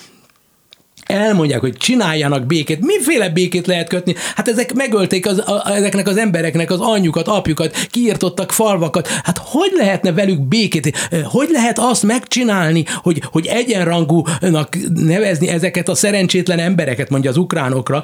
elmondják, 1.05 1.59
hogy 1.59 1.77
csináljanak 1.77 2.45
békét. 2.45 2.79
Miféle 2.79 3.29
békét 3.29 3.67
lehet 3.67 3.89
kötni? 3.89 4.15
Hát 4.35 4.47
ezek 4.47 4.73
megölték 4.73 5.27
az, 5.27 5.39
a, 5.39 5.75
ezeknek 5.75 6.07
az 6.07 6.17
embereknek 6.17 6.71
az 6.71 6.79
anyjukat, 6.79 7.27
apjukat, 7.27 7.87
kiirtottak 7.91 8.51
falvakat. 8.51 9.07
Hát 9.07 9.37
hogy 9.43 9.71
lehetne 9.75 10.11
velük 10.11 10.41
békét? 10.41 10.97
Hogy 11.23 11.49
lehet 11.51 11.79
azt 11.79 12.03
megcsinálni, 12.03 12.85
hogy, 12.95 13.21
hogy 13.31 13.45
egyenrangúnak 13.45 14.77
nevezni 14.93 15.47
ezeket 15.47 15.89
a 15.89 15.95
szerencsétlen 15.95 16.59
embereket, 16.59 17.09
mondja 17.09 17.29
az 17.29 17.37
ukránokra, 17.37 18.03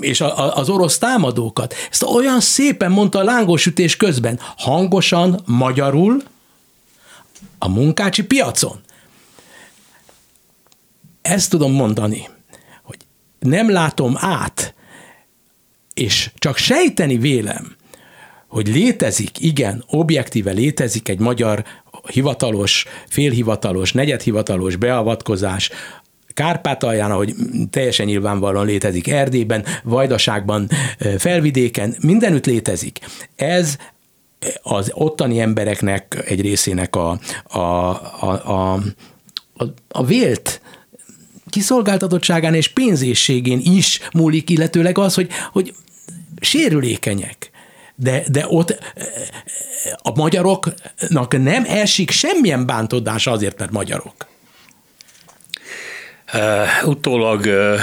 és 0.00 0.20
a, 0.20 0.38
a, 0.38 0.56
az 0.56 0.68
orosz 0.68 0.98
támadókat? 0.98 1.74
Ezt 1.90 2.02
olyan 2.02 2.40
szépen 2.40 2.90
mondta 2.90 3.18
a 3.18 3.24
lángosütés 3.24 3.96
közben, 3.96 4.38
hangosan, 4.56 5.40
magyarul, 5.44 6.22
a 7.58 7.68
munkácsi 7.68 8.24
piacon 8.24 8.80
ezt 11.22 11.50
tudom 11.50 11.72
mondani, 11.72 12.28
nem 13.42 13.70
látom 13.70 14.14
át, 14.18 14.74
és 15.94 16.30
csak 16.34 16.56
sejteni 16.56 17.16
vélem, 17.16 17.76
hogy 18.48 18.68
létezik, 18.68 19.40
igen, 19.40 19.84
objektíve 19.86 20.50
létezik 20.50 21.08
egy 21.08 21.18
magyar 21.18 21.64
hivatalos, 22.06 22.86
félhivatalos, 23.08 23.92
negyedhivatalos 23.92 24.76
beavatkozás, 24.76 25.70
Kárpátalján, 26.34 27.10
ahogy 27.10 27.34
teljesen 27.70 28.06
nyilvánvalóan 28.06 28.66
létezik, 28.66 29.08
Erdélyben, 29.08 29.64
Vajdaságban, 29.82 30.68
Felvidéken, 31.18 31.96
mindenütt 32.00 32.46
létezik. 32.46 32.98
Ez 33.36 33.76
az 34.62 34.90
ottani 34.94 35.40
embereknek 35.40 36.22
egy 36.26 36.40
részének 36.40 36.96
a, 36.96 37.18
a, 37.44 37.58
a, 37.58 38.42
a, 38.44 39.64
a, 39.88 40.04
vélt 40.04 40.60
kiszolgáltatottságán 41.52 42.54
és 42.54 42.68
pénzészségén 42.68 43.60
is 43.64 44.00
múlik, 44.12 44.50
illetőleg 44.50 44.98
az, 44.98 45.14
hogy, 45.14 45.28
hogy 45.52 45.74
sérülékenyek. 46.40 47.50
De, 47.94 48.22
de 48.30 48.44
ott 48.48 48.78
a 49.96 50.14
magyaroknak 50.14 51.42
nem 51.42 51.64
esik 51.66 52.10
semmilyen 52.10 52.66
bántódása 52.66 53.30
azért, 53.30 53.58
mert 53.58 53.70
magyarok. 53.70 54.26
Uh, 56.34 56.88
utólag 56.88 57.40
uh, 57.44 57.78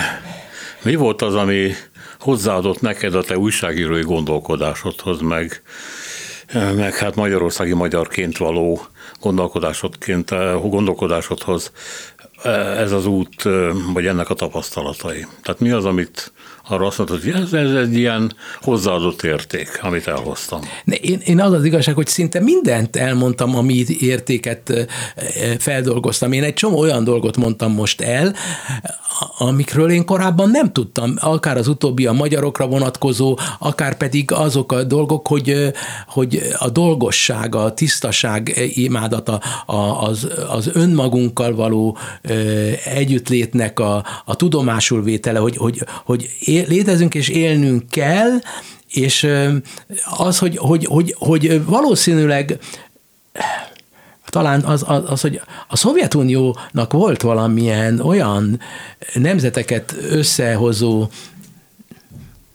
mi 0.84 0.96
volt 0.96 1.22
az, 1.22 1.36
ami 1.36 1.72
hozzáadott 2.20 2.82
neked 2.82 3.16
a 3.16 3.24
te 3.24 3.38
újságírói 3.38 4.02
gondolkodásodhoz, 4.02 5.20
meg, 5.20 5.62
meg 6.54 6.96
hát 6.96 7.16
magyarországi 7.16 7.74
magyarként 7.74 8.38
való 8.38 8.82
gondolkodásodként, 9.20 10.30
gondolkodásodhoz 10.70 11.72
ez 12.78 12.92
az 12.92 13.06
út, 13.06 13.44
vagy 13.94 14.06
ennek 14.06 14.30
a 14.30 14.34
tapasztalatai? 14.34 15.26
Tehát 15.42 15.60
mi 15.60 15.70
az, 15.70 15.86
amit 15.86 16.32
arra 16.70 16.86
azt 16.86 16.98
mondtad, 16.98 17.22
hogy 17.22 17.42
ez, 17.42 17.54
ez 17.54 17.76
egy 17.76 17.98
ilyen 17.98 18.34
hozzáadott 18.62 19.24
érték, 19.24 19.80
amit 19.82 20.08
elhoztam. 20.08 20.62
Én, 20.86 21.20
én 21.26 21.42
az 21.42 21.54
az 21.54 21.66
igazság, 21.66 21.96
hogy 21.96 22.08
szinte 22.08 22.40
mindent 22.40 22.96
elmondtam, 22.96 23.56
ami 23.56 23.84
értéket 24.00 24.88
feldolgoztam. 25.60 26.32
Én 26.32 26.44
egy 26.44 26.54
csomó 26.54 26.80
olyan 26.80 27.04
dolgot 27.04 27.38
mondtam 27.38 27.74
most 27.74 28.02
el, 28.02 28.36
amikről 29.38 29.92
én 29.92 30.06
korábban 30.06 30.50
nem 30.50 30.72
tudtam, 30.72 31.14
akár 31.20 31.58
az 31.58 31.68
utóbbi 31.68 32.06
a 32.06 32.12
magyarokra 32.12 32.68
vonatkozó, 32.68 33.38
akár 33.60 33.98
pedig 33.98 34.32
azok 34.32 34.72
a 34.72 34.84
dolgok, 34.84 35.28
hogy, 35.28 35.72
hogy 36.08 36.42
a 36.58 36.70
dolgosság, 36.70 37.56
a 37.56 37.74
tisztaság 37.74 38.72
imádata, 38.74 39.42
az, 40.02 40.28
az 40.50 40.70
önmagunkkal 40.74 41.56
való 41.56 41.98
együttlétnek 42.86 43.80
a, 43.80 44.04
a 44.26 44.36
tudomásul 44.36 45.04
vétele, 45.04 45.40
hogy, 45.40 45.58
hogy, 45.58 45.84
hogy 46.06 46.30
létezünk 46.68 47.16
és 47.16 47.30
élnünk 47.30 47.90
kell, 47.90 48.40
és 48.88 49.28
az, 50.18 50.38
hogy, 50.38 50.58
hogy, 50.58 50.86
hogy, 50.86 51.16
hogy 51.18 51.66
valószínűleg 51.66 52.60
talán 54.26 54.64
az, 54.64 54.84
az, 54.88 55.04
az, 55.06 55.22
hogy 55.22 55.42
a 55.68 55.76
Szovjetuniónak 55.76 56.94
volt 56.94 57.22
valamilyen 57.22 58.00
olyan 58.00 58.60
nemzeteket 59.14 59.96
összehozó 60.10 61.08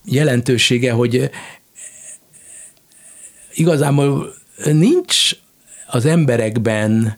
jelentősége, 0.04 0.92
hogy 0.92 1.30
igazából 3.54 4.34
nincs 4.64 5.30
az 5.86 6.04
emberekben 6.04 7.16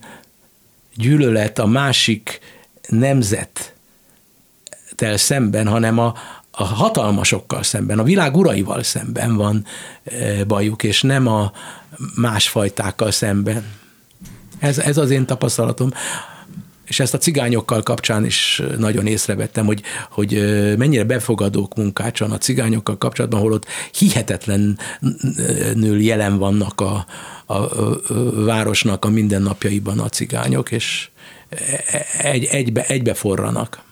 gyűlölet 0.95 1.59
a 1.59 1.65
másik 1.65 2.39
nemzettel 2.87 3.57
szemben, 5.17 5.67
hanem 5.67 5.99
a, 5.99 6.13
a 6.59 6.63
hatalmasokkal 6.63 7.63
szemben, 7.63 7.99
a 7.99 8.03
világ 8.03 8.35
uraival 8.35 8.83
szemben 8.83 9.35
van 9.35 9.65
e, 10.03 10.45
bajuk, 10.45 10.83
és 10.83 11.01
nem 11.01 11.27
a 11.27 11.51
másfajtákkal 12.15 13.11
szemben. 13.11 13.65
Ez, 14.59 14.77
ez 14.77 14.97
az 14.97 15.09
én 15.09 15.25
tapasztalatom. 15.25 15.91
És 16.85 16.99
ezt 16.99 17.13
a 17.13 17.17
cigányokkal 17.17 17.83
kapcsán 17.83 18.25
is 18.25 18.61
nagyon 18.77 19.07
észrevettem, 19.07 19.65
hogy, 19.65 19.81
hogy 20.09 20.31
mennyire 20.77 21.03
befogadók 21.03 21.75
munkácson 21.75 22.31
a 22.31 22.37
cigányokkal 22.37 22.97
kapcsolatban, 22.97 23.39
holott 23.39 23.65
hihetetlenül 23.91 24.77
jelen 26.01 26.37
vannak 26.37 26.81
a, 26.81 27.05
a, 27.45 27.55
városnak 28.45 29.05
a 29.05 29.09
mindennapjaiban 29.09 29.99
a 29.99 30.09
cigányok, 30.09 30.71
és 30.71 31.09
egy, 32.17 32.43
egybe, 32.43 32.85
egybe 32.85 33.13
forranak. 33.13 33.85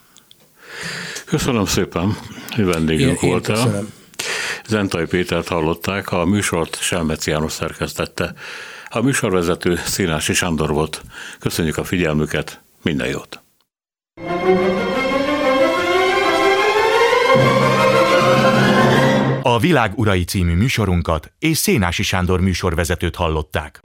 Köszönöm 1.25 1.65
szépen, 1.65 2.17
hogy 2.49 2.65
vendégünk 2.65 3.21
én, 3.21 3.29
voltál. 3.29 3.55
Köszönöm. 3.55 3.93
Zentai 4.67 5.05
Pétert 5.05 5.47
hallották, 5.47 6.11
a 6.11 6.25
műsort 6.25 6.81
Selmec 6.81 7.27
János 7.27 7.51
szerkesztette. 7.51 8.33
A 8.89 9.01
műsorvezető 9.01 9.79
Színási 9.85 10.33
Sándor 10.33 10.69
volt. 10.69 11.01
Köszönjük 11.39 11.77
a 11.77 11.83
figyelmüket, 11.83 12.61
minden 12.81 13.07
jót! 13.07 13.39
A 19.41 19.59
Világ 19.59 19.91
Urai 19.95 20.23
című 20.23 20.55
műsorunkat 20.55 21.31
és 21.39 21.57
Szénási 21.57 22.03
Sándor 22.03 22.39
műsorvezetőt 22.39 23.15
hallották. 23.15 23.81